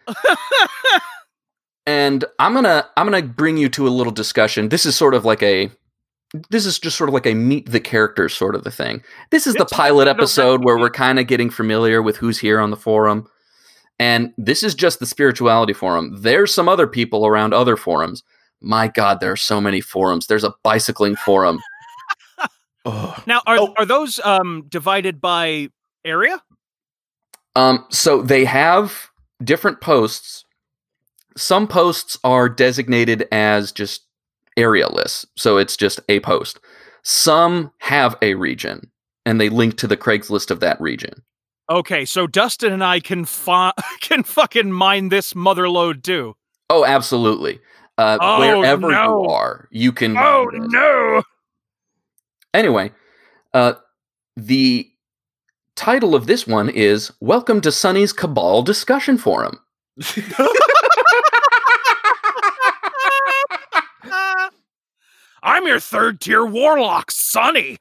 and 1.87 2.23
I'm 2.37 2.53
going 2.53 2.63
to 2.65 2.87
I'm 2.95 3.09
going 3.09 3.23
to 3.23 3.27
bring 3.27 3.57
you 3.57 3.69
to 3.69 3.87
a 3.87 3.89
little 3.89 4.13
discussion. 4.13 4.69
This 4.69 4.85
is 4.85 4.95
sort 4.95 5.15
of 5.15 5.25
like 5.25 5.41
a 5.41 5.71
this 6.49 6.65
is 6.65 6.79
just 6.79 6.97
sort 6.97 7.09
of 7.09 7.13
like 7.13 7.25
a 7.27 7.33
meet 7.35 7.69
the 7.69 7.79
characters 7.79 8.35
sort 8.35 8.55
of 8.55 8.65
a 8.65 8.71
thing. 8.71 9.03
This 9.29 9.45
is 9.45 9.53
the 9.55 9.65
pilot 9.65 10.07
episode 10.07 10.63
where 10.63 10.77
we're 10.77 10.89
kind 10.89 11.19
of 11.19 11.27
getting 11.27 11.49
familiar 11.49 12.01
with 12.01 12.17
who's 12.17 12.39
here 12.39 12.59
on 12.59 12.71
the 12.71 12.77
forum. 12.77 13.27
And 13.99 14.33
this 14.37 14.63
is 14.63 14.73
just 14.73 14.99
the 14.99 15.05
spirituality 15.05 15.73
forum. 15.73 16.21
There's 16.21 16.53
some 16.53 16.67
other 16.67 16.87
people 16.87 17.27
around 17.27 17.53
other 17.53 17.77
forums. 17.77 18.23
My 18.61 18.87
God, 18.87 19.19
there 19.19 19.31
are 19.31 19.37
so 19.37 19.61
many 19.61 19.81
forums. 19.81 20.25
There's 20.27 20.43
a 20.43 20.53
bicycling 20.63 21.15
forum. 21.15 21.59
Now, 22.85 23.41
are 23.47 23.57
Oh. 23.59 23.73
are 23.77 23.85
those 23.85 24.19
um 24.25 24.65
divided 24.67 25.21
by 25.21 25.69
area? 26.03 26.41
Um, 27.55 27.85
so 27.89 28.21
they 28.21 28.43
have 28.43 29.07
different 29.41 29.79
posts. 29.79 30.43
Some 31.37 31.65
posts 31.67 32.17
are 32.25 32.49
designated 32.49 33.25
as 33.31 33.71
just 33.71 34.01
area 34.57 34.87
lists, 34.89 35.25
so 35.35 35.57
it's 35.57 35.75
just 35.77 35.99
a 36.09 36.19
post. 36.21 36.59
Some 37.03 37.71
have 37.79 38.15
a 38.21 38.35
region, 38.35 38.91
and 39.25 39.39
they 39.41 39.49
link 39.49 39.77
to 39.77 39.87
the 39.87 39.97
Craigslist 39.97 40.51
of 40.51 40.59
that 40.61 40.79
region. 40.79 41.23
Okay, 41.69 42.05
so 42.05 42.27
Dustin 42.27 42.73
and 42.73 42.83
I 42.83 42.99
can 42.99 43.25
fi- 43.25 43.73
can 44.01 44.23
fucking 44.23 44.71
mine 44.71 45.09
this 45.09 45.33
motherload 45.33 46.03
too. 46.03 46.35
Oh, 46.69 46.85
absolutely. 46.85 47.59
Uh, 47.97 48.17
Oh, 48.21 48.39
wherever 48.39 48.89
no. 48.91 49.23
you 49.23 49.29
are, 49.29 49.67
you 49.71 49.91
can. 49.91 50.17
Oh 50.17 50.49
no! 50.53 51.21
Anyway, 52.53 52.91
uh, 53.53 53.73
the 54.35 54.89
title 55.75 56.15
of 56.15 56.25
this 56.27 56.47
one 56.47 56.69
is 56.69 57.11
"Welcome 57.19 57.61
to 57.61 57.71
Sunny's 57.71 58.11
Cabal 58.13 58.63
Discussion 58.63 59.17
Forum." 59.17 59.59
I'm 65.43 65.67
your 65.67 65.79
third 65.79 66.21
tier 66.21 66.45
warlock, 66.45 67.11
Sonny. 67.11 67.77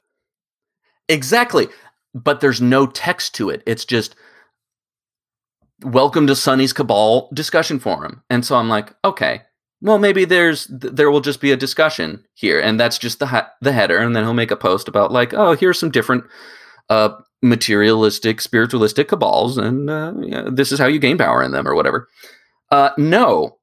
Exactly. 1.09 1.69
But 2.15 2.41
there's 2.41 2.61
no 2.61 2.87
text 2.87 3.35
to 3.37 3.49
it. 3.49 3.63
It's 3.67 3.85
just 3.85 4.17
welcome 5.83 6.27
to 6.27 6.37
Sonny's 6.37 6.73
Cabal 6.73 7.31
discussion 7.33 7.79
forum. 7.79 8.23
And 8.29 8.45
so 8.45 8.57
I'm 8.57 8.69
like, 8.69 8.95
okay, 9.05 9.43
well 9.81 9.99
maybe 9.99 10.25
there's 10.25 10.67
there 10.71 11.11
will 11.11 11.21
just 11.21 11.41
be 11.41 11.51
a 11.51 11.57
discussion 11.57 12.25
here 12.35 12.61
and 12.61 12.79
that's 12.79 12.99
just 12.99 13.19
the 13.19 13.27
ha- 13.27 13.51
the 13.61 13.73
header 13.73 13.99
and 13.99 14.15
then 14.15 14.23
he'll 14.25 14.35
make 14.35 14.51
a 14.51 14.57
post 14.57 14.89
about 14.89 15.13
like, 15.13 15.35
oh, 15.35 15.55
here's 15.55 15.79
some 15.79 15.91
different 15.91 16.25
uh 16.89 17.11
materialistic 17.43 18.41
spiritualistic 18.41 19.09
cabals 19.09 19.59
and 19.59 19.91
uh, 19.91 20.13
yeah, 20.21 20.49
this 20.53 20.71
is 20.71 20.79
how 20.79 20.87
you 20.87 21.01
gain 21.01 21.19
power 21.19 21.43
in 21.43 21.51
them 21.53 21.67
or 21.67 21.75
whatever. 21.75 22.09
Uh 22.71 22.91
no. 22.97 23.59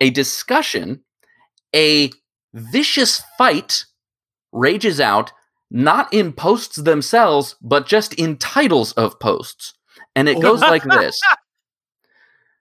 A 0.00 0.10
discussion, 0.10 1.04
a 1.76 2.10
vicious 2.54 3.22
fight 3.38 3.84
rages 4.52 5.00
out 5.00 5.32
not 5.70 6.12
in 6.12 6.32
posts 6.32 6.76
themselves, 6.76 7.56
but 7.62 7.86
just 7.86 8.12
in 8.14 8.36
titles 8.36 8.92
of 8.92 9.18
posts. 9.18 9.72
And 10.14 10.28
it 10.28 10.40
goes 10.40 10.60
like 10.60 10.84
this. 10.90 11.18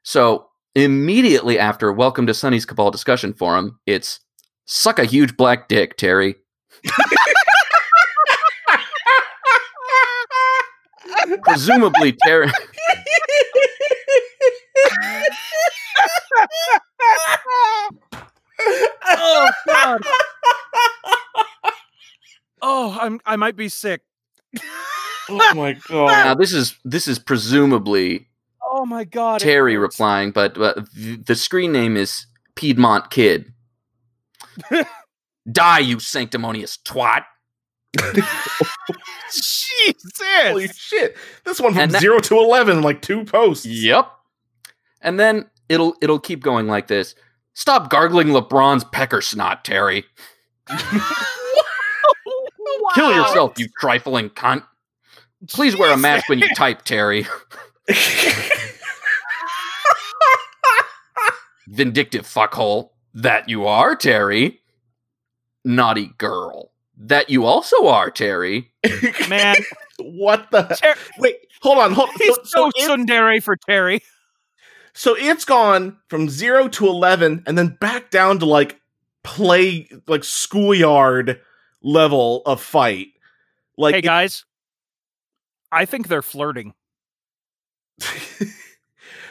So 0.04 0.48
immediately 0.76 1.60
after 1.60 1.92
Welcome 1.92 2.26
to 2.28 2.34
Sunny's 2.34 2.66
Cabal 2.66 2.90
Discussion 2.92 3.34
Forum, 3.34 3.80
it's 3.86 4.22
Suck 4.66 5.00
a 5.00 5.06
huge 5.06 5.36
black 5.36 5.68
dick, 5.68 5.98
Terry. 5.98 6.36
Presumably, 11.44 12.16
Terry. 12.24 12.50
Oh 19.18 19.50
god. 19.68 20.02
Oh, 22.64 22.96
I'm 23.02 23.20
I 23.26 23.38
might 23.38 23.56
be 23.56 23.70
sick. 23.70 24.02
oh 25.30 25.54
my 25.56 25.74
god. 25.88 26.26
Now 26.26 26.36
this 26.36 26.54
is 26.54 26.78
this 26.86 27.08
is 27.08 27.18
presumably 27.18 28.28
Oh 28.64 28.86
my 28.86 29.04
god. 29.04 29.42
Terry 29.42 29.78
replying, 29.78 30.30
but, 30.32 30.54
but 30.54 30.78
the 30.96 31.36
screen 31.36 31.72
name 31.72 31.98
is 31.98 32.26
Piedmont 32.56 33.10
Kid. 33.10 33.52
Die, 35.52 35.80
you 35.80 36.00
sanctimonious 36.00 36.78
twat! 36.78 37.24
Jesus. 39.32 40.22
Holy 40.44 40.68
shit. 40.68 41.18
This 41.44 41.60
one 41.60 41.74
from 41.74 41.90
that- 41.90 42.00
0 42.02 42.20
to 42.20 42.38
11 42.38 42.82
like 42.82 43.02
two 43.02 43.26
posts. 43.26 43.66
Yep. 43.66 44.10
And 45.02 45.20
then 45.20 45.50
it'll 45.68 45.96
it'll 46.02 46.20
keep 46.20 46.42
going 46.44 46.68
like 46.68 46.88
this. 46.88 47.16
Stop 47.54 47.90
gargling 47.90 48.28
LeBron's 48.30 48.84
pecker 48.86 49.22
snot, 49.22 49.64
Terry. 49.66 50.06
Kill 52.96 53.14
yourself, 53.14 53.58
you 53.60 53.68
trifling 53.80 54.30
cunt. 54.32 54.64
Please 55.50 55.76
wear 55.78 55.94
a 55.94 55.98
mask 55.98 56.30
when 56.30 56.40
you 56.40 56.48
type, 56.56 56.84
Terry. 56.84 57.26
Vindictive 61.68 62.26
fuckhole. 62.26 62.90
That 63.14 63.50
you 63.50 63.66
are, 63.68 63.96
Terry. 63.96 64.62
Naughty 65.66 66.12
girl. 66.18 66.72
That 66.98 67.30
you 67.30 67.46
also 67.46 67.88
are, 67.88 68.10
Terry. 68.10 68.72
Man, 69.28 69.58
what 70.00 70.50
the? 70.52 70.64
Ter- 70.64 70.96
Wait, 71.20 71.36
hold 71.62 71.78
on. 71.80 71.92
Hold 71.94 72.10
he's 72.18 72.36
so, 72.36 72.42
so, 72.44 72.72
so, 72.78 72.94
it- 72.94 73.08
tsundere 73.08 73.44
for 73.44 73.56
Terry. 73.58 74.02
So 74.94 75.16
it's 75.18 75.46
gone 75.46 75.98
from 76.08 76.30
0 76.30 76.68
to 76.70 76.88
11 76.88 77.44
and 77.48 77.58
then 77.58 77.78
back 77.80 78.10
down 78.12 78.40
to 78.40 78.46
like 78.46 78.80
play, 79.24 79.88
like 80.08 80.24
schoolyard 80.24 81.40
level 81.82 82.42
of 82.46 82.62
fight. 82.62 83.08
Like, 83.78 83.96
hey 83.96 84.02
guys, 84.02 84.46
I 85.72 85.86
think 85.86 86.08
they're 86.08 86.22
flirting. 86.22 86.74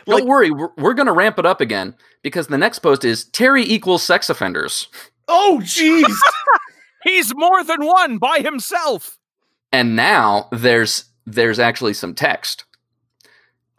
Don't 0.07 0.21
Like- 0.21 0.25
worry, 0.25 0.51
we're, 0.51 0.71
we're 0.77 0.95
going 0.95 1.07
to 1.07 1.13
ramp 1.13 1.39
it 1.39 1.47
up 1.47 1.61
again 1.61 1.95
because 2.23 2.47
the 2.47 2.59
next 2.59 2.79
post 2.81 3.05
is 3.05 3.25
Terry 3.27 3.63
equals 3.65 4.03
sex 4.03 4.31
offenders. 4.31 4.89
oh, 5.29 5.61
jeez. 5.63 6.05
He's 7.05 7.33
more 7.35 7.63
than 7.65 7.85
one 7.85 8.19
by 8.19 8.39
himself. 8.41 9.19
And 9.73 9.95
now 9.97 10.49
there's 10.53 11.05
there's 11.27 11.59
actually 11.59 11.95
some 11.95 12.15
text. 12.15 12.65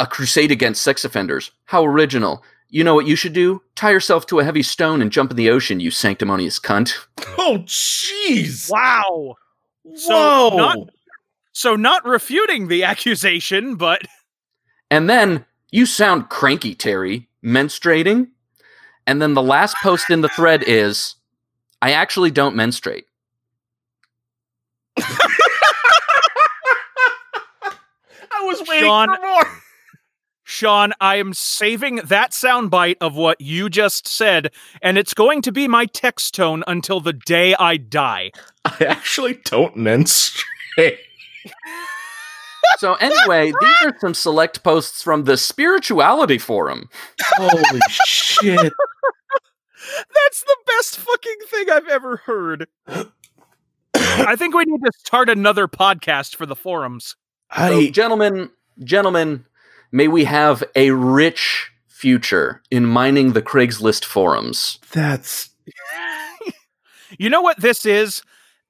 A 0.01 0.07
crusade 0.07 0.51
against 0.51 0.81
sex 0.81 1.05
offenders. 1.05 1.51
How 1.65 1.85
original. 1.85 2.43
You 2.69 2.83
know 2.83 2.95
what 2.95 3.05
you 3.05 3.15
should 3.15 3.33
do? 3.33 3.61
Tie 3.75 3.91
yourself 3.91 4.25
to 4.27 4.39
a 4.39 4.43
heavy 4.43 4.63
stone 4.63 4.99
and 4.99 5.11
jump 5.11 5.29
in 5.29 5.37
the 5.37 5.51
ocean, 5.51 5.79
you 5.79 5.91
sanctimonious 5.91 6.59
cunt. 6.59 6.95
oh, 7.37 7.59
jeez. 7.67 8.71
Wow. 8.71 9.35
So, 9.93 10.49
Whoa. 10.49 10.57
not- 10.57 10.89
So 11.53 11.75
not 11.75 12.03
refuting 12.03 12.67
the 12.67 12.83
accusation, 12.83 13.75
but 13.75 14.01
And 14.89 15.07
then 15.07 15.45
you 15.71 15.85
sound 15.85 16.29
cranky, 16.29 16.73
Terry, 16.73 17.27
menstruating. 17.45 18.29
And 19.05 19.21
then 19.21 19.35
the 19.35 19.43
last 19.43 19.75
post 19.83 20.09
in 20.09 20.21
the 20.21 20.29
thread 20.29 20.63
is 20.65 21.13
I 21.79 21.91
actually 21.91 22.31
don't 22.31 22.55
menstruate. 22.55 23.05
I 24.97 25.03
was 28.43 28.67
waiting 28.67 28.85
Sean- 28.85 29.15
for 29.15 29.21
more. 29.21 29.60
Sean, 30.51 30.91
I 30.99 31.15
am 31.15 31.33
saving 31.33 32.01
that 32.03 32.31
soundbite 32.31 32.97
of 32.99 33.15
what 33.15 33.39
you 33.39 33.69
just 33.69 34.05
said, 34.05 34.51
and 34.81 34.97
it's 34.97 35.13
going 35.13 35.41
to 35.43 35.51
be 35.53 35.65
my 35.65 35.85
text 35.85 36.35
tone 36.35 36.61
until 36.67 36.99
the 36.99 37.13
day 37.13 37.55
I 37.57 37.77
die. 37.77 38.31
I 38.65 38.75
actually 38.81 39.39
don't 39.45 39.77
menstruate. 39.77 40.99
So 42.79 42.95
anyway, 42.95 43.53
these 43.61 43.75
are 43.85 43.97
some 44.01 44.13
select 44.13 44.61
posts 44.61 45.01
from 45.01 45.23
the 45.23 45.37
Spirituality 45.37 46.37
Forum. 46.37 46.89
Holy 47.37 47.79
shit! 47.89 48.57
That's 49.95 50.43
the 50.43 50.57
best 50.67 50.97
fucking 50.97 51.37
thing 51.47 51.69
I've 51.69 51.87
ever 51.87 52.17
heard. 52.17 52.67
I 53.95 54.35
think 54.35 54.53
we 54.53 54.65
need 54.65 54.81
to 54.83 54.91
start 54.99 55.29
another 55.29 55.69
podcast 55.69 56.35
for 56.35 56.45
the 56.45 56.57
forums. 56.57 57.15
So, 57.55 57.63
I 57.63 57.89
gentlemen, 57.89 58.49
gentlemen, 58.83 59.45
may 59.91 60.07
we 60.07 60.25
have 60.25 60.63
a 60.75 60.91
rich 60.91 61.71
future 61.87 62.61
in 62.71 62.85
mining 62.85 63.33
the 63.33 63.41
Craigslist 63.41 64.05
forums. 64.05 64.79
that's 64.91 65.49
You 67.17 67.29
know 67.29 67.41
what 67.41 67.59
this 67.59 67.85
is? 67.85 68.23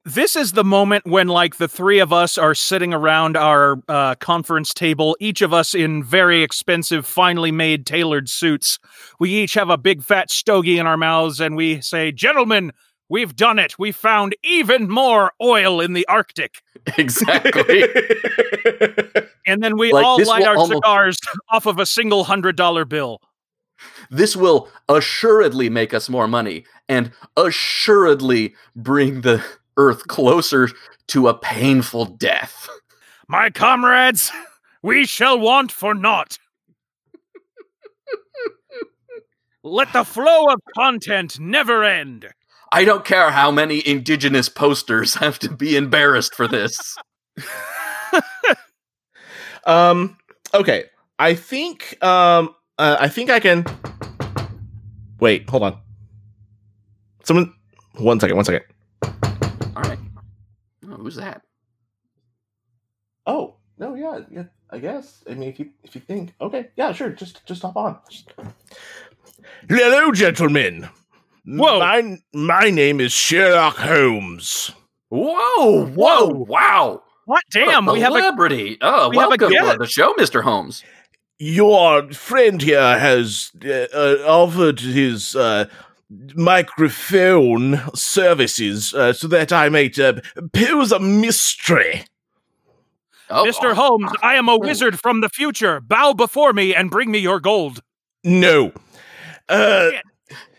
This 0.03 0.35
is 0.35 0.53
the 0.53 0.63
moment 0.63 1.05
when, 1.05 1.27
like, 1.27 1.57
the 1.57 1.67
three 1.67 1.99
of 1.99 2.11
us 2.11 2.35
are 2.39 2.55
sitting 2.55 2.91
around 2.91 3.37
our 3.37 3.77
uh, 3.87 4.15
conference 4.15 4.73
table, 4.73 5.15
each 5.19 5.43
of 5.43 5.53
us 5.53 5.75
in 5.75 6.03
very 6.03 6.41
expensive, 6.41 7.05
finely 7.05 7.51
made, 7.51 7.85
tailored 7.85 8.27
suits. 8.27 8.79
We 9.19 9.29
each 9.29 9.53
have 9.53 9.69
a 9.69 9.77
big 9.77 10.01
fat 10.01 10.31
stogie 10.31 10.79
in 10.79 10.87
our 10.87 10.97
mouths, 10.97 11.39
and 11.39 11.55
we 11.55 11.81
say, 11.81 12.11
Gentlemen, 12.11 12.71
we've 13.11 13.35
done 13.35 13.59
it. 13.59 13.77
We 13.77 13.91
found 13.91 14.35
even 14.43 14.89
more 14.89 15.33
oil 15.41 15.81
in 15.81 15.93
the 15.93 16.07
Arctic. 16.07 16.61
Exactly. 16.97 17.83
And 19.47 19.63
then 19.63 19.75
we 19.77 19.91
Like, 19.91 20.05
all 20.05 20.23
light 20.23 20.45
our 20.45 20.55
almost- 20.55 20.73
cigars 20.83 21.17
off 21.49 21.65
of 21.65 21.79
a 21.79 21.85
single 21.85 22.23
hundred 22.23 22.55
dollar 22.55 22.85
bill. 22.85 23.19
this 24.11 24.35
will 24.35 24.69
assuredly 24.87 25.67
make 25.69 25.93
us 25.95 26.07
more 26.09 26.27
money 26.27 26.63
and 26.87 27.11
assuredly 27.35 28.53
bring 28.75 29.21
the 29.21 29.43
Earth 29.77 30.07
closer 30.07 30.69
to 31.07 31.27
a 31.27 31.33
painful 31.33 32.05
death. 32.05 32.69
My 33.27 33.49
comrades, 33.49 34.31
we 34.83 35.05
shall 35.07 35.39
want 35.39 35.71
for 35.71 35.93
naught. 35.95 36.37
Let 39.63 39.91
the 39.93 40.03
flow 40.03 40.49
of 40.49 40.59
content 40.75 41.39
never 41.39 41.83
end. 41.83 42.27
I 42.71 42.85
don't 42.85 43.03
care 43.03 43.31
how 43.31 43.51
many 43.51 43.85
indigenous 43.85 44.47
posters 44.47 45.15
have 45.23 45.39
to 45.39 45.49
be 45.49 45.75
embarrassed 45.75 46.35
for 46.35 46.47
this. 46.47 46.97
um. 49.65 50.17
Okay, 50.53 50.85
I 51.19 51.33
think 51.35 51.97
um. 52.03 52.55
Uh, 52.77 52.97
I 52.99 53.09
think 53.09 53.29
I 53.29 53.39
can. 53.39 53.65
Wait, 55.19 55.47
hold 55.49 55.63
on. 55.63 55.79
Someone, 57.23 57.53
one 57.97 58.19
second, 58.19 58.35
one 58.35 58.45
second. 58.45 58.63
All 59.03 59.83
right. 59.83 59.99
Oh, 60.89 60.95
who's 60.95 61.15
that? 61.17 61.43
Oh 63.27 63.55
no, 63.77 63.95
yeah, 63.95 64.21
yeah. 64.31 64.43
I 64.71 64.79
guess. 64.79 65.23
I 65.29 65.33
mean, 65.35 65.49
if 65.49 65.59
you 65.59 65.69
if 65.83 65.93
you 65.93 66.01
think, 66.01 66.33
okay, 66.41 66.69
yeah, 66.75 66.91
sure, 66.93 67.09
just 67.09 67.45
just 67.45 67.61
hop 67.61 67.77
on. 67.77 67.99
Hello, 69.69 70.11
gentlemen. 70.11 70.89
Whoa. 71.45 71.79
My 71.79 72.17
my 72.33 72.69
name 72.69 72.99
is 73.01 73.11
Sherlock 73.11 73.77
Holmes. 73.77 74.71
Whoa! 75.09 75.85
Whoa! 75.87 76.27
Wow! 76.27 77.01
What? 77.25 77.43
Damn, 77.51 77.85
What 77.85 77.93
a 77.93 77.95
we 77.95 78.01
have 78.01 78.13
a 78.13 78.17
celebrity. 78.17 78.77
oh, 78.81 79.09
we 79.09 79.17
have 79.17 79.27
a 79.27 79.29
welcome 79.29 79.49
to 79.51 79.77
the 79.79 79.87
show, 79.87 80.13
Mister 80.17 80.41
Holmes. 80.41 80.83
Your 81.39 82.11
friend 82.13 82.61
here 82.61 82.97
has 82.99 83.51
uh, 83.65 83.87
uh, 83.93 84.17
offered 84.27 84.79
his 84.79 85.35
uh, 85.35 85.65
microphone 86.35 87.81
services 87.95 88.93
uh, 88.93 89.11
so 89.13 89.27
that 89.29 89.51
I 89.51 89.69
might 89.69 89.97
uh, 89.97 90.13
pose 90.53 90.91
a 90.91 90.99
mystery. 90.99 92.05
Oh, 93.29 93.45
Mr. 93.45 93.73
Holmes, 93.73 94.11
I 94.21 94.35
am 94.35 94.49
a 94.49 94.57
wizard 94.57 94.99
from 94.99 95.21
the 95.21 95.29
future. 95.29 95.79
Bow 95.79 96.13
before 96.13 96.51
me 96.53 96.75
and 96.75 96.91
bring 96.91 97.09
me 97.09 97.17
your 97.17 97.39
gold. 97.39 97.81
No. 98.25 98.73
Uh, 99.49 99.89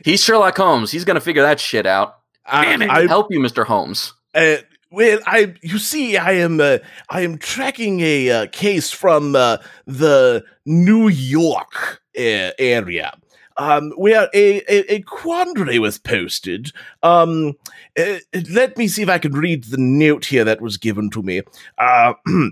He's 0.04 0.22
Sherlock 0.22 0.56
Holmes. 0.56 0.90
He's 0.90 1.04
going 1.04 1.14
to 1.14 1.20
figure 1.20 1.42
that 1.42 1.60
shit 1.60 1.86
out. 1.86 2.18
I, 2.44 2.64
Damn 2.64 2.82
it. 2.82 2.90
I, 2.90 3.06
Help 3.06 3.28
you, 3.30 3.40
Mister 3.40 3.64
Holmes. 3.64 4.14
Uh, 4.34 4.56
well, 4.90 5.20
I 5.26 5.54
you 5.62 5.78
see, 5.78 6.16
I 6.16 6.32
am 6.32 6.60
uh, 6.60 6.78
I 7.08 7.22
am 7.22 7.38
tracking 7.38 8.00
a 8.00 8.30
uh, 8.30 8.46
case 8.52 8.90
from 8.90 9.34
uh, 9.34 9.58
the 9.86 10.44
New 10.66 11.08
York 11.08 12.02
uh, 12.16 12.50
area. 12.58 13.16
Um, 13.58 13.92
where 13.96 14.30
a, 14.32 14.62
a, 14.62 14.94
a 14.94 15.02
quandary 15.02 15.78
was 15.78 15.98
posted. 15.98 16.72
Um, 17.02 17.52
uh, 17.98 18.16
let 18.50 18.78
me 18.78 18.88
see 18.88 19.02
if 19.02 19.10
I 19.10 19.18
can 19.18 19.32
read 19.32 19.64
the 19.64 19.76
note 19.76 20.24
here 20.24 20.42
that 20.44 20.62
was 20.62 20.78
given 20.78 21.10
to 21.10 21.22
me. 21.22 21.42
Uh, 21.76 22.14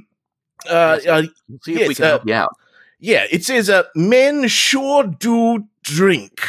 uh, 0.69 0.99
see 0.99 1.73
if 1.73 1.79
yes, 1.79 1.89
we 1.89 1.95
can 1.95 2.05
help 2.05 2.27
you 2.27 2.35
out. 2.35 2.51
yeah, 2.99 3.25
it 3.31 3.45
says, 3.47 3.71
uh, 3.71 3.85
men 3.95 4.47
sure 4.47 5.05
do 5.05 5.65
drink. 5.83 6.43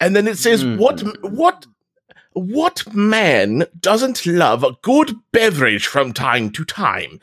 And 0.00 0.14
then 0.14 0.28
it 0.28 0.38
says, 0.38 0.62
Hmm. 0.62 0.76
what, 0.76 1.00
what, 1.22 1.66
what 2.32 2.94
man 2.94 3.64
doesn't 3.80 4.26
love 4.26 4.62
a 4.62 4.76
good 4.82 5.14
beverage 5.32 5.86
from 5.86 6.12
time 6.12 6.50
to 6.50 6.64
time? 6.64 7.20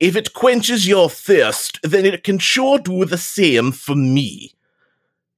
If 0.00 0.16
it 0.16 0.34
quenches 0.34 0.86
your 0.86 1.08
thirst, 1.08 1.78
then 1.82 2.04
it 2.04 2.24
can 2.24 2.38
sure 2.38 2.78
do 2.78 3.04
the 3.04 3.18
same 3.18 3.72
for 3.72 3.94
me. 3.94 4.52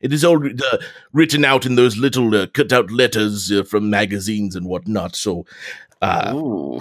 It 0.01 0.13
is 0.13 0.25
all 0.25 0.45
uh, 0.47 0.79
written 1.13 1.45
out 1.45 1.67
in 1.67 1.75
those 1.75 1.97
little 1.97 2.35
uh, 2.35 2.47
cut 2.47 2.73
out 2.73 2.91
letters 2.91 3.51
uh, 3.51 3.65
from 3.65 3.91
magazines 3.91 4.55
and 4.55 4.67
whatnot. 4.67 5.17
So, 5.17 5.45
uh, 6.01 6.79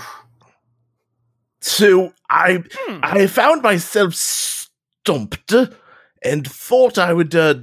so 1.62 2.14
I 2.30 2.64
Hmm. 2.72 3.00
I 3.02 3.28
found 3.28 3.64
myself 3.64 4.14
stumped 4.14 5.54
and 6.24 6.48
thought 6.48 6.98
I 6.98 7.14
would 7.14 7.34
uh, 7.36 7.56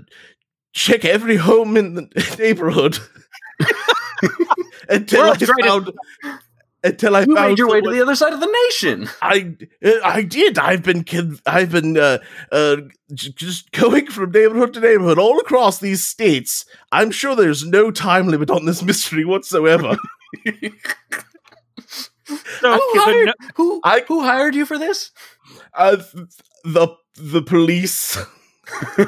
check 0.74 1.04
every 1.04 1.36
home 1.36 1.76
in 1.76 1.94
the 1.94 2.36
neighborhood 2.38 2.98
until 4.88 5.22
I 5.30 5.36
found 5.36 5.92
until 6.82 7.16
I 7.16 7.20
You 7.22 7.34
found 7.34 7.48
made 7.50 7.58
your 7.58 7.68
way 7.70 7.80
to 7.80 7.90
the 7.90 8.02
other 8.02 8.14
side 8.14 8.34
of 8.34 8.40
the 8.40 8.52
nation. 8.66 9.08
I 9.22 9.54
uh, 9.82 9.92
I 10.04 10.22
did. 10.22 10.58
I've 10.58 10.82
been 10.82 11.04
I've 11.46 11.70
been 11.72 11.96
uh, 11.96 12.18
uh, 12.52 12.76
just 13.14 13.72
going 13.72 14.08
from 14.08 14.32
neighborhood 14.32 14.74
to 14.74 14.80
neighborhood 14.80 15.18
all 15.18 15.38
across 15.40 15.78
these 15.78 16.04
states. 16.06 16.66
I'm 16.92 17.10
sure 17.10 17.34
there's 17.34 17.64
no 17.64 17.90
time 17.90 18.28
limit 18.28 18.50
on 18.50 18.66
this 18.66 18.82
mystery 18.90 19.24
whatsoever. 19.24 19.96
So, 22.60 22.72
Who 22.72 22.80
hired, 23.00 23.26
no- 23.26 23.48
who, 23.56 23.80
I- 23.84 24.04
who 24.06 24.22
hired 24.22 24.54
you 24.54 24.64
for 24.66 24.78
this? 24.78 25.10
uh, 25.74 25.96
the 26.64 26.88
the 27.16 27.42
police. 27.42 28.18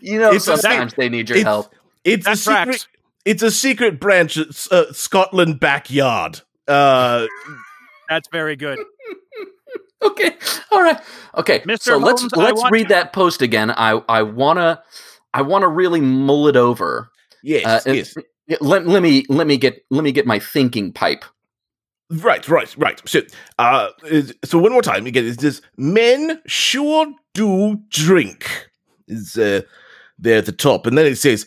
You 0.00 0.18
know, 0.18 0.32
It's 0.32 0.48
a 0.48 0.56
sometimes 0.56 0.94
they 0.94 1.08
need 1.10 1.28
your 1.28 1.36
it's- 1.38 1.44
help. 1.46 1.72
It's 2.02 2.26
a 2.26 2.30
that 2.30 2.38
secret. 2.38 2.86
It's 3.24 3.42
a 3.42 3.50
secret 3.50 3.98
branch 4.00 4.36
at 4.36 4.48
uh, 4.70 4.92
Scotland 4.92 5.58
backyard. 5.60 6.40
Uh, 6.68 7.26
That's 8.08 8.28
very 8.32 8.56
good. 8.56 8.78
Okay, 10.02 10.36
all 10.70 10.82
right. 10.82 11.00
Okay, 11.38 11.60
Mr. 11.60 11.80
so 11.80 11.96
let's 11.96 12.22
let's 12.36 12.60
want- 12.60 12.70
read 12.72 12.88
that 12.90 13.14
post 13.14 13.40
again. 13.40 13.70
I 13.70 14.02
I 14.06 14.20
wanna 14.22 14.82
I 15.32 15.40
wanna 15.40 15.66
really 15.68 16.02
mull 16.02 16.46
it 16.46 16.56
over. 16.56 17.08
yes, 17.42 17.86
Uh, 17.86 17.90
yes. 17.92 18.14
let, 18.60 18.86
let 18.86 19.02
me 19.02 19.24
let 19.30 19.46
me 19.46 19.56
get 19.56 19.82
let 19.90 20.04
me 20.04 20.12
get 20.12 20.26
my 20.26 20.38
thinking 20.38 20.92
pipe. 20.92 21.24
Right, 22.22 22.46
right, 22.48 22.76
right. 22.78 23.02
So, 23.08 23.22
uh, 23.58 23.88
so 24.44 24.58
one 24.58 24.72
more 24.72 24.82
time 24.82 25.06
again. 25.06 25.26
It 25.26 25.40
says 25.40 25.62
men 25.76 26.40
sure 26.46 27.06
do 27.32 27.80
drink. 27.88 28.70
Is 29.08 29.36
uh, 29.36 29.62
there 30.18 30.38
at 30.38 30.46
the 30.46 30.52
top, 30.52 30.86
and 30.86 30.96
then 30.96 31.06
it 31.06 31.18
says, 31.18 31.44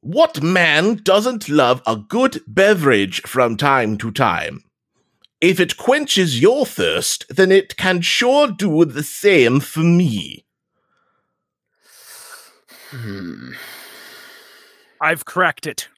"What 0.00 0.42
man 0.42 0.96
doesn't 1.02 1.48
love 1.48 1.82
a 1.86 1.96
good 1.96 2.40
beverage 2.48 3.22
from 3.22 3.56
time 3.56 3.96
to 3.98 4.10
time? 4.10 4.64
If 5.40 5.60
it 5.60 5.76
quenches 5.76 6.40
your 6.40 6.66
thirst, 6.66 7.24
then 7.30 7.52
it 7.52 7.76
can 7.76 8.00
sure 8.00 8.48
do 8.48 8.84
the 8.84 9.04
same 9.04 9.60
for 9.60 9.80
me." 9.80 10.44
Hmm. 12.90 13.52
I've 15.00 15.24
cracked 15.24 15.66
it. 15.66 15.88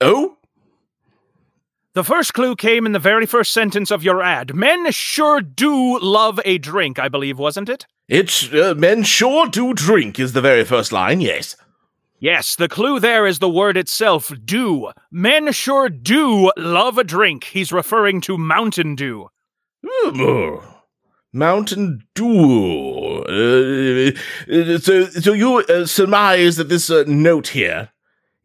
Oh, 0.00 0.38
The 1.96 2.04
first 2.04 2.34
clue 2.34 2.56
came 2.56 2.84
in 2.84 2.92
the 2.92 2.98
very 2.98 3.24
first 3.24 3.54
sentence 3.54 3.90
of 3.90 4.04
your 4.04 4.22
ad. 4.22 4.54
Men 4.54 4.92
sure 4.92 5.40
do 5.40 5.98
love 5.98 6.38
a 6.44 6.58
drink, 6.58 6.98
I 6.98 7.08
believe, 7.08 7.38
wasn't 7.38 7.70
it? 7.70 7.86
It's 8.06 8.52
uh, 8.52 8.74
men 8.76 9.02
sure 9.02 9.46
do 9.46 9.72
drink 9.72 10.20
is 10.20 10.34
the 10.34 10.42
very 10.42 10.62
first 10.62 10.92
line. 10.92 11.22
Yes. 11.22 11.56
Yes, 12.18 12.54
the 12.54 12.68
clue 12.68 13.00
there 13.00 13.26
is 13.26 13.38
the 13.38 13.48
word 13.48 13.78
itself, 13.78 14.30
do. 14.44 14.90
Men 15.10 15.52
sure 15.52 15.88
do 15.88 16.52
love 16.58 16.98
a 16.98 17.04
drink. 17.04 17.44
He's 17.44 17.72
referring 17.72 18.20
to 18.20 18.36
Mountain 18.36 18.96
Dew. 18.96 19.30
Mm, 19.82 20.62
Mountain 21.32 22.02
Dew. 22.14 23.24
Uh, 23.26 24.10
uh, 24.52 24.78
so, 24.80 25.06
so 25.06 25.32
you 25.32 25.60
uh, 25.60 25.86
surmise 25.86 26.56
that 26.56 26.68
this 26.68 26.90
uh, 26.90 27.04
note 27.06 27.48
here 27.48 27.88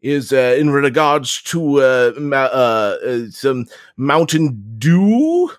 is 0.02 0.32
uh, 0.32 0.56
in 0.58 0.70
regards 0.70 1.40
to 1.42 1.80
uh, 1.80 2.12
ma- 2.18 2.36
uh, 2.36 2.98
uh, 3.06 3.18
some 3.30 3.66
Mountain 3.96 4.76
Dew? 4.78 5.50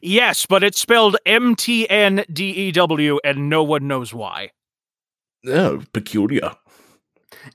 Yes, 0.00 0.46
but 0.46 0.64
it's 0.64 0.80
spelled 0.80 1.16
M 1.26 1.54
T 1.54 1.88
N 1.88 2.24
D 2.32 2.50
E 2.50 2.72
W, 2.72 3.20
and 3.22 3.48
no 3.50 3.62
one 3.62 3.86
knows 3.86 4.14
why. 4.14 4.50
Oh, 5.46 5.82
peculiar. 5.92 6.52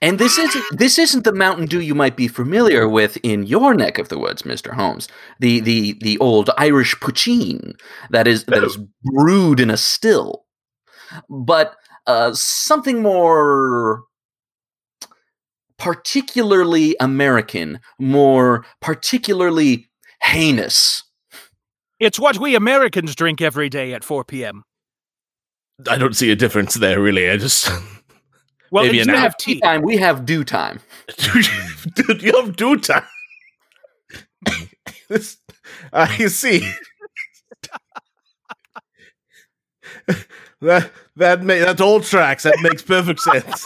And 0.01 0.19
this 0.19 0.37
isn't 0.37 0.65
this 0.77 0.99
isn't 0.99 1.23
the 1.23 1.31
Mountain 1.31 1.67
Dew 1.67 1.79
you 1.79 1.95
might 1.95 2.17
be 2.17 2.27
familiar 2.27 2.87
with 2.89 3.17
in 3.23 3.43
your 3.43 3.73
neck 3.73 3.97
of 3.97 4.09
the 4.09 4.19
woods, 4.19 4.45
Mister 4.45 4.73
Holmes. 4.73 5.07
The 5.39 5.61
the 5.61 5.93
the 6.01 6.17
old 6.19 6.49
Irish 6.57 6.93
poutine 6.95 7.73
that 8.09 8.27
is 8.27 8.43
that 8.45 8.63
is 8.63 8.77
brewed 9.03 9.59
in 9.59 9.69
a 9.69 9.77
still, 9.77 10.43
but 11.29 11.75
uh, 12.05 12.33
something 12.33 13.01
more 13.01 14.03
particularly 15.77 16.95
American, 16.99 17.79
more 17.99 18.65
particularly 18.81 19.87
heinous. 20.23 21.03
It's 21.99 22.19
what 22.19 22.37
we 22.37 22.55
Americans 22.55 23.15
drink 23.15 23.41
every 23.41 23.69
day 23.69 23.93
at 23.93 24.03
4 24.03 24.23
p.m. 24.23 24.63
I 25.89 25.97
don't 25.97 26.15
see 26.15 26.31
a 26.31 26.35
difference 26.35 26.73
there, 26.75 26.99
really. 27.01 27.29
I 27.29 27.37
just. 27.37 27.69
Well, 28.69 28.83
Maybe 28.83 28.99
an 28.99 29.07
You 29.07 29.13
hour. 29.15 29.21
have 29.21 29.37
tea 29.37 29.61
time. 29.61 29.81
We 29.81 29.95
have 29.95 30.25
due 30.25 30.43
time. 30.43 30.81
You 32.19 32.35
have 32.41 32.57
due 32.57 32.75
time. 32.75 33.05
this, 35.07 35.37
I 35.93 36.27
see. 36.27 36.69
that 40.61 40.91
that 41.15 41.43
ma- 41.43 41.53
that 41.53 41.79
all 41.79 42.01
tracks. 42.01 42.43
That 42.43 42.59
makes 42.61 42.81
perfect 42.81 43.21
sense. 43.21 43.65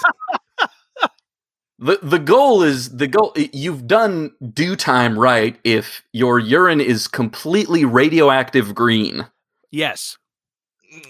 The 1.81 1.97
the 2.03 2.19
goal 2.19 2.61
is 2.61 2.95
the 2.95 3.07
goal. 3.07 3.33
You've 3.35 3.87
done 3.87 4.31
dew 4.53 4.75
time 4.75 5.17
right 5.17 5.59
if 5.63 6.03
your 6.13 6.37
urine 6.37 6.79
is 6.79 7.07
completely 7.07 7.85
radioactive 7.85 8.75
green. 8.75 9.27
Yes. 9.71 10.17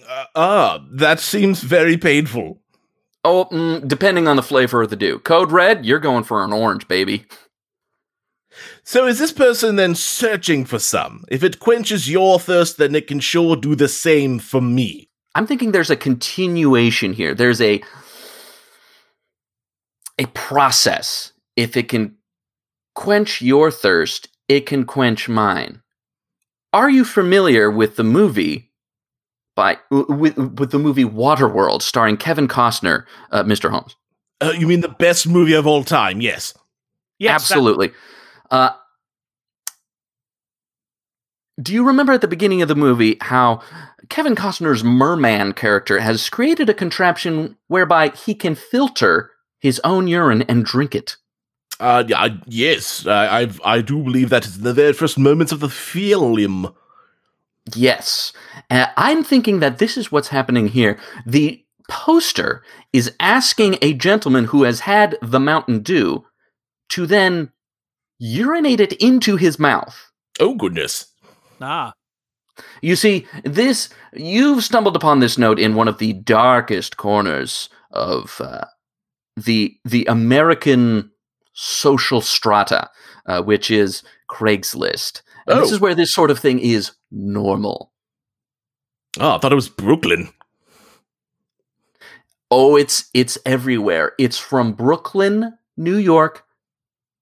Uh, 0.07 0.25
ah, 0.35 0.85
that 0.93 1.19
seems 1.19 1.61
very 1.61 1.97
painful. 1.97 2.61
Oh, 3.23 3.45
mm, 3.51 3.85
depending 3.85 4.27
on 4.27 4.37
the 4.37 4.43
flavor 4.43 4.81
of 4.81 4.89
the 4.89 4.95
dew. 4.95 5.19
Code 5.19 5.51
red, 5.51 5.85
you're 5.85 5.99
going 5.99 6.23
for 6.23 6.43
an 6.43 6.53
orange, 6.53 6.87
baby. 6.87 7.25
So 8.83 9.07
is 9.07 9.19
this 9.19 9.31
person 9.31 9.75
then 9.75 9.93
searching 9.95 10.65
for 10.65 10.79
some? 10.79 11.25
If 11.29 11.43
it 11.43 11.59
quenches 11.59 12.09
your 12.09 12.39
thirst, 12.39 12.77
then 12.77 12.95
it 12.95 13.07
can 13.07 13.19
sure 13.19 13.55
do 13.55 13.75
the 13.75 13.87
same 13.87 14.39
for 14.39 14.61
me. 14.61 15.09
I'm 15.35 15.47
thinking 15.47 15.71
there's 15.71 15.89
a 15.89 15.95
continuation 15.95 17.13
here. 17.13 17.33
There's 17.33 17.61
a 17.61 17.81
a 20.21 20.25
process. 20.27 21.33
If 21.55 21.75
it 21.75 21.89
can 21.89 22.15
quench 22.95 23.41
your 23.41 23.71
thirst, 23.71 24.29
it 24.47 24.65
can 24.65 24.85
quench 24.85 25.27
mine. 25.27 25.81
Are 26.73 26.89
you 26.89 27.03
familiar 27.03 27.69
with 27.69 27.95
the 27.95 28.03
movie 28.03 28.71
by 29.55 29.77
with, 29.89 30.37
with 30.37 30.71
the 30.71 30.79
movie 30.79 31.03
Waterworld 31.03 31.81
starring 31.81 32.17
Kevin 32.17 32.47
Costner, 32.47 33.05
uh, 33.31 33.43
Mr. 33.43 33.69
Holmes? 33.69 33.95
Uh, 34.39 34.53
you 34.57 34.67
mean 34.67 34.81
the 34.81 34.87
best 34.89 35.27
movie 35.27 35.53
of 35.53 35.67
all 35.67 35.83
time? 35.83 36.21
Yes. 36.21 36.53
Yes. 37.19 37.29
that- 37.29 37.35
Absolutely. 37.57 37.91
Uh, 38.49 38.71
do 41.61 41.73
you 41.73 41.85
remember 41.85 42.13
at 42.13 42.21
the 42.21 42.27
beginning 42.27 42.61
of 42.61 42.67
the 42.67 42.75
movie 42.75 43.17
how 43.21 43.61
Kevin 44.09 44.35
Costner's 44.35 44.83
merman 44.83 45.53
character 45.53 45.99
has 45.99 46.29
created 46.29 46.69
a 46.69 46.73
contraption 46.73 47.57
whereby 47.67 48.09
he 48.09 48.33
can 48.33 48.55
filter 48.55 49.30
his 49.61 49.79
own 49.85 50.07
urine 50.07 50.41
and 50.43 50.65
drink 50.65 50.93
it? 50.93 51.15
Uh, 51.79 52.03
I- 52.15 52.41
yes, 52.45 53.07
I, 53.07 53.39
I've, 53.41 53.61
I 53.63 53.79
do 53.81 54.03
believe 54.03 54.29
that 54.29 54.45
is 54.45 54.57
in 54.57 54.63
the 54.63 54.73
very 54.73 54.93
first 54.93 55.17
moments 55.17 55.51
of 55.53 55.61
the 55.61 55.69
film. 55.69 56.75
Yes. 57.75 58.33
Uh, 58.69 58.87
I'm 58.97 59.23
thinking 59.23 59.59
that 59.61 59.77
this 59.77 59.95
is 59.97 60.11
what's 60.11 60.27
happening 60.29 60.67
here. 60.67 60.99
The 61.25 61.63
poster 61.89 62.63
is 62.93 63.13
asking 63.19 63.77
a 63.81 63.93
gentleman 63.93 64.45
who 64.45 64.63
has 64.63 64.81
had 64.81 65.17
the 65.21 65.39
Mountain 65.39 65.81
Dew 65.83 66.25
to 66.89 67.05
then 67.05 67.51
urinate 68.19 68.79
it 68.79 68.93
into 68.93 69.35
his 69.37 69.57
mouth. 69.59 70.11
Oh 70.39 70.55
goodness. 70.55 71.07
Ah. 71.59 71.93
You 72.81 72.95
see, 72.95 73.25
this 73.43 73.89
you've 74.13 74.63
stumbled 74.63 74.95
upon 74.95 75.19
this 75.19 75.37
note 75.37 75.59
in 75.59 75.75
one 75.75 75.87
of 75.87 75.97
the 75.97 76.13
darkest 76.13 76.97
corners 76.97 77.69
of 77.91 78.39
uh, 78.41 78.65
the 79.37 79.77
the 79.85 80.05
American 80.05 81.11
social 81.53 82.21
strata, 82.21 82.89
uh, 83.25 83.41
which 83.41 83.69
is 83.71 84.03
Craigslist. 84.29 85.21
And 85.47 85.59
this 85.59 85.71
Oh. 85.71 85.73
is 85.75 85.79
where 85.79 85.95
this 85.95 86.13
sort 86.13 86.31
of 86.31 86.39
thing 86.39 86.59
is 86.59 86.91
normal. 87.11 87.91
Oh, 89.19 89.35
I 89.35 89.37
thought 89.39 89.51
it 89.51 89.55
was 89.55 89.69
Brooklyn. 89.69 90.29
Oh, 92.49 92.75
it's 92.75 93.09
it's 93.13 93.37
everywhere. 93.45 94.13
It's 94.17 94.37
from 94.37 94.73
Brooklyn, 94.73 95.57
New 95.77 95.95
York, 95.97 96.43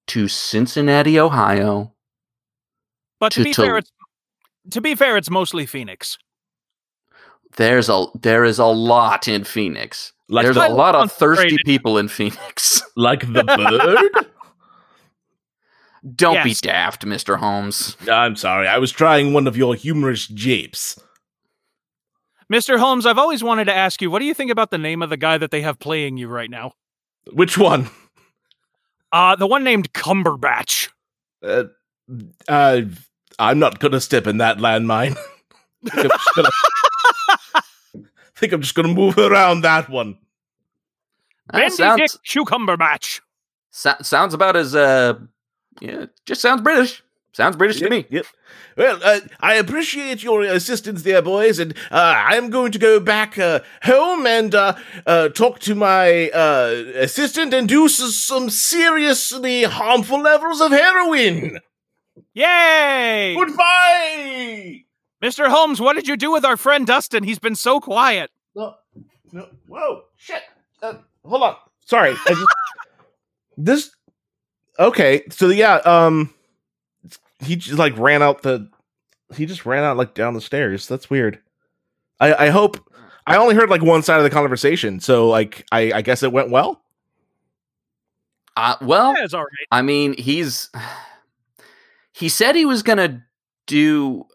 to 0.08 0.28
Cincinnati, 0.28 1.20
Ohio. 1.20 1.94
But 3.20 3.32
to 3.34 3.40
To- 3.40 3.44
be 3.44 3.54
to- 3.54 3.62
fair, 3.62 3.78
it's 3.78 3.92
to 4.72 4.82
be 4.82 4.96
fair, 4.96 5.18
it's 5.18 5.30
mostly 5.30 5.66
Phoenix. 5.66 6.18
There's 7.58 7.90
a 7.90 8.06
there 8.20 8.44
is 8.44 8.60
a 8.60 8.66
lot 8.66 9.28
in 9.28 9.44
Phoenix. 9.44 10.14
Like 10.30 10.44
There's 10.44 10.56
the, 10.56 10.68
a 10.68 10.74
lot 10.74 10.94
of 10.94 11.12
thirsty 11.12 11.58
people 11.66 11.98
in 11.98 12.08
Phoenix. 12.08 12.84
like 12.96 13.22
the 13.22 13.44
bird. 14.14 14.28
Don't 16.16 16.44
be 16.44 16.54
daft, 16.54 17.06
Mr. 17.06 17.38
Holmes. 17.38 17.98
I'm 18.10 18.36
sorry, 18.36 18.68
I 18.68 18.78
was 18.78 18.92
trying 18.92 19.34
one 19.34 19.48
of 19.48 19.58
your 19.58 19.76
humorous 19.76 20.28
japes. 20.28 21.00
Mr. 22.52 22.80
Holmes, 22.80 23.06
I've 23.06 23.18
always 23.18 23.44
wanted 23.44 23.66
to 23.66 23.76
ask 23.76 24.02
you, 24.02 24.10
what 24.10 24.20
do 24.20 24.26
you 24.26 24.34
think 24.34 24.50
about 24.50 24.72
the 24.72 24.78
name 24.78 25.02
of 25.02 25.10
the 25.10 25.18
guy 25.18 25.38
that 25.38 25.52
they 25.52 25.62
have 25.62 25.78
playing 25.78 26.18
you 26.18 26.28
right 26.28 26.50
now? 26.50 26.74
Which 27.34 27.58
one? 27.58 27.90
Uh, 29.12 29.36
the 29.36 29.46
one 29.46 29.64
named 29.64 29.94
Cumberbatch. 29.94 30.90
Uh, 31.44 31.66
uh, 32.48 32.82
I'm 33.38 33.60
not 33.60 33.80
gonna 33.80 34.02
step 34.02 34.28
in 34.28 34.38
that 34.38 34.58
landmine. 34.58 35.18
I 38.40 38.42
think 38.42 38.54
I'm 38.54 38.62
just 38.62 38.76
gonna, 38.76 38.88
think 38.88 38.96
I'm 38.96 38.96
just 38.96 39.16
gonna 39.16 39.18
move 39.18 39.18
around 39.18 39.62
that 39.62 39.90
one. 39.90 40.18
That 41.52 41.76
Benedict 41.78 41.78
sounds 41.78 42.18
Cucumberbatch. 42.28 43.22
so- 43.72 43.96
sounds 44.02 44.34
about 44.34 44.56
as 44.56 44.76
uh 44.76 45.20
yeah, 45.82 46.06
just 46.26 46.42
sounds 46.42 46.62
British. 46.62 47.04
Sounds 47.32 47.56
British 47.56 47.80
to 47.80 47.90
me. 47.90 48.06
Yep. 48.10 48.26
Well, 48.76 49.00
uh, 49.04 49.20
I 49.40 49.54
appreciate 49.54 50.24
your 50.24 50.42
assistance 50.42 51.04
there, 51.04 51.22
boys, 51.22 51.60
and 51.60 51.74
uh, 51.92 52.16
I'm 52.18 52.50
going 52.50 52.72
to 52.72 52.80
go 52.80 53.00
back 53.00 53.38
uh, 53.38 53.60
home 53.84 54.26
and 54.26 54.54
uh, 54.56 54.74
uh, 55.06 55.30
talk 55.30 55.60
to 55.60 55.76
my 55.76 56.30
uh, 56.32 56.84
assistant 56.96 57.54
and 57.54 57.70
do 57.70 57.86
s- 57.86 58.16
some 58.16 58.50
seriously 58.50 59.64
harmful 59.64 60.20
levels 60.22 60.60
of 60.60 60.72
heroin. 60.72 61.60
Yay! 62.34 63.36
Goodbye. 63.38 64.84
Mr. 65.22 65.48
Holmes, 65.50 65.82
what 65.82 65.96
did 65.96 66.08
you 66.08 66.16
do 66.16 66.32
with 66.32 66.46
our 66.46 66.58
friend 66.58 66.88
Dustin? 66.88 67.24
He's 67.24 67.40
been 67.40 67.56
so 67.56 67.80
quiet. 67.80 68.32
No, 68.56 68.76
no, 69.32 69.48
whoa, 69.68 70.04
shit. 70.16 70.42
Uh, 70.82 70.96
hold 71.26 71.44
on. 71.44 71.56
Sorry. 71.86 72.12
I 72.26 72.30
just, 72.30 72.46
this. 73.58 73.92
Okay, 74.78 75.24
so 75.30 75.50
yeah, 75.50 75.76
um, 75.78 76.34
he 77.44 77.56
just 77.56 77.78
like 77.78 77.98
ran 77.98 78.22
out 78.24 78.44
the. 78.44 78.70
He 79.36 79.46
just 79.46 79.66
ran 79.66 79.84
out 79.84 79.98
like 79.98 80.14
down 80.14 80.34
the 80.34 80.42
stairs. 80.42 80.88
That's 80.88 81.10
weird. 81.10 81.40
I 82.20 82.46
I 82.46 82.50
hope. 82.50 82.78
I 83.28 83.36
only 83.38 83.56
heard 83.56 83.70
like 83.70 83.84
one 83.84 84.02
side 84.02 84.18
of 84.18 84.24
the 84.24 84.30
conversation, 84.30 85.00
so 85.00 85.28
like 85.28 85.66
I 85.72 85.92
I 85.94 86.02
guess 86.02 86.24
it 86.24 86.32
went 86.32 86.50
well. 86.50 86.82
Uh, 88.58 88.76
well, 88.82 89.14
Yeah, 89.16 89.24
it's 89.24 89.34
all 89.34 89.42
right. 89.42 89.68
I 89.72 89.82
mean, 89.82 90.16
he's 90.18 90.70
he 92.14 92.30
said 92.30 92.56
he 92.56 92.66
was 92.66 92.84
gonna 92.84 93.24
do 93.68 94.26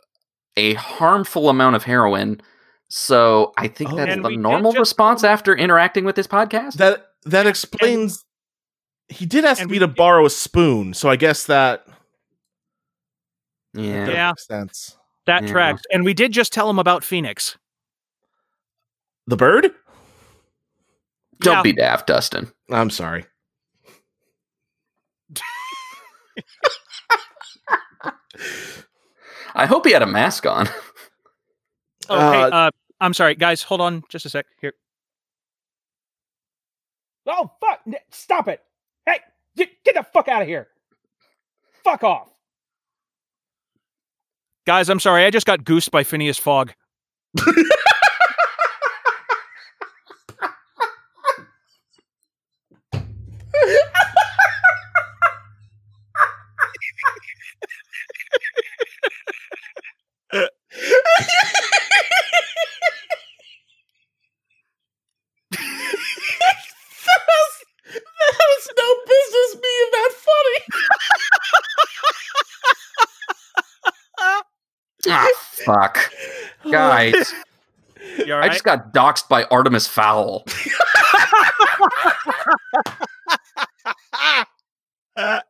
a 0.56 0.74
harmful 0.74 1.48
amount 1.48 1.76
of 1.76 1.84
heroin. 1.84 2.40
So 2.88 3.52
I 3.56 3.68
think 3.68 3.92
Oh. 3.92 3.96
that's 3.96 4.14
the 4.16 4.36
normal 4.36 4.72
just- 4.72 4.78
response 4.80 5.24
after 5.24 5.54
interacting 5.56 6.04
with 6.04 6.16
this 6.16 6.26
podcast. 6.26 6.74
That 6.74 7.06
that 7.24 7.46
explains. 7.46 8.24
He 9.08 9.26
did 9.26 9.44
ask 9.44 9.64
me 9.66 9.78
to 9.78 9.86
did- 9.86 9.96
borrow 9.96 10.24
a 10.26 10.30
spoon, 10.30 10.94
so 10.94 11.08
I 11.10 11.16
guess 11.16 11.46
that 11.46 11.86
Yeah. 13.76 14.06
That 14.06 14.12
Yeah. 14.14 14.28
makes 14.28 14.46
sense. 14.46 14.96
That 15.26 15.42
Yeah. 15.44 15.50
tracks. 15.52 15.82
And 15.90 16.04
we 16.04 16.14
did 16.14 16.30
just 16.32 16.52
tell 16.52 16.70
him 16.70 16.78
about 16.78 17.02
Phoenix. 17.02 17.56
The 19.26 19.36
bird? 19.36 19.74
Don't 21.40 21.56
Yeah. 21.56 21.62
be 21.62 21.72
daft, 21.72 22.06
Dustin. 22.06 22.52
I'm 22.70 22.90
sorry. 22.90 23.26
I 29.54 29.66
hope 29.66 29.86
he 29.86 29.92
had 29.92 30.02
a 30.02 30.06
mask 30.06 30.46
on. 30.46 30.68
Oh, 32.06 32.32
hey, 32.32 32.42
Uh, 32.42 32.48
uh, 32.50 32.70
I'm 33.00 33.14
sorry, 33.14 33.34
guys. 33.34 33.62
Hold 33.62 33.80
on, 33.80 34.02
just 34.10 34.26
a 34.26 34.28
sec. 34.28 34.44
Here. 34.60 34.74
Oh 37.26 37.50
fuck! 37.60 37.80
Stop 38.10 38.48
it! 38.48 38.60
Hey, 39.06 39.20
get, 39.56 39.70
get 39.84 39.94
the 39.94 40.02
fuck 40.02 40.28
out 40.28 40.42
of 40.42 40.48
here! 40.48 40.68
Fuck 41.82 42.04
off! 42.04 42.28
Guys, 44.66 44.90
I'm 44.90 45.00
sorry. 45.00 45.24
I 45.24 45.30
just 45.30 45.46
got 45.46 45.64
goosed 45.64 45.90
by 45.90 46.04
Phineas 46.04 46.36
Fogg. 46.38 46.74
that 67.94 68.32
has 68.38 68.68
no 68.76 68.88
business 69.06 69.54
being 69.54 69.90
that 69.92 70.10
ah, 75.08 75.28
fuck. 75.64 75.96
funny. 75.96 76.63
Guys, 76.74 77.32
You 78.26 78.34
all 78.34 78.42
I 78.42 78.48
just 78.48 78.64
got 78.64 78.92
doxxed 78.92 79.28
by 79.28 79.44
Artemis 79.44 79.86
Fowl. 79.86 80.44
oh, 85.16 85.40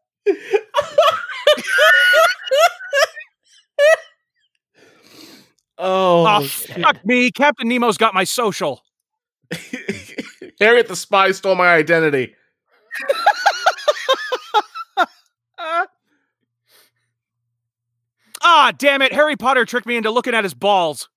Oh, 5.78 6.46
fuck 6.46 7.04
me. 7.04 7.30
Captain 7.30 7.68
Nemo's 7.68 7.98
got 7.98 8.14
my 8.14 8.24
social. 8.24 8.82
Harriet 10.60 10.88
the 10.88 10.96
spy 10.96 11.32
stole 11.32 11.54
my 11.56 11.68
identity. 11.74 12.34
Ah, 18.42 18.72
damn 18.76 19.00
it. 19.02 19.12
Harry 19.12 19.36
Potter 19.36 19.64
tricked 19.64 19.86
me 19.86 19.96
into 19.96 20.10
looking 20.10 20.34
at 20.34 20.44
his 20.44 20.54
balls. 20.54 21.08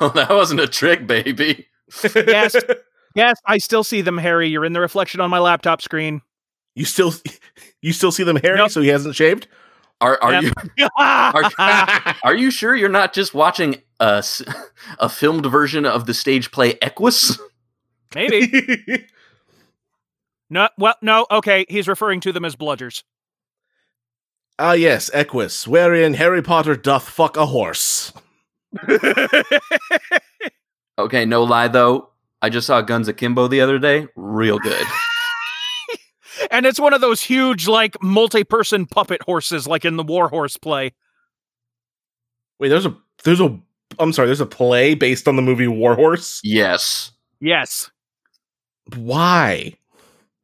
That 0.14 0.30
wasn't 0.30 0.60
a 0.60 0.66
trick, 0.66 1.06
baby. 1.06 1.66
Yes. 2.14 2.56
Yes, 3.16 3.38
I 3.44 3.58
still 3.58 3.82
see 3.82 4.02
them, 4.02 4.16
Harry. 4.18 4.48
You're 4.48 4.64
in 4.64 4.72
the 4.72 4.78
reflection 4.78 5.20
on 5.20 5.30
my 5.30 5.40
laptop 5.40 5.82
screen. 5.82 6.22
You 6.76 6.84
still 6.84 7.12
you 7.82 7.92
still 7.92 8.12
see 8.12 8.22
them 8.22 8.36
Harry. 8.36 8.56
Nope. 8.56 8.70
so 8.70 8.80
he 8.80 8.86
hasn't 8.86 9.16
shaved? 9.16 9.48
Are 10.00 10.16
are 10.22 10.32
Yep. 10.40 10.54
you 10.78 10.88
Are 10.96 11.42
are 12.22 12.34
you 12.36 12.52
sure 12.52 12.76
you're 12.76 12.88
not 12.88 13.12
just 13.12 13.34
watching 13.34 13.82
a 13.98 14.22
filmed 15.08 15.44
version 15.46 15.84
of 15.84 16.06
the 16.06 16.14
stage 16.14 16.52
play 16.52 16.78
Equus? 16.80 17.36
Maybe. 18.14 19.06
No, 20.48 20.68
well, 20.78 20.94
no, 21.02 21.26
okay. 21.32 21.66
He's 21.68 21.88
referring 21.88 22.20
to 22.20 22.32
them 22.32 22.44
as 22.44 22.54
bludgers. 22.54 23.02
Ah 24.56 24.74
yes, 24.74 25.10
Equus, 25.12 25.66
wherein 25.66 26.14
Harry 26.14 26.42
Potter 26.42 26.76
doth 26.76 27.08
fuck 27.08 27.36
a 27.36 27.46
horse. 27.46 28.12
Okay, 31.00 31.24
no 31.24 31.44
lie 31.44 31.68
though. 31.68 32.10
I 32.42 32.50
just 32.50 32.66
saw 32.66 32.82
Guns 32.82 33.08
Akimbo 33.08 33.48
the 33.48 33.62
other 33.62 33.78
day. 33.78 34.06
Real 34.16 34.58
good. 34.58 34.86
and 36.50 36.66
it's 36.66 36.78
one 36.78 36.92
of 36.92 37.00
those 37.00 37.22
huge, 37.22 37.66
like, 37.68 38.02
multi 38.02 38.44
person 38.44 38.86
puppet 38.86 39.22
horses, 39.22 39.66
like 39.66 39.84
in 39.84 39.96
the 39.96 40.02
War 40.02 40.28
Horse 40.28 40.56
play. 40.58 40.92
Wait, 42.58 42.68
there's 42.68 42.86
a 42.86 42.94
there's 43.24 43.40
a 43.40 43.58
I'm 43.98 44.12
sorry, 44.12 44.28
there's 44.28 44.40
a 44.42 44.46
play 44.46 44.94
based 44.94 45.26
on 45.26 45.36
the 45.36 45.42
movie 45.42 45.66
War 45.66 45.94
Horse. 45.94 46.40
yes. 46.44 47.12
Yes. 47.40 47.90
Why? 48.94 49.74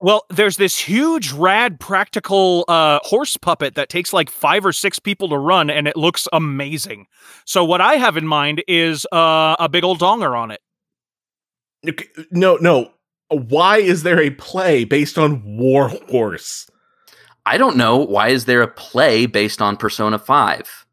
Well, 0.01 0.25
there's 0.29 0.59
this 0.59 0.77
huge, 0.79 1.33
rad, 1.33 1.81
practical 1.81 2.65
uh, 2.69 2.99
horse 3.03 3.37
puppet 3.39 3.77
that 3.77 3.89
takes 3.89 4.13
like 4.13 4.29
five 4.31 4.67
or 4.67 4.73
six 4.73 4.99
people 4.99 5.29
to 5.31 5.39
run, 5.39 5.71
and 5.71 5.89
it 5.89 5.97
looks 5.97 6.29
amazing. 6.33 7.07
So, 7.47 7.65
what 7.65 7.81
I 7.81 7.95
have 7.95 8.17
in 8.19 8.27
mind 8.27 8.63
is 8.69 9.07
uh, 9.11 9.57
a 9.59 9.69
big 9.71 9.85
old 9.85 9.99
donger 9.99 10.37
on 10.37 10.51
it. 10.51 10.61
No, 12.31 12.57
no. 12.57 12.91
Why 13.29 13.79
is 13.79 14.03
there 14.03 14.21
a 14.21 14.31
play 14.31 14.85
based 14.85 15.17
on 15.19 15.43
War 15.57 15.89
Horse? 15.89 16.69
I 17.47 17.59
don't 17.59 17.77
know. 17.77 17.97
Why 17.97 18.29
is 18.29 18.45
there 18.45 18.63
a 18.63 18.69
play 18.69 19.27
based 19.27 19.63
on 19.63 19.77
Persona 19.77 20.19
5? 20.19 20.87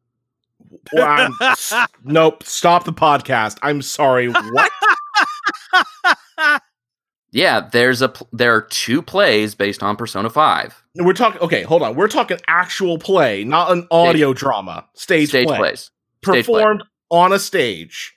Well, 0.94 1.30
s- 1.42 1.74
nope. 2.04 2.44
Stop 2.44 2.86
the 2.86 2.94
podcast. 2.94 3.58
I'm 3.62 3.82
sorry. 3.82 4.30
What? 4.30 4.72
Yeah, 7.34 7.68
there's 7.72 8.02
a 8.04 8.10
pl- 8.10 8.28
there 8.32 8.54
are 8.56 8.62
two 8.62 9.02
plays 9.02 9.56
based 9.56 9.82
on 9.82 9.96
Persona 9.96 10.30
5. 10.30 10.84
We're 10.98 11.14
talking. 11.14 11.42
Okay, 11.42 11.64
hold 11.64 11.82
on. 11.82 11.96
We're 11.96 12.08
talking 12.08 12.38
actual 12.48 13.00
play, 13.00 13.44
not 13.44 13.72
an 13.72 13.88
audio 13.90 14.34
drama. 14.34 14.88
Stage, 14.94 15.30
Stage 15.30 15.48
play. 15.48 15.58
plays. 15.58 15.90
Stage 16.24 16.46
play. 16.46 16.62
performed 16.62 16.84
on 17.10 17.34
a 17.34 17.40
stage 17.40 18.14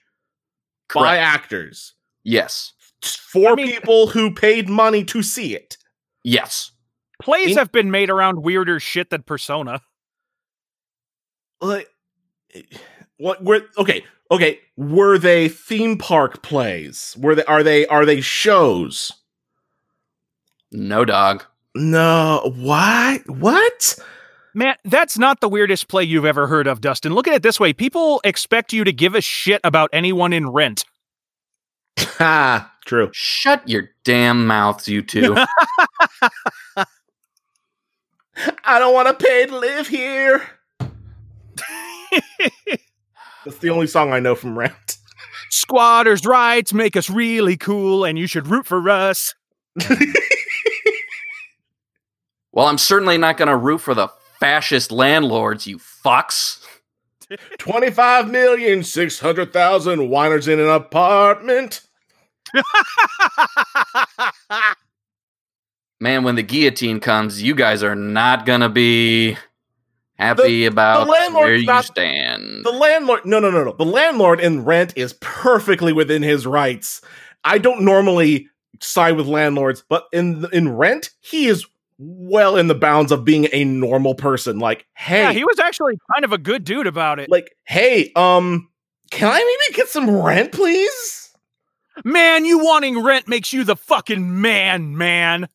by 0.94 1.16
actors 1.16 1.94
Yes. 2.24 2.74
for 3.02 3.52
I 3.52 3.54
mean- 3.54 3.68
people 3.68 4.08
who 4.08 4.34
paid 4.34 4.68
money 4.68 5.02
to 5.06 5.22
see 5.22 5.54
it. 5.56 5.78
Yes. 6.22 6.72
Plays 7.22 7.52
In- 7.52 7.56
have 7.56 7.72
been 7.72 7.90
made 7.90 8.10
around 8.10 8.42
weirder 8.42 8.78
shit 8.80 9.08
than 9.08 9.22
Persona. 9.22 9.80
Like, 11.62 11.88
eh, 12.54 12.62
what? 13.16 13.42
We're 13.42 13.62
okay? 13.78 14.04
Okay. 14.30 14.60
Were 14.76 15.18
they 15.18 15.48
theme 15.48 15.98
park 15.98 16.42
plays? 16.42 17.16
Were 17.18 17.34
they? 17.34 17.44
Are 17.44 17.62
they? 17.62 17.86
Are 17.86 18.04
they 18.04 18.20
shows? 18.20 19.12
No 20.72 21.04
dog. 21.04 21.44
No. 21.74 22.52
What? 22.56 23.28
What? 23.28 23.98
Man, 24.54 24.74
that's 24.84 25.18
not 25.18 25.40
the 25.40 25.48
weirdest 25.48 25.88
play 25.88 26.04
you've 26.04 26.24
ever 26.24 26.46
heard 26.46 26.66
of, 26.66 26.80
Dustin. 26.80 27.14
Look 27.14 27.28
at 27.28 27.34
it 27.34 27.42
this 27.42 27.60
way 27.60 27.72
people 27.72 28.20
expect 28.24 28.72
you 28.72 28.84
to 28.84 28.92
give 28.92 29.14
a 29.14 29.20
shit 29.20 29.60
about 29.64 29.90
anyone 29.92 30.32
in 30.32 30.48
rent. 30.48 30.84
Ha. 31.98 32.72
True. 32.86 33.10
Shut 33.12 33.68
your 33.68 33.90
damn 34.04 34.46
mouths, 34.46 34.88
you 34.88 35.02
two. 35.02 35.36
I 38.64 38.78
don't 38.78 38.94
want 38.94 39.08
to 39.08 39.26
pay 39.26 39.46
to 39.46 39.58
live 39.58 39.88
here. 39.88 40.42
That's 43.46 43.58
the 43.58 43.70
only 43.70 43.86
song 43.86 44.12
I 44.12 44.18
know 44.18 44.34
from 44.34 44.58
Rent. 44.58 44.98
Squatters' 45.50 46.26
rights 46.26 46.74
make 46.74 46.96
us 46.96 47.08
really 47.08 47.56
cool, 47.56 48.04
and 48.04 48.18
you 48.18 48.26
should 48.26 48.48
root 48.48 48.66
for 48.66 48.90
us. 48.90 49.36
well, 52.52 52.66
I'm 52.66 52.76
certainly 52.76 53.18
not 53.18 53.36
going 53.36 53.46
to 53.46 53.56
root 53.56 53.78
for 53.78 53.94
the 53.94 54.08
fascist 54.40 54.90
landlords, 54.90 55.64
you 55.64 55.78
fucks. 55.78 56.60
Twenty-five 57.58 58.28
million 58.28 58.82
six 58.82 59.20
hundred 59.20 59.52
thousand 59.52 60.10
whiners 60.10 60.48
in 60.48 60.58
an 60.58 60.68
apartment. 60.68 61.82
Man, 66.00 66.24
when 66.24 66.34
the 66.34 66.42
guillotine 66.42 66.98
comes, 66.98 67.42
you 67.42 67.54
guys 67.54 67.84
are 67.84 67.94
not 67.94 68.44
going 68.44 68.60
to 68.60 68.68
be 68.68 69.36
happy 70.18 70.66
about 70.66 71.08
landlord's 71.08 71.46
where 71.46 71.54
you 71.56 71.66
not- 71.66 71.84
stand. 71.84 72.64
The 72.64 72.70
landlord, 72.72 73.24
no, 73.24 73.38
no, 73.40 73.50
no, 73.50 73.64
no. 73.64 73.72
The 73.72 73.84
landlord 73.84 74.40
in 74.40 74.64
Rent 74.64 74.92
is 74.96 75.14
perfectly 75.20 75.92
within 75.92 76.22
his 76.22 76.46
rights. 76.46 77.00
I 77.44 77.58
don't 77.58 77.82
normally 77.82 78.48
side 78.80 79.16
with 79.16 79.26
landlords, 79.26 79.82
but 79.88 80.06
in 80.12 80.46
in 80.52 80.76
Rent, 80.76 81.10
he 81.20 81.46
is 81.46 81.66
well 81.98 82.56
in 82.56 82.66
the 82.66 82.74
bounds 82.74 83.10
of 83.10 83.24
being 83.24 83.48
a 83.52 83.64
normal 83.64 84.14
person. 84.14 84.58
Like, 84.58 84.84
hey, 84.94 85.22
Yeah, 85.22 85.32
he 85.32 85.44
was 85.44 85.58
actually 85.58 85.98
kind 86.12 86.24
of 86.24 86.32
a 86.32 86.38
good 86.38 86.62
dude 86.64 86.86
about 86.86 87.18
it. 87.18 87.30
like, 87.30 87.56
hey, 87.64 88.12
um, 88.16 88.68
can 89.10 89.28
I 89.30 89.38
maybe 89.38 89.76
get 89.76 89.88
some 89.88 90.10
rent, 90.10 90.52
please? 90.52 91.30
Man, 92.04 92.44
you 92.44 92.58
wanting 92.62 93.02
rent 93.02 93.26
makes 93.28 93.52
you 93.54 93.64
the 93.64 93.76
fucking 93.76 94.42
man, 94.42 94.98
man. 94.98 95.48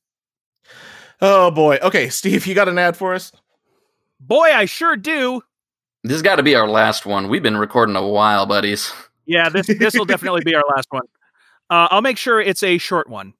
Oh 1.21 1.51
boy. 1.51 1.77
Okay, 1.83 2.09
Steve, 2.09 2.47
you 2.47 2.55
got 2.55 2.67
an 2.69 2.79
ad 2.79 2.97
for 2.97 3.13
us? 3.13 3.31
Boy, 4.21 4.51
I 4.53 4.65
sure 4.65 4.95
do. 4.95 5.41
this 6.03 6.13
has 6.13 6.21
got 6.21 6.35
to 6.35 6.43
be 6.43 6.55
our 6.55 6.67
last 6.69 7.05
one. 7.05 7.27
We've 7.27 7.41
been 7.43 7.57
recording 7.57 7.95
a 7.95 8.07
while, 8.07 8.45
buddies. 8.45 8.93
Yeah, 9.25 9.49
this 9.49 9.67
this 9.67 9.95
will 9.95 10.05
definitely 10.13 10.41
be 10.45 10.53
our 10.55 10.63
last 10.75 10.87
one. 10.91 11.03
Uh, 11.69 11.87
I'll 11.89 12.01
make 12.01 12.17
sure 12.17 12.39
it's 12.39 12.63
a 12.63 12.77
short 12.77 13.09
one. 13.09 13.33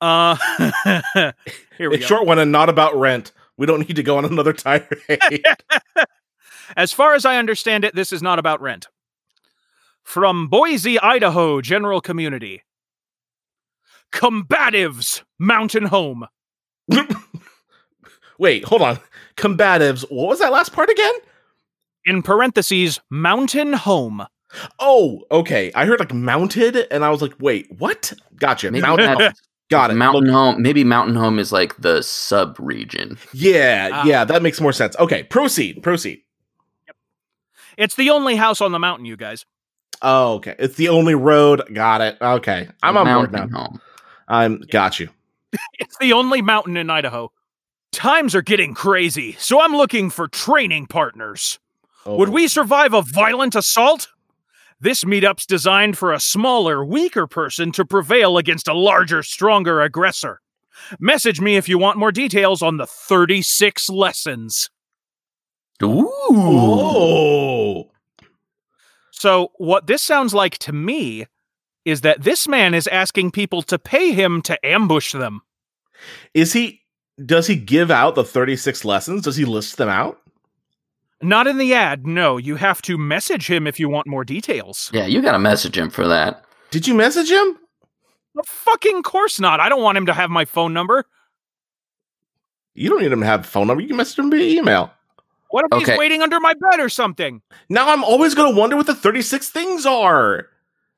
Uh, 0.00 0.36
here 1.78 1.88
we 1.90 1.96
A 1.96 1.98
go. 1.98 2.04
short 2.06 2.26
one 2.26 2.38
and 2.38 2.52
not 2.52 2.68
about 2.68 2.94
rent. 2.94 3.32
We 3.56 3.66
don't 3.66 3.80
need 3.88 3.96
to 3.96 4.02
go 4.02 4.18
on 4.18 4.24
another 4.24 4.52
tirade. 4.52 4.86
As 6.76 6.92
far 6.92 7.14
as 7.14 7.24
I 7.24 7.36
understand 7.36 7.84
it, 7.84 7.94
this 7.94 8.12
is 8.12 8.22
not 8.22 8.38
about 8.38 8.60
rent. 8.60 8.88
From 10.02 10.48
Boise, 10.48 10.98
Idaho, 10.98 11.60
general 11.60 12.00
community. 12.00 12.62
Combatives, 14.12 15.22
mountain 15.38 15.84
home. 15.86 16.26
Wait, 18.38 18.64
hold 18.64 18.82
on. 18.82 18.98
Combatives. 19.36 20.04
What 20.10 20.28
was 20.28 20.38
that 20.40 20.52
last 20.52 20.72
part 20.72 20.90
again? 20.90 21.14
In 22.04 22.22
parentheses, 22.22 23.00
mountain 23.10 23.72
home. 23.72 24.24
Oh, 24.78 25.22
okay. 25.30 25.72
I 25.74 25.84
heard 25.86 25.98
like 26.00 26.14
mounted, 26.14 26.76
and 26.90 27.04
I 27.04 27.10
was 27.10 27.20
like, 27.22 27.32
wait, 27.40 27.66
what? 27.78 28.12
Gotcha. 28.36 28.70
Maybe 28.70 28.82
Mountain. 28.82 29.18
that's 29.18 29.40
Got 29.70 29.90
it. 29.90 29.94
Mountain 29.94 30.24
Look- 30.26 30.32
Home. 30.34 30.62
Maybe 30.62 30.84
Mountain 30.84 31.16
Home 31.16 31.38
is 31.38 31.50
like 31.50 31.74
the 31.78 32.02
sub 32.02 32.56
region. 32.60 33.16
yeah, 33.32 33.88
Ah. 33.92 34.04
yeah, 34.04 34.24
that 34.24 34.42
makes 34.42 34.60
more 34.60 34.72
sense. 34.72 34.94
Okay, 34.98 35.22
proceed. 35.24 35.82
Proceed. 35.82 36.20
It's 37.76 37.96
the 37.96 38.10
only 38.10 38.36
house 38.36 38.60
on 38.60 38.70
the 38.72 38.78
mountain, 38.78 39.06
you 39.06 39.16
guys. 39.16 39.44
Oh, 40.02 40.34
okay. 40.34 40.54
It's 40.58 40.76
the 40.76 40.90
only 40.90 41.14
road. 41.14 41.62
Got 41.72 42.02
it. 42.02 42.18
Okay. 42.20 42.68
I'm 42.82 42.96
on 42.96 43.06
board 43.06 43.32
Mountain 43.32 43.50
now. 43.52 43.58
Home. 43.58 43.80
I'm 44.28 44.60
got 44.70 45.00
you. 45.00 45.08
It's 45.78 45.96
the 45.98 46.12
only 46.12 46.42
mountain 46.42 46.76
in 46.76 46.90
Idaho. 46.90 47.32
Times 47.94 48.34
are 48.34 48.42
getting 48.42 48.74
crazy, 48.74 49.36
so 49.38 49.60
I'm 49.60 49.72
looking 49.72 50.10
for 50.10 50.26
training 50.26 50.86
partners. 50.86 51.60
Oh. 52.04 52.16
Would 52.16 52.30
we 52.30 52.48
survive 52.48 52.92
a 52.92 53.02
violent 53.02 53.54
assault? 53.54 54.08
This 54.80 55.04
meetup's 55.04 55.46
designed 55.46 55.96
for 55.96 56.12
a 56.12 56.18
smaller, 56.18 56.84
weaker 56.84 57.28
person 57.28 57.70
to 57.72 57.84
prevail 57.84 58.36
against 58.36 58.66
a 58.66 58.74
larger, 58.74 59.22
stronger 59.22 59.80
aggressor. 59.80 60.40
Message 60.98 61.40
me 61.40 61.54
if 61.54 61.68
you 61.68 61.78
want 61.78 61.96
more 61.96 62.10
details 62.10 62.62
on 62.62 62.78
the 62.78 62.86
36 62.86 63.88
lessons. 63.88 64.70
Ooh. 65.82 66.10
Oh. 66.30 67.90
So, 69.12 69.52
what 69.58 69.86
this 69.86 70.02
sounds 70.02 70.34
like 70.34 70.58
to 70.58 70.72
me 70.72 71.26
is 71.84 72.00
that 72.00 72.22
this 72.22 72.48
man 72.48 72.74
is 72.74 72.88
asking 72.88 73.30
people 73.30 73.62
to 73.62 73.78
pay 73.78 74.12
him 74.12 74.42
to 74.42 74.66
ambush 74.66 75.12
them. 75.12 75.42
Is 76.34 76.52
he 76.52 76.80
does 77.24 77.46
he 77.46 77.56
give 77.56 77.90
out 77.90 78.14
the 78.14 78.24
36 78.24 78.84
lessons? 78.84 79.22
Does 79.22 79.36
he 79.36 79.44
list 79.44 79.76
them 79.76 79.88
out? 79.88 80.20
Not 81.22 81.46
in 81.46 81.58
the 81.58 81.72
ad, 81.74 82.06
no. 82.06 82.36
You 82.36 82.56
have 82.56 82.82
to 82.82 82.98
message 82.98 83.48
him 83.48 83.66
if 83.66 83.78
you 83.80 83.88
want 83.88 84.06
more 84.06 84.24
details. 84.24 84.90
Yeah, 84.92 85.06
you 85.06 85.22
got 85.22 85.32
to 85.32 85.38
message 85.38 85.76
him 85.78 85.88
for 85.90 86.06
that. 86.06 86.44
Did 86.70 86.86
you 86.86 86.94
message 86.94 87.30
him? 87.30 87.58
Of 88.38 88.46
fucking 88.46 89.02
course 89.04 89.38
not. 89.40 89.60
I 89.60 89.68
don't 89.68 89.82
want 89.82 89.96
him 89.96 90.06
to 90.06 90.12
have 90.12 90.28
my 90.28 90.44
phone 90.44 90.72
number. 90.74 91.04
You 92.74 92.90
don't 92.90 93.00
need 93.00 93.12
him 93.12 93.20
to 93.20 93.26
have 93.26 93.40
a 93.40 93.44
phone 93.44 93.68
number. 93.68 93.80
You 93.80 93.88
can 93.88 93.96
message 93.96 94.18
him 94.18 94.30
via 94.30 94.60
email. 94.60 94.90
What 95.50 95.64
if 95.66 95.72
Okay. 95.72 95.92
he's 95.92 95.98
waiting 95.98 96.20
under 96.20 96.40
my 96.40 96.52
bed 96.54 96.80
or 96.80 96.88
something? 96.88 97.40
Now 97.68 97.90
I'm 97.90 98.02
always 98.02 98.34
going 98.34 98.52
to 98.52 98.58
wonder 98.60 98.76
what 98.76 98.86
the 98.86 98.94
36 98.94 99.48
things 99.50 99.86
are. 99.86 100.48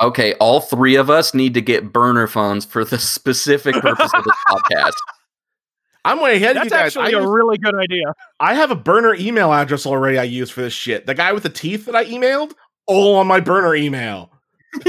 Okay, 0.00 0.32
all 0.34 0.60
three 0.60 0.96
of 0.96 1.08
us 1.10 1.34
need 1.34 1.52
to 1.54 1.60
get 1.60 1.92
burner 1.92 2.26
phones 2.26 2.64
for 2.64 2.84
the 2.84 2.98
specific 3.14 3.74
purpose 3.76 4.10
of 4.14 4.24
this 4.24 4.36
podcast. 4.48 4.94
I'm 6.06 6.20
way 6.20 6.36
ahead 6.36 6.56
of 6.56 6.62
That's 6.62 6.64
you 6.66 6.70
guys. 6.70 6.96
I, 6.96 7.04
actually 7.04 7.18
a 7.18 7.22
use- 7.22 7.30
really 7.30 7.58
good 7.58 7.74
idea. 7.74 8.14
I 8.40 8.54
have 8.54 8.70
a 8.70 8.76
burner 8.76 9.14
email 9.14 9.52
address 9.52 9.84
already 9.86 10.18
I 10.18 10.22
use 10.24 10.50
for 10.50 10.62
this 10.62 10.72
shit. 10.72 11.06
The 11.06 11.14
guy 11.14 11.32
with 11.32 11.42
the 11.42 11.50
teeth 11.50 11.86
that 11.86 11.96
I 11.96 12.04
emailed, 12.04 12.52
all 12.86 13.16
on 13.16 13.26
my 13.26 13.40
burner 13.40 13.74
email. 13.74 14.30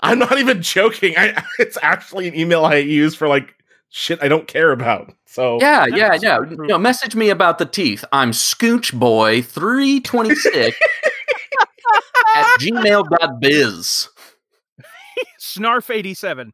I'm 0.00 0.18
not 0.18 0.38
even 0.38 0.62
joking. 0.62 1.14
I, 1.16 1.42
it's 1.58 1.78
actually 1.82 2.28
an 2.28 2.34
email 2.36 2.64
I 2.64 2.76
use 2.76 3.14
for 3.14 3.28
like 3.28 3.54
shit 3.90 4.22
I 4.22 4.28
don't 4.28 4.46
care 4.46 4.70
about. 4.72 5.12
So 5.26 5.58
Yeah, 5.60 5.86
yeah, 5.86 6.16
yeah. 6.20 6.38
true. 6.38 6.66
No, 6.68 6.78
message 6.78 7.14
me 7.16 7.30
about 7.30 7.58
the 7.58 7.66
teeth. 7.66 8.04
I'm 8.12 8.30
scoochboy326 8.32 10.56
at 12.36 12.56
gmail.biz. 12.60 14.08
Snarf87. 15.40 16.50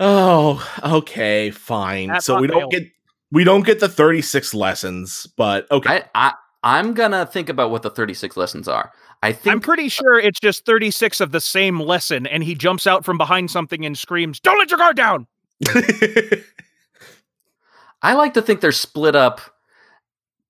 Oh, 0.00 0.66
okay, 0.82 1.50
fine. 1.50 2.08
That 2.08 2.24
so 2.24 2.40
we 2.40 2.46
don't 2.46 2.60
failed. 2.60 2.72
get 2.72 2.90
we 3.30 3.44
don't 3.44 3.64
get 3.64 3.80
the 3.80 3.88
36 3.88 4.54
lessons, 4.54 5.28
but 5.36 5.70
okay. 5.70 6.04
I, 6.14 6.30
I, 6.30 6.32
I'm 6.62 6.94
going 6.94 7.12
to 7.12 7.26
think 7.26 7.48
about 7.48 7.70
what 7.70 7.82
the 7.82 7.90
36 7.90 8.36
lessons 8.36 8.66
are. 8.66 8.92
I 9.22 9.32
think 9.32 9.52
I'm 9.52 9.60
pretty 9.60 9.88
sure 9.88 10.18
it's 10.18 10.40
just 10.40 10.64
36 10.64 11.20
of 11.20 11.30
the 11.32 11.40
same 11.40 11.78
lesson, 11.78 12.26
and 12.26 12.42
he 12.42 12.54
jumps 12.54 12.86
out 12.86 13.04
from 13.04 13.18
behind 13.18 13.50
something 13.50 13.84
and 13.84 13.96
screams, 13.96 14.40
Don't 14.40 14.58
let 14.58 14.70
your 14.70 14.78
guard 14.78 14.96
down! 14.96 15.26
I 18.02 18.14
like 18.14 18.32
to 18.34 18.40
think 18.40 18.62
they're 18.62 18.72
split 18.72 19.14
up 19.14 19.42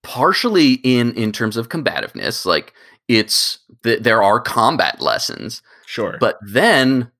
partially 0.02 0.74
in 0.82 1.12
in 1.14 1.30
terms 1.32 1.56
of 1.58 1.68
combativeness 1.68 2.46
like 2.46 2.72
it's 3.06 3.58
th- 3.82 4.02
there 4.02 4.22
are 4.22 4.40
combat 4.40 4.98
lessons 4.98 5.60
sure. 5.84 6.16
but 6.18 6.38
then 6.40 7.10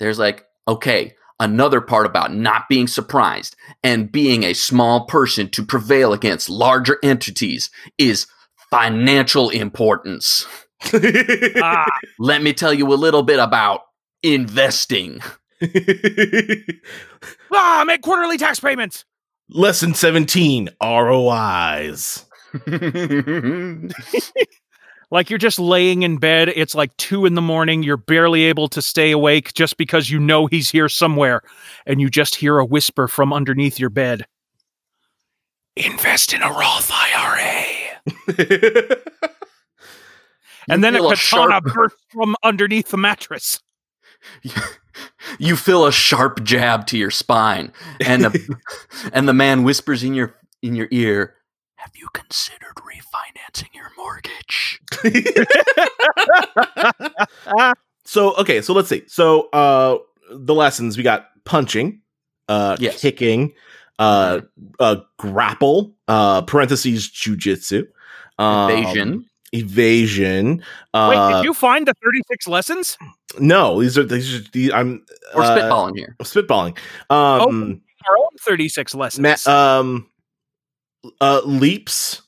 there's 0.00 0.18
like 0.18 0.44
okay 0.66 1.14
another 1.44 1.80
part 1.80 2.06
about 2.06 2.32
not 2.34 2.68
being 2.68 2.86
surprised 2.86 3.54
and 3.82 4.10
being 4.10 4.42
a 4.42 4.54
small 4.54 5.06
person 5.06 5.48
to 5.50 5.64
prevail 5.64 6.12
against 6.12 6.48
larger 6.48 6.98
entities 7.02 7.70
is 7.98 8.26
financial 8.70 9.50
importance 9.50 10.46
Ah, 11.62 11.86
let 12.18 12.42
me 12.42 12.52
tell 12.52 12.74
you 12.74 12.92
a 12.92 12.94
little 12.94 13.22
bit 13.22 13.38
about 13.38 13.82
investing 14.22 15.20
ah, 17.52 17.84
make 17.86 18.02
quarterly 18.02 18.36
tax 18.36 18.60
payments! 18.60 19.04
Lesson 19.48 19.94
17 19.94 20.70
ROIs. 20.82 22.24
Like 25.14 25.30
you're 25.30 25.38
just 25.38 25.60
laying 25.60 26.02
in 26.02 26.16
bed, 26.16 26.48
it's 26.56 26.74
like 26.74 26.96
two 26.96 27.24
in 27.24 27.36
the 27.36 27.40
morning, 27.40 27.84
you're 27.84 27.96
barely 27.96 28.42
able 28.42 28.66
to 28.66 28.82
stay 28.82 29.12
awake 29.12 29.54
just 29.54 29.76
because 29.76 30.10
you 30.10 30.18
know 30.18 30.46
he's 30.46 30.70
here 30.70 30.88
somewhere, 30.88 31.42
and 31.86 32.00
you 32.00 32.10
just 32.10 32.34
hear 32.34 32.58
a 32.58 32.64
whisper 32.64 33.06
from 33.06 33.32
underneath 33.32 33.78
your 33.78 33.90
bed. 33.90 34.26
Invest 35.76 36.34
in 36.34 36.42
a 36.42 36.48
Roth 36.48 36.90
IRA. 36.92 37.64
and 40.68 40.82
then 40.82 40.96
a 40.96 40.98
katana 40.98 41.16
sharp- 41.16 41.64
bursts 41.72 42.04
from 42.12 42.34
underneath 42.42 42.88
the 42.88 42.96
mattress. 42.96 43.60
you 45.38 45.54
feel 45.54 45.86
a 45.86 45.92
sharp 45.92 46.42
jab 46.42 46.88
to 46.88 46.98
your 46.98 47.12
spine 47.12 47.72
and 48.04 48.24
the, 48.24 48.56
and 49.12 49.28
the 49.28 49.32
man 49.32 49.62
whispers 49.62 50.02
in 50.02 50.12
your 50.14 50.34
in 50.60 50.74
your 50.74 50.88
ear 50.90 51.36
have 51.84 51.96
you 51.96 52.06
considered 52.14 52.74
refinancing 52.76 53.68
your 53.74 53.90
mortgage 53.96 54.80
so 58.06 58.34
okay, 58.36 58.62
so 58.62 58.72
let's 58.72 58.88
see. 58.88 59.02
So 59.06 59.48
uh 59.50 59.98
the 60.30 60.54
lessons 60.54 60.96
we 60.96 61.02
got 61.02 61.26
punching, 61.44 62.00
uh 62.48 62.76
Yes. 62.80 63.00
kicking, 63.00 63.52
uh 63.98 64.40
uh 64.80 64.96
grapple, 65.18 65.94
uh 66.08 66.40
parentheses 66.42 67.08
jujitsu, 67.10 67.86
um, 68.38 68.70
evasion 68.70 69.24
evasion. 69.52 70.62
Uh 70.94 71.08
Wait, 71.10 71.34
did 71.34 71.44
you 71.44 71.52
find 71.54 71.86
the 71.86 71.94
36 72.02 72.48
lessons? 72.48 72.96
no, 73.38 73.80
these 73.82 73.98
are 73.98 74.04
these 74.04 74.34
are 74.34 74.50
the 74.52 74.72
I'm 74.72 75.04
or 75.34 75.42
uh, 75.42 75.56
spitballing 75.56 75.96
here 75.96 76.16
spitballing. 76.22 76.78
Um 77.10 77.82
Our 78.08 78.16
own 78.18 78.28
36 78.40 78.94
lessons. 78.94 79.46
ma- 79.46 79.78
um 79.78 80.06
uh 81.20 81.40
leaps. 81.44 82.22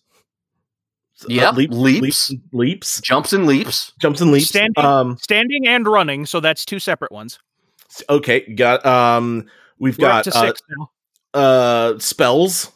Yep, 1.29 1.53
Uh, 1.55 1.57
leap- 1.57 1.71
leaps. 1.73 2.03
leaps, 2.31 2.35
leaps, 2.53 3.01
jumps 3.01 3.33
and 3.33 3.47
leaps 3.47 3.93
jumps 4.01 4.21
and 4.21 4.31
leaps. 4.33 4.49
Standing. 4.49 4.85
Um, 4.85 5.17
Standing 5.19 5.67
and 5.67 5.87
running, 5.87 6.27
so 6.27 6.41
that's 6.41 6.65
two 6.67 6.79
separate 6.79 7.11
ones. 7.11 7.39
okay, 8.11 8.41
got 8.55 8.85
um, 8.85 9.47
we've 9.79 9.97
We're 9.99 10.09
got 10.09 10.29
uh, 10.29 10.41
six 10.43 10.61
now. 10.77 10.91
uh 11.35 11.99
spells 11.99 12.71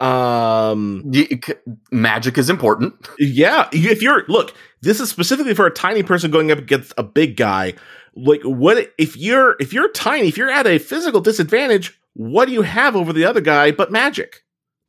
um 0.00 1.02
Y- 1.06 1.28
c- 1.44 1.52
magic 1.92 2.36
is 2.36 2.50
important 2.50 2.92
yeah 3.20 3.68
if 3.72 4.02
you're 4.02 4.24
look 4.26 4.52
this 4.80 4.98
is 4.98 5.08
specifically 5.08 5.54
for 5.54 5.64
a 5.66 5.70
tiny 5.70 6.02
person 6.02 6.30
going 6.32 6.50
up 6.50 6.58
against 6.58 6.92
a 6.98 7.04
big 7.04 7.36
guy 7.36 7.72
like 8.16 8.42
what 8.42 8.92
if 8.98 9.16
you're 9.16 9.54
if 9.60 9.72
you're 9.72 9.90
tiny 9.92 10.26
if 10.28 10.36
you're 10.36 10.50
at 10.50 10.66
a 10.66 10.78
physical 10.78 11.20
disadvantage 11.20 11.96
what 12.14 12.46
do 12.46 12.52
you 12.52 12.62
have 12.62 12.96
over 12.96 13.12
the 13.12 13.24
other 13.24 13.40
guy 13.40 13.70
but 13.70 13.92
magic 13.92 14.42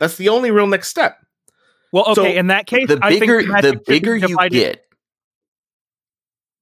that's 0.04 0.18
the 0.18 0.30
only 0.30 0.51
real 0.51 0.68
next 0.68 0.89
step 0.89 1.18
Well, 1.91 2.04
okay, 2.10 2.14
so 2.16 2.26
in 2.26 2.47
that 2.47 2.66
case, 2.68 2.88
the 2.88 2.99
I 3.01 3.10
bigger 3.20 3.41
magic 3.43 3.72
the 3.74 3.82
bigger 3.91 4.16
you 4.16 4.28
divided- 4.28 4.51
get 4.58 4.86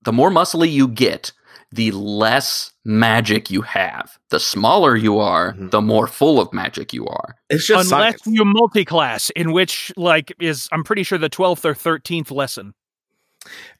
the 0.03 0.11
more 0.13 0.29
muscly 0.29 0.71
you 0.71 0.87
get 0.87 1.31
the 1.73 1.91
less 1.91 2.71
magic 2.83 3.49
you 3.49 3.61
have 3.61 4.17
the 4.29 4.39
smaller 4.39 4.95
you 4.95 5.19
are 5.19 5.53
Mhm. 5.53 5.71
the 5.71 5.81
more 5.81 6.07
full 6.07 6.39
of 6.41 6.51
magic 6.51 6.91
you 6.93 7.05
are 7.07 7.35
it's 7.49 7.65
just 7.65 7.91
unless 7.91 8.21
science. 8.23 8.27
you 8.37 8.43
multi-class, 8.45 9.29
in 9.31 9.51
which 9.53 9.91
like 9.95 10.33
is 10.39 10.67
I'm 10.71 10.83
pretty 10.83 11.03
sure 11.03 11.17
the 11.17 11.29
12th 11.29 11.63
or 11.65 11.73
13th 11.73 12.29
lesson. 12.31 12.73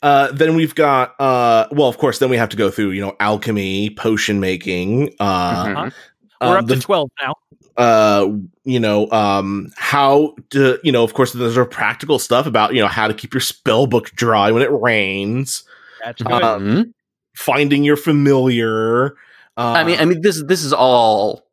uh 0.01 0.31
then 0.31 0.55
we've 0.55 0.73
got 0.75 1.19
uh 1.19 1.67
well 1.71 1.87
of 1.89 1.97
course 1.97 2.19
then 2.19 2.29
we 2.29 2.37
have 2.37 2.49
to 2.49 2.57
go 2.57 2.71
through 2.71 2.91
you 2.91 3.01
know 3.01 3.15
alchemy 3.19 3.89
potion 3.91 4.39
making 4.39 5.13
uh 5.19 5.65
Mhm. 5.65 5.93
We're 6.41 6.57
Um, 6.57 6.63
up 6.63 6.67
to 6.67 6.79
12 6.79 7.09
now. 7.21 7.33
uh 7.77 8.27
you 8.65 8.79
know 8.79 9.09
um 9.11 9.71
how 9.77 10.35
to 10.49 10.77
you 10.83 10.91
know 10.91 11.03
of 11.03 11.13
course 11.13 11.31
there's 11.33 11.55
a 11.57 11.65
practical 11.65 12.19
stuff 12.19 12.45
about 12.45 12.73
you 12.73 12.81
know 12.81 12.87
how 12.87 13.07
to 13.07 13.13
keep 13.13 13.33
your 13.33 13.41
spell 13.41 13.87
book 13.87 14.09
dry 14.11 14.51
when 14.51 14.61
it 14.61 14.71
rains 14.71 15.63
That's 16.03 16.21
good. 16.21 16.31
Uh, 16.43 16.59
Mhm. 16.59 16.93
finding 17.35 17.83
your 17.83 17.95
familiar 17.97 19.15
uh, 19.57 19.73
I 19.77 19.83
mean, 19.83 19.99
I 19.99 20.05
mean, 20.05 20.21
this 20.21 20.41
this 20.47 20.63
is 20.63 20.73
all 20.73 21.45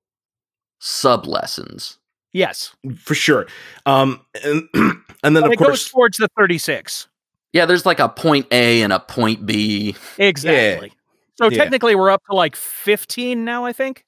sub 0.80 1.26
lessons. 1.26 1.99
yes. 2.32 2.72
for 2.97 3.14
sure 3.14 3.47
um 3.86 4.20
and 4.45 4.68
and 5.22 5.36
then 5.36 5.43
But 5.43 5.45
of 5.47 5.53
it 5.53 5.59
goes 5.59 5.66
course 5.66 5.91
towards 5.91 6.16
the 6.18 6.28
36. 6.36 7.09
Yeah, 7.53 7.64
there's 7.66 7.86
like 7.86 7.99
a 8.01 8.09
point 8.09 8.47
A 8.53 8.82
and 8.82 8.93
a 8.93 9.01
point 9.01 9.47
B. 9.47 9.97
Exactly. 10.18 10.93
So 11.36 11.49
Yeah. 11.49 11.59
technically 11.59 11.95
we're 11.97 12.11
up 12.11 12.22
to 12.30 12.36
like 12.36 12.55
15 12.57 13.45
now, 13.45 13.64
I 13.64 13.72
think. 13.72 14.05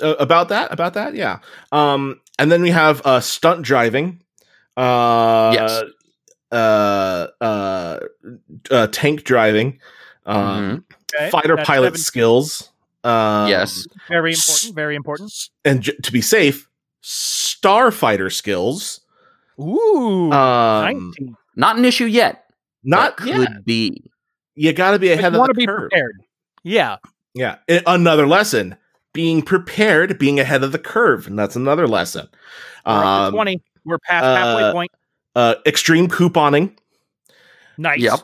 Uh, 0.00 0.14
about 0.18 0.48
that 0.48 0.72
about 0.72 0.94
that 0.94 1.14
yeah 1.14 1.38
um 1.72 2.20
and 2.38 2.50
then 2.52 2.62
we 2.62 2.70
have 2.70 3.00
uh 3.06 3.20
stunt 3.20 3.62
driving 3.62 4.20
uh 4.76 5.50
Yes. 5.54 5.82
uh 6.52 7.26
uh, 7.40 7.98
uh 8.70 8.86
tank 8.88 9.24
driving 9.24 9.78
um 10.26 10.84
Okay. 11.14 11.30
fighter 11.30 11.56
That's 11.56 11.66
pilot 11.66 11.94
17. 11.96 12.02
skills 12.02 12.70
um 13.04 13.48
yes. 13.48 13.86
Very 14.08 14.32
important. 14.32 14.74
Very 14.74 14.96
important. 14.96 15.32
and 15.64 15.80
j- 15.82 15.96
to 16.02 16.12
be 16.12 16.20
safe 16.20 16.68
starfighter 17.02 18.32
skills 18.32 19.00
Ooh. 19.60 20.30
um 20.32 21.12
19. 21.16 21.36
Not 21.56 21.78
an 21.78 21.84
issue 21.84 22.04
yet. 22.06 22.44
not 22.84 23.16
could 23.16 23.34
could 23.46 23.64
be. 23.64 24.02
you 24.54 24.72
got 24.72 24.90
to 24.92 24.98
be 24.98 25.08
But 25.08 25.18
ahead 25.20 25.32
you 25.32 25.38
of 25.38 25.40
want 25.40 25.48
the 25.50 25.54
to 25.54 25.58
be 25.58 25.66
curve 25.66 25.90
prepared. 25.90 26.16
Yeah. 26.64 26.96
yeah 27.34 27.56
I- 27.70 27.82
another 27.86 28.26
lesson 28.26 28.76
being 29.16 29.42
prepared 29.42 30.18
being 30.18 30.38
ahead 30.38 30.62
of 30.62 30.70
the 30.72 30.78
curve 30.78 31.26
and 31.26 31.38
that's 31.38 31.56
another 31.56 31.88
lesson 31.88 32.28
We're 32.84 32.92
um 33.04 33.32
20. 33.32 33.62
We're 33.84 33.98
past 33.98 34.24
halfway 34.24 34.62
uh, 34.64 34.72
point. 34.72 34.92
uh 35.34 35.54
extreme 35.66 36.06
couponing 36.08 36.76
Nice. 37.78 38.00
Yep. 38.00 38.20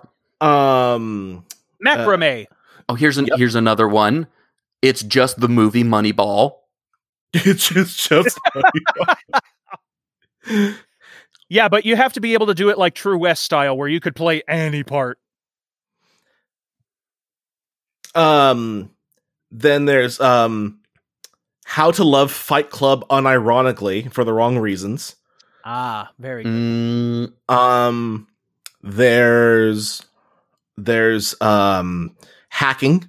um 0.47 1.45
Macrame. 1.85 2.47
Oh, 2.89 2.95
here's 2.95 3.19
an 3.19 3.27
Yep. 3.27 3.39
here's 3.39 3.55
another 3.55 3.89
one. 3.89 4.27
It's 4.83 5.03
just 5.03 5.41
the 5.41 5.49
movie 5.49 5.85
Moneyball. 5.85 6.57
it's 7.35 7.69
just 7.69 8.09
just 8.09 8.39
yeah, 11.49 11.69
but 11.69 11.85
you 11.87 11.97
have 11.97 12.13
to 12.15 12.21
be 12.21 12.35
able 12.35 12.47
to 12.47 12.55
do 12.55 12.69
it 12.71 12.79
like 12.79 12.95
True 12.95 13.17
West 13.19 13.43
style, 13.45 13.77
where 13.77 13.89
you 13.89 14.01
could 14.01 14.15
play 14.17 14.43
any 14.49 14.83
part. 14.85 15.19
um 18.15 18.91
then 19.51 19.85
there's 19.87 20.21
um 20.21 20.81
how 21.73 21.91
to 21.91 22.05
love 22.05 22.31
fight 22.31 22.69
club 22.69 23.03
unironically 23.09 24.13
for 24.13 24.25
the 24.25 24.33
wrong 24.33 24.59
reasons 24.59 25.17
Ah, 25.65 26.11
very 26.19 26.43
good. 26.45 26.51
Mm, 26.53 27.33
um 27.49 28.27
there's 28.83 30.03
there's 30.77 31.41
um 31.41 32.15
hacking 32.49 33.09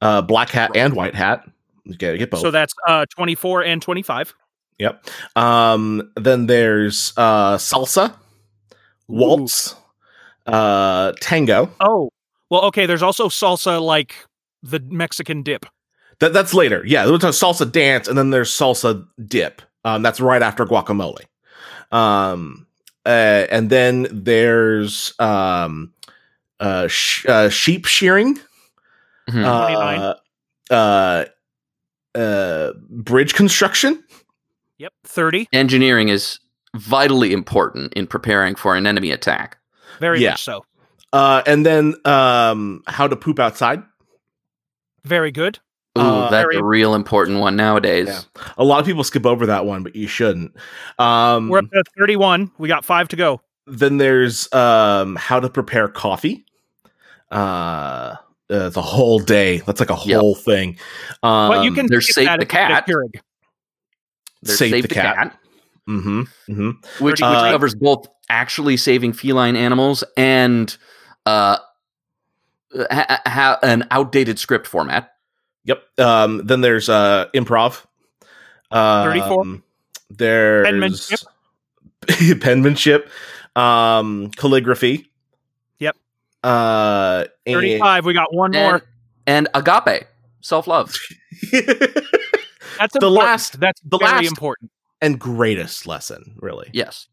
uh 0.00 0.22
black 0.22 0.48
hat 0.50 0.70
and 0.74 0.94
white 0.94 1.14
hat 1.14 1.44
you 1.84 1.96
gotta 1.96 2.18
get 2.18 2.30
both 2.30 2.40
So 2.40 2.50
that's 2.50 2.74
uh 2.88 3.06
24 3.14 3.62
and 3.64 3.80
25. 3.82 4.34
yep 4.78 5.04
um 5.36 6.10
then 6.16 6.46
there's 6.46 7.12
uh 7.16 7.56
salsa 7.58 8.14
waltz 9.08 9.76
uh 10.46 11.12
tango 11.20 11.70
Oh, 11.80 12.10
well, 12.50 12.64
okay. 12.64 12.84
There's 12.86 13.02
also 13.02 13.28
salsa, 13.28 13.80
like 13.80 14.14
the 14.62 14.80
Mexican 14.80 15.42
dip. 15.42 15.64
That 16.22 16.32
that's 16.32 16.54
later 16.54 16.82
yeah 16.86 17.04
there's 17.04 17.24
a 17.24 17.28
salsa 17.28 17.70
dance 17.70 18.08
and 18.08 18.16
then 18.16 18.30
there's 18.30 18.50
salsa 18.50 19.06
dip 19.26 19.60
um 19.84 20.02
that's 20.02 20.20
right 20.20 20.42
after 20.42 20.64
guacamole 20.64 21.24
um 21.90 22.66
uh, 23.04 23.46
and 23.50 23.68
then 23.68 24.06
there's 24.10 25.12
um 25.18 25.92
uh, 26.60 26.86
sh- 26.86 27.26
uh 27.28 27.48
sheep 27.48 27.84
shearing 27.84 28.38
mhm. 29.28 29.44
uh, 29.44 30.14
uh, 30.72 31.24
uh, 32.14 32.72
bridge 32.88 33.34
construction. 33.34 34.02
Yep, 34.78 34.92
30. 35.04 35.48
Engineering 35.52 36.08
is 36.08 36.38
vitally 36.76 37.32
important 37.32 37.92
in 37.94 38.06
preparing 38.06 38.54
for 38.54 38.74
an 38.76 38.86
enemy 38.86 39.10
attack. 39.10 39.58
Very 40.00 40.20
Yeah. 40.20 40.30
much 40.30 40.42
so. 40.42 40.64
Uh, 41.12 41.42
and 41.46 41.64
then 41.66 41.94
um, 42.06 42.82
how 42.86 43.06
to 43.06 43.16
poop 43.16 43.38
outside. 43.38 43.82
Very 45.04 45.30
good. 45.30 45.58
Ooh, 45.98 46.00
Uh, 46.00 46.30
that's 46.30 46.44
very- 46.44 46.56
a 46.56 46.64
real 46.64 46.94
important 46.94 47.38
one 47.40 47.54
nowadays. 47.56 48.08
Yeah. 48.08 48.42
A 48.56 48.64
lot 48.64 48.80
of 48.80 48.86
people 48.86 49.04
skip 49.04 49.26
over 49.26 49.46
that 49.46 49.66
one, 49.66 49.82
but 49.82 49.94
you 49.94 50.06
shouldn't. 50.08 50.56
Um, 50.98 51.48
We're 51.48 51.58
up 51.58 51.70
to 51.70 51.84
31. 51.98 52.50
We 52.58 52.68
got 52.68 52.84
five 52.84 53.08
to 53.08 53.16
go. 53.16 53.40
then 53.66 53.96
there's 53.98 54.52
um, 54.52 55.14
how 55.16 55.38
to 55.38 55.48
prepare 55.48 55.86
coffee. 55.88 56.44
Uh, 57.30 58.16
uh, 58.50 58.68
the 58.70 58.82
whole 58.82 59.18
day. 59.20 59.58
That's 59.58 59.80
like 59.80 59.88
a 59.90 59.98
Yep. 60.04 60.20
whole 60.20 60.34
thing. 60.34 60.78
Um, 61.22 61.48
But 61.48 61.64
you 61.64 61.72
can 61.72 61.86
there's 61.86 62.12
Save 62.12 62.26
the 62.26 62.32
if 62.32 62.40
you 62.40 62.46
get 62.46 62.68
Cat. 62.68 62.86
Keurig. 62.86 63.20
There's 64.42 64.58
Save 64.58 64.70
Save 64.72 64.82
the 64.82 64.88
the, 64.88 64.94
Cat. 64.94 65.14
cat, 65.16 65.38
Mm-hmm, 65.88 66.20
mm-hmm. 66.20 66.70
which, 67.04 67.12
which 67.20 67.22
Uh, 67.22 67.50
covers 67.52 67.74
both 67.74 68.06
actually 68.28 68.76
saving 68.76 69.12
feline 69.12 69.56
animals 69.56 70.02
and 70.16 70.76
uh, 71.24 71.56
ha- 72.90 73.20
ha- 73.26 73.58
an 73.62 73.86
outdated 73.92 74.38
script 74.38 74.66
format. 74.66 75.11
Yep. 75.64 75.82
Um, 75.98 76.42
then 76.44 76.60
there's 76.60 76.88
uh, 76.88 77.26
improv. 77.34 77.84
Um, 78.70 79.12
34. 79.12 79.44
There's 80.10 80.66
Penmanship. 80.66 81.20
penmanship, 82.40 83.08
um, 83.56 84.30
calligraphy. 84.36 85.10
Yep. 85.78 85.96
Uh, 86.42 87.24
and- 87.46 87.54
35. 87.54 88.04
We 88.06 88.12
got 88.14 88.34
one 88.34 88.50
more. 88.52 88.82
And, 89.26 89.46
and 89.54 89.66
agape, 89.66 90.04
self 90.40 90.66
love. 90.66 90.92
That's 91.52 92.94
the 92.94 92.96
important. 92.96 93.12
last- 93.14 93.60
That's 93.60 93.80
the 93.82 93.98
very 93.98 94.10
last- 94.12 94.26
important. 94.26 94.70
and 95.00 95.18
greatest 95.20 95.86
lesson, 95.86 96.34
really. 96.40 96.70
Yes. 96.72 97.06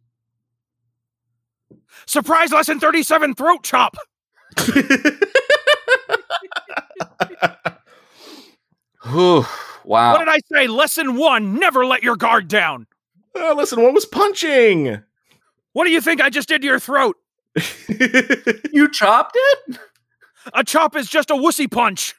Surprise 2.08 2.52
lesson 2.52 2.80
37 2.80 3.36
throat 3.36 3.64
chop. 3.64 3.95
Whew, 9.12 9.45
wow. 9.84 10.14
What 10.14 10.20
did 10.20 10.30
I 10.30 10.39
say? 10.51 10.68
Lesson 10.68 11.16
one 11.16 11.60
never 11.60 11.86
let 11.86 12.03
your 12.03 12.16
guard 12.16 12.47
down. 12.47 12.88
Uh, 13.36 13.53
listen, 13.53 13.82
what 13.82 13.93
was 13.93 14.05
punching? 14.05 15.01
What 15.74 15.86
do 15.86 15.92
you 15.92 16.01
think 16.01 16.21
I 16.21 16.29
just 16.29 16.47
did 16.47 16.62
to 16.62 16.67
your 16.67 16.79
throat? 16.79 17.16
you 18.71 18.89
chopped 18.92 19.36
it? 19.36 19.79
A 20.54 20.63
chop 20.63 20.96
is 20.96 21.09
just 21.09 21.29
a 21.29 21.36
wussy 21.36 21.70
punch. 21.70 22.16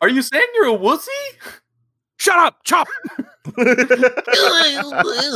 Are 0.00 0.08
you 0.08 0.22
saying 0.22 0.46
you're 0.54 0.74
a 0.74 0.78
wussy? 0.78 1.08
Shut 2.16 2.38
up, 2.38 2.58
chop. 2.64 2.88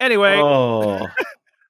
Anyway, 0.00 0.34
oh, 0.36 1.06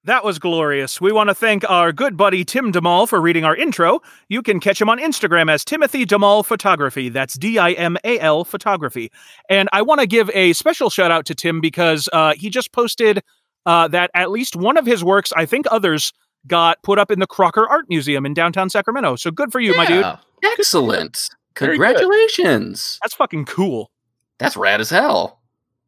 that 0.04 0.24
was 0.24 0.38
glorious. 0.38 1.00
We 1.00 1.12
want 1.12 1.28
to 1.28 1.34
thank 1.34 1.68
our 1.70 1.92
good 1.92 2.16
buddy 2.16 2.44
Tim 2.44 2.72
Dimal 2.72 3.08
for 3.08 3.20
reading 3.20 3.44
our 3.44 3.54
intro. 3.54 4.00
You 4.28 4.42
can 4.42 4.58
catch 4.58 4.80
him 4.80 4.88
on 4.88 4.98
Instagram 4.98 5.50
as 5.50 5.64
Timothy 5.64 6.04
Dimal 6.04 6.44
Photography. 6.44 7.08
That's 7.08 7.34
D 7.34 7.58
I 7.58 7.72
M 7.72 7.96
A 8.04 8.18
L 8.18 8.44
Photography. 8.44 9.12
And 9.48 9.68
I 9.72 9.82
want 9.82 10.00
to 10.00 10.06
give 10.06 10.28
a 10.34 10.52
special 10.54 10.90
shout 10.90 11.10
out 11.10 11.24
to 11.26 11.34
Tim 11.34 11.60
because 11.60 12.08
uh, 12.12 12.34
he 12.34 12.50
just 12.50 12.72
posted 12.72 13.22
uh, 13.64 13.86
that 13.88 14.10
at 14.14 14.30
least 14.30 14.56
one 14.56 14.76
of 14.76 14.86
his 14.86 15.04
works, 15.04 15.32
I 15.36 15.46
think 15.46 15.66
others, 15.70 16.12
got 16.48 16.82
put 16.82 16.98
up 16.98 17.10
in 17.10 17.20
the 17.20 17.26
Crocker 17.26 17.68
Art 17.68 17.86
Museum 17.88 18.26
in 18.26 18.34
downtown 18.34 18.70
Sacramento. 18.70 19.16
So 19.16 19.30
good 19.30 19.52
for 19.52 19.60
you, 19.60 19.76
my 19.76 19.86
dude. 19.86 20.04
Excellent. 20.42 21.28
Congratulations. 21.54 22.98
That's 23.02 23.14
fucking 23.14 23.44
cool. 23.44 23.90
That's 24.38 24.56
rad 24.56 24.80
as 24.80 24.90
hell. 24.90 25.40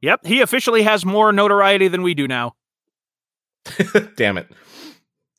Yep, 0.03 0.27
he 0.27 0.41
officially 0.43 0.83
has 0.83 1.05
more 1.05 1.33
notoriety 1.33 1.89
than 1.89 2.03
we 2.03 2.15
do 2.15 2.29
now. 2.29 2.55
Damn 4.17 4.39
it. 4.39 4.49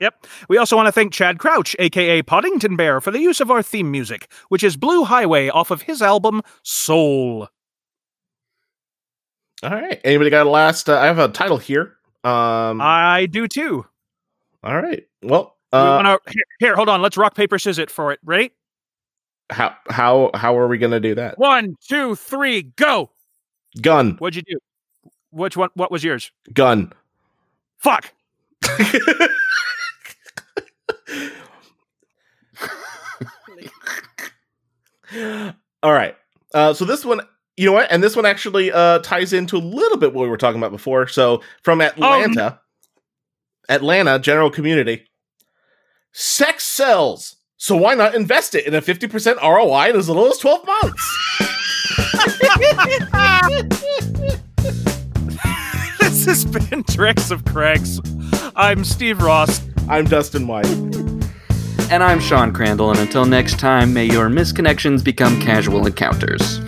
Yep. 0.02 0.28
We 0.50 0.58
also 0.58 0.76
want 0.76 0.88
to 0.88 0.92
thank 0.92 1.14
Chad 1.14 1.40
Crouch, 1.40 1.76
aka 1.80 2.22
Poddington 2.22 2.76
Bear, 2.76 3.00
for 3.00 3.12
the 3.12 3.20
use 3.20 3.40
of 3.40 3.50
our 3.50 3.62
theme 3.64 3.90
music, 3.92 4.30
which 4.50 4.64
is 4.64 4.76
Blue 4.76 5.06
Highway 5.06 5.48
off 5.50 5.72
of 5.72 5.84
his 5.84 6.02
album 6.02 6.42
Soul. 6.64 7.48
All 9.64 9.70
right. 9.70 10.02
Anybody 10.04 10.30
got 10.30 10.48
a 10.48 10.50
last? 10.50 10.90
Uh, 10.90 10.98
I 11.00 11.06
have 11.06 11.18
a 11.20 11.30
title 11.30 11.58
here. 11.58 11.96
Um. 12.24 12.82
I 12.82 13.28
do 13.30 13.48
too. 13.48 13.86
all 14.64 14.76
right. 14.82 15.04
Well. 15.22 15.56
We 15.74 15.80
Uh, 15.80 15.96
wanna, 15.98 16.18
here, 16.30 16.44
here, 16.60 16.76
hold 16.76 16.88
on. 16.90 17.02
Let's 17.02 17.18
rock, 17.18 17.36
paper, 17.36 17.60
scissors 17.60 17.92
for 17.92 18.12
it. 18.12 18.20
Ready? 18.24 18.52
how 19.52 19.76
how 19.90 20.32
how 20.34 20.58
are 20.58 20.68
we 20.68 20.78
gonna 20.80 21.00
do 21.00 21.14
that? 21.16 21.38
One, 21.38 21.76
two, 21.88 22.16
three, 22.16 22.64
go. 22.64 23.12
Gun. 23.82 24.16
What'd 24.18 24.36
you 24.36 24.42
do? 24.42 24.60
Which 25.32 25.56
one? 25.58 25.70
What 25.76 25.92
was 25.92 26.04
yours? 26.04 26.32
Gun. 26.54 26.92
Fuck. 27.86 28.12
All 35.84 35.94
right. 35.94 36.16
Uh, 36.52 36.74
so 36.74 36.84
this 36.84 37.06
one, 37.06 37.22
you 37.58 37.68
know 37.68 37.74
what? 37.74 37.92
And 37.92 38.02
this 38.02 38.16
one 38.16 38.26
actually 38.26 38.72
uh, 38.72 38.98
ties 39.00 39.34
into 39.34 39.58
a 39.58 39.60
little 39.60 40.00
bit 40.00 40.16
what 40.16 40.24
we 40.24 40.30
were 40.30 40.38
talking 40.38 40.60
about 40.60 40.72
before. 40.72 41.08
So 41.08 41.44
from 41.62 41.80
Atlanta, 41.80 42.60
Atlanta 43.70 44.18
general 44.18 44.50
community, 44.50 45.06
sex 46.12 46.66
sells. 46.66 47.36
So 47.58 47.78
why 47.78 47.94
not 47.94 48.16
invest 48.16 48.56
it 48.56 48.66
in 48.66 48.74
a 48.74 48.82
50% 48.82 49.40
ROI 49.44 49.92
in 49.92 49.96
as 49.96 50.08
little 50.10 50.26
as 50.26 50.40
12 50.40 50.66
months? 50.66 51.04
this 56.26 56.44
has 56.44 56.70
been 56.70 56.84
Tricks 56.90 57.30
of 57.30 57.46
Craigs. 57.46 58.02
I'm 58.56 58.84
Steve 58.84 59.22
Ross. 59.22 59.62
I'm 59.88 60.06
Dustin 60.06 60.48
White. 60.48 60.66
And 61.92 62.04
I'm 62.04 62.20
Sean 62.20 62.52
Crandall, 62.52 62.90
and 62.90 63.00
until 63.00 63.26
next 63.26 63.60
time, 63.60 63.94
may 63.94 64.06
your 64.06 64.28
misconnections 64.28 65.04
become 65.04 65.40
casual 65.40 65.86
encounters. 65.86 66.60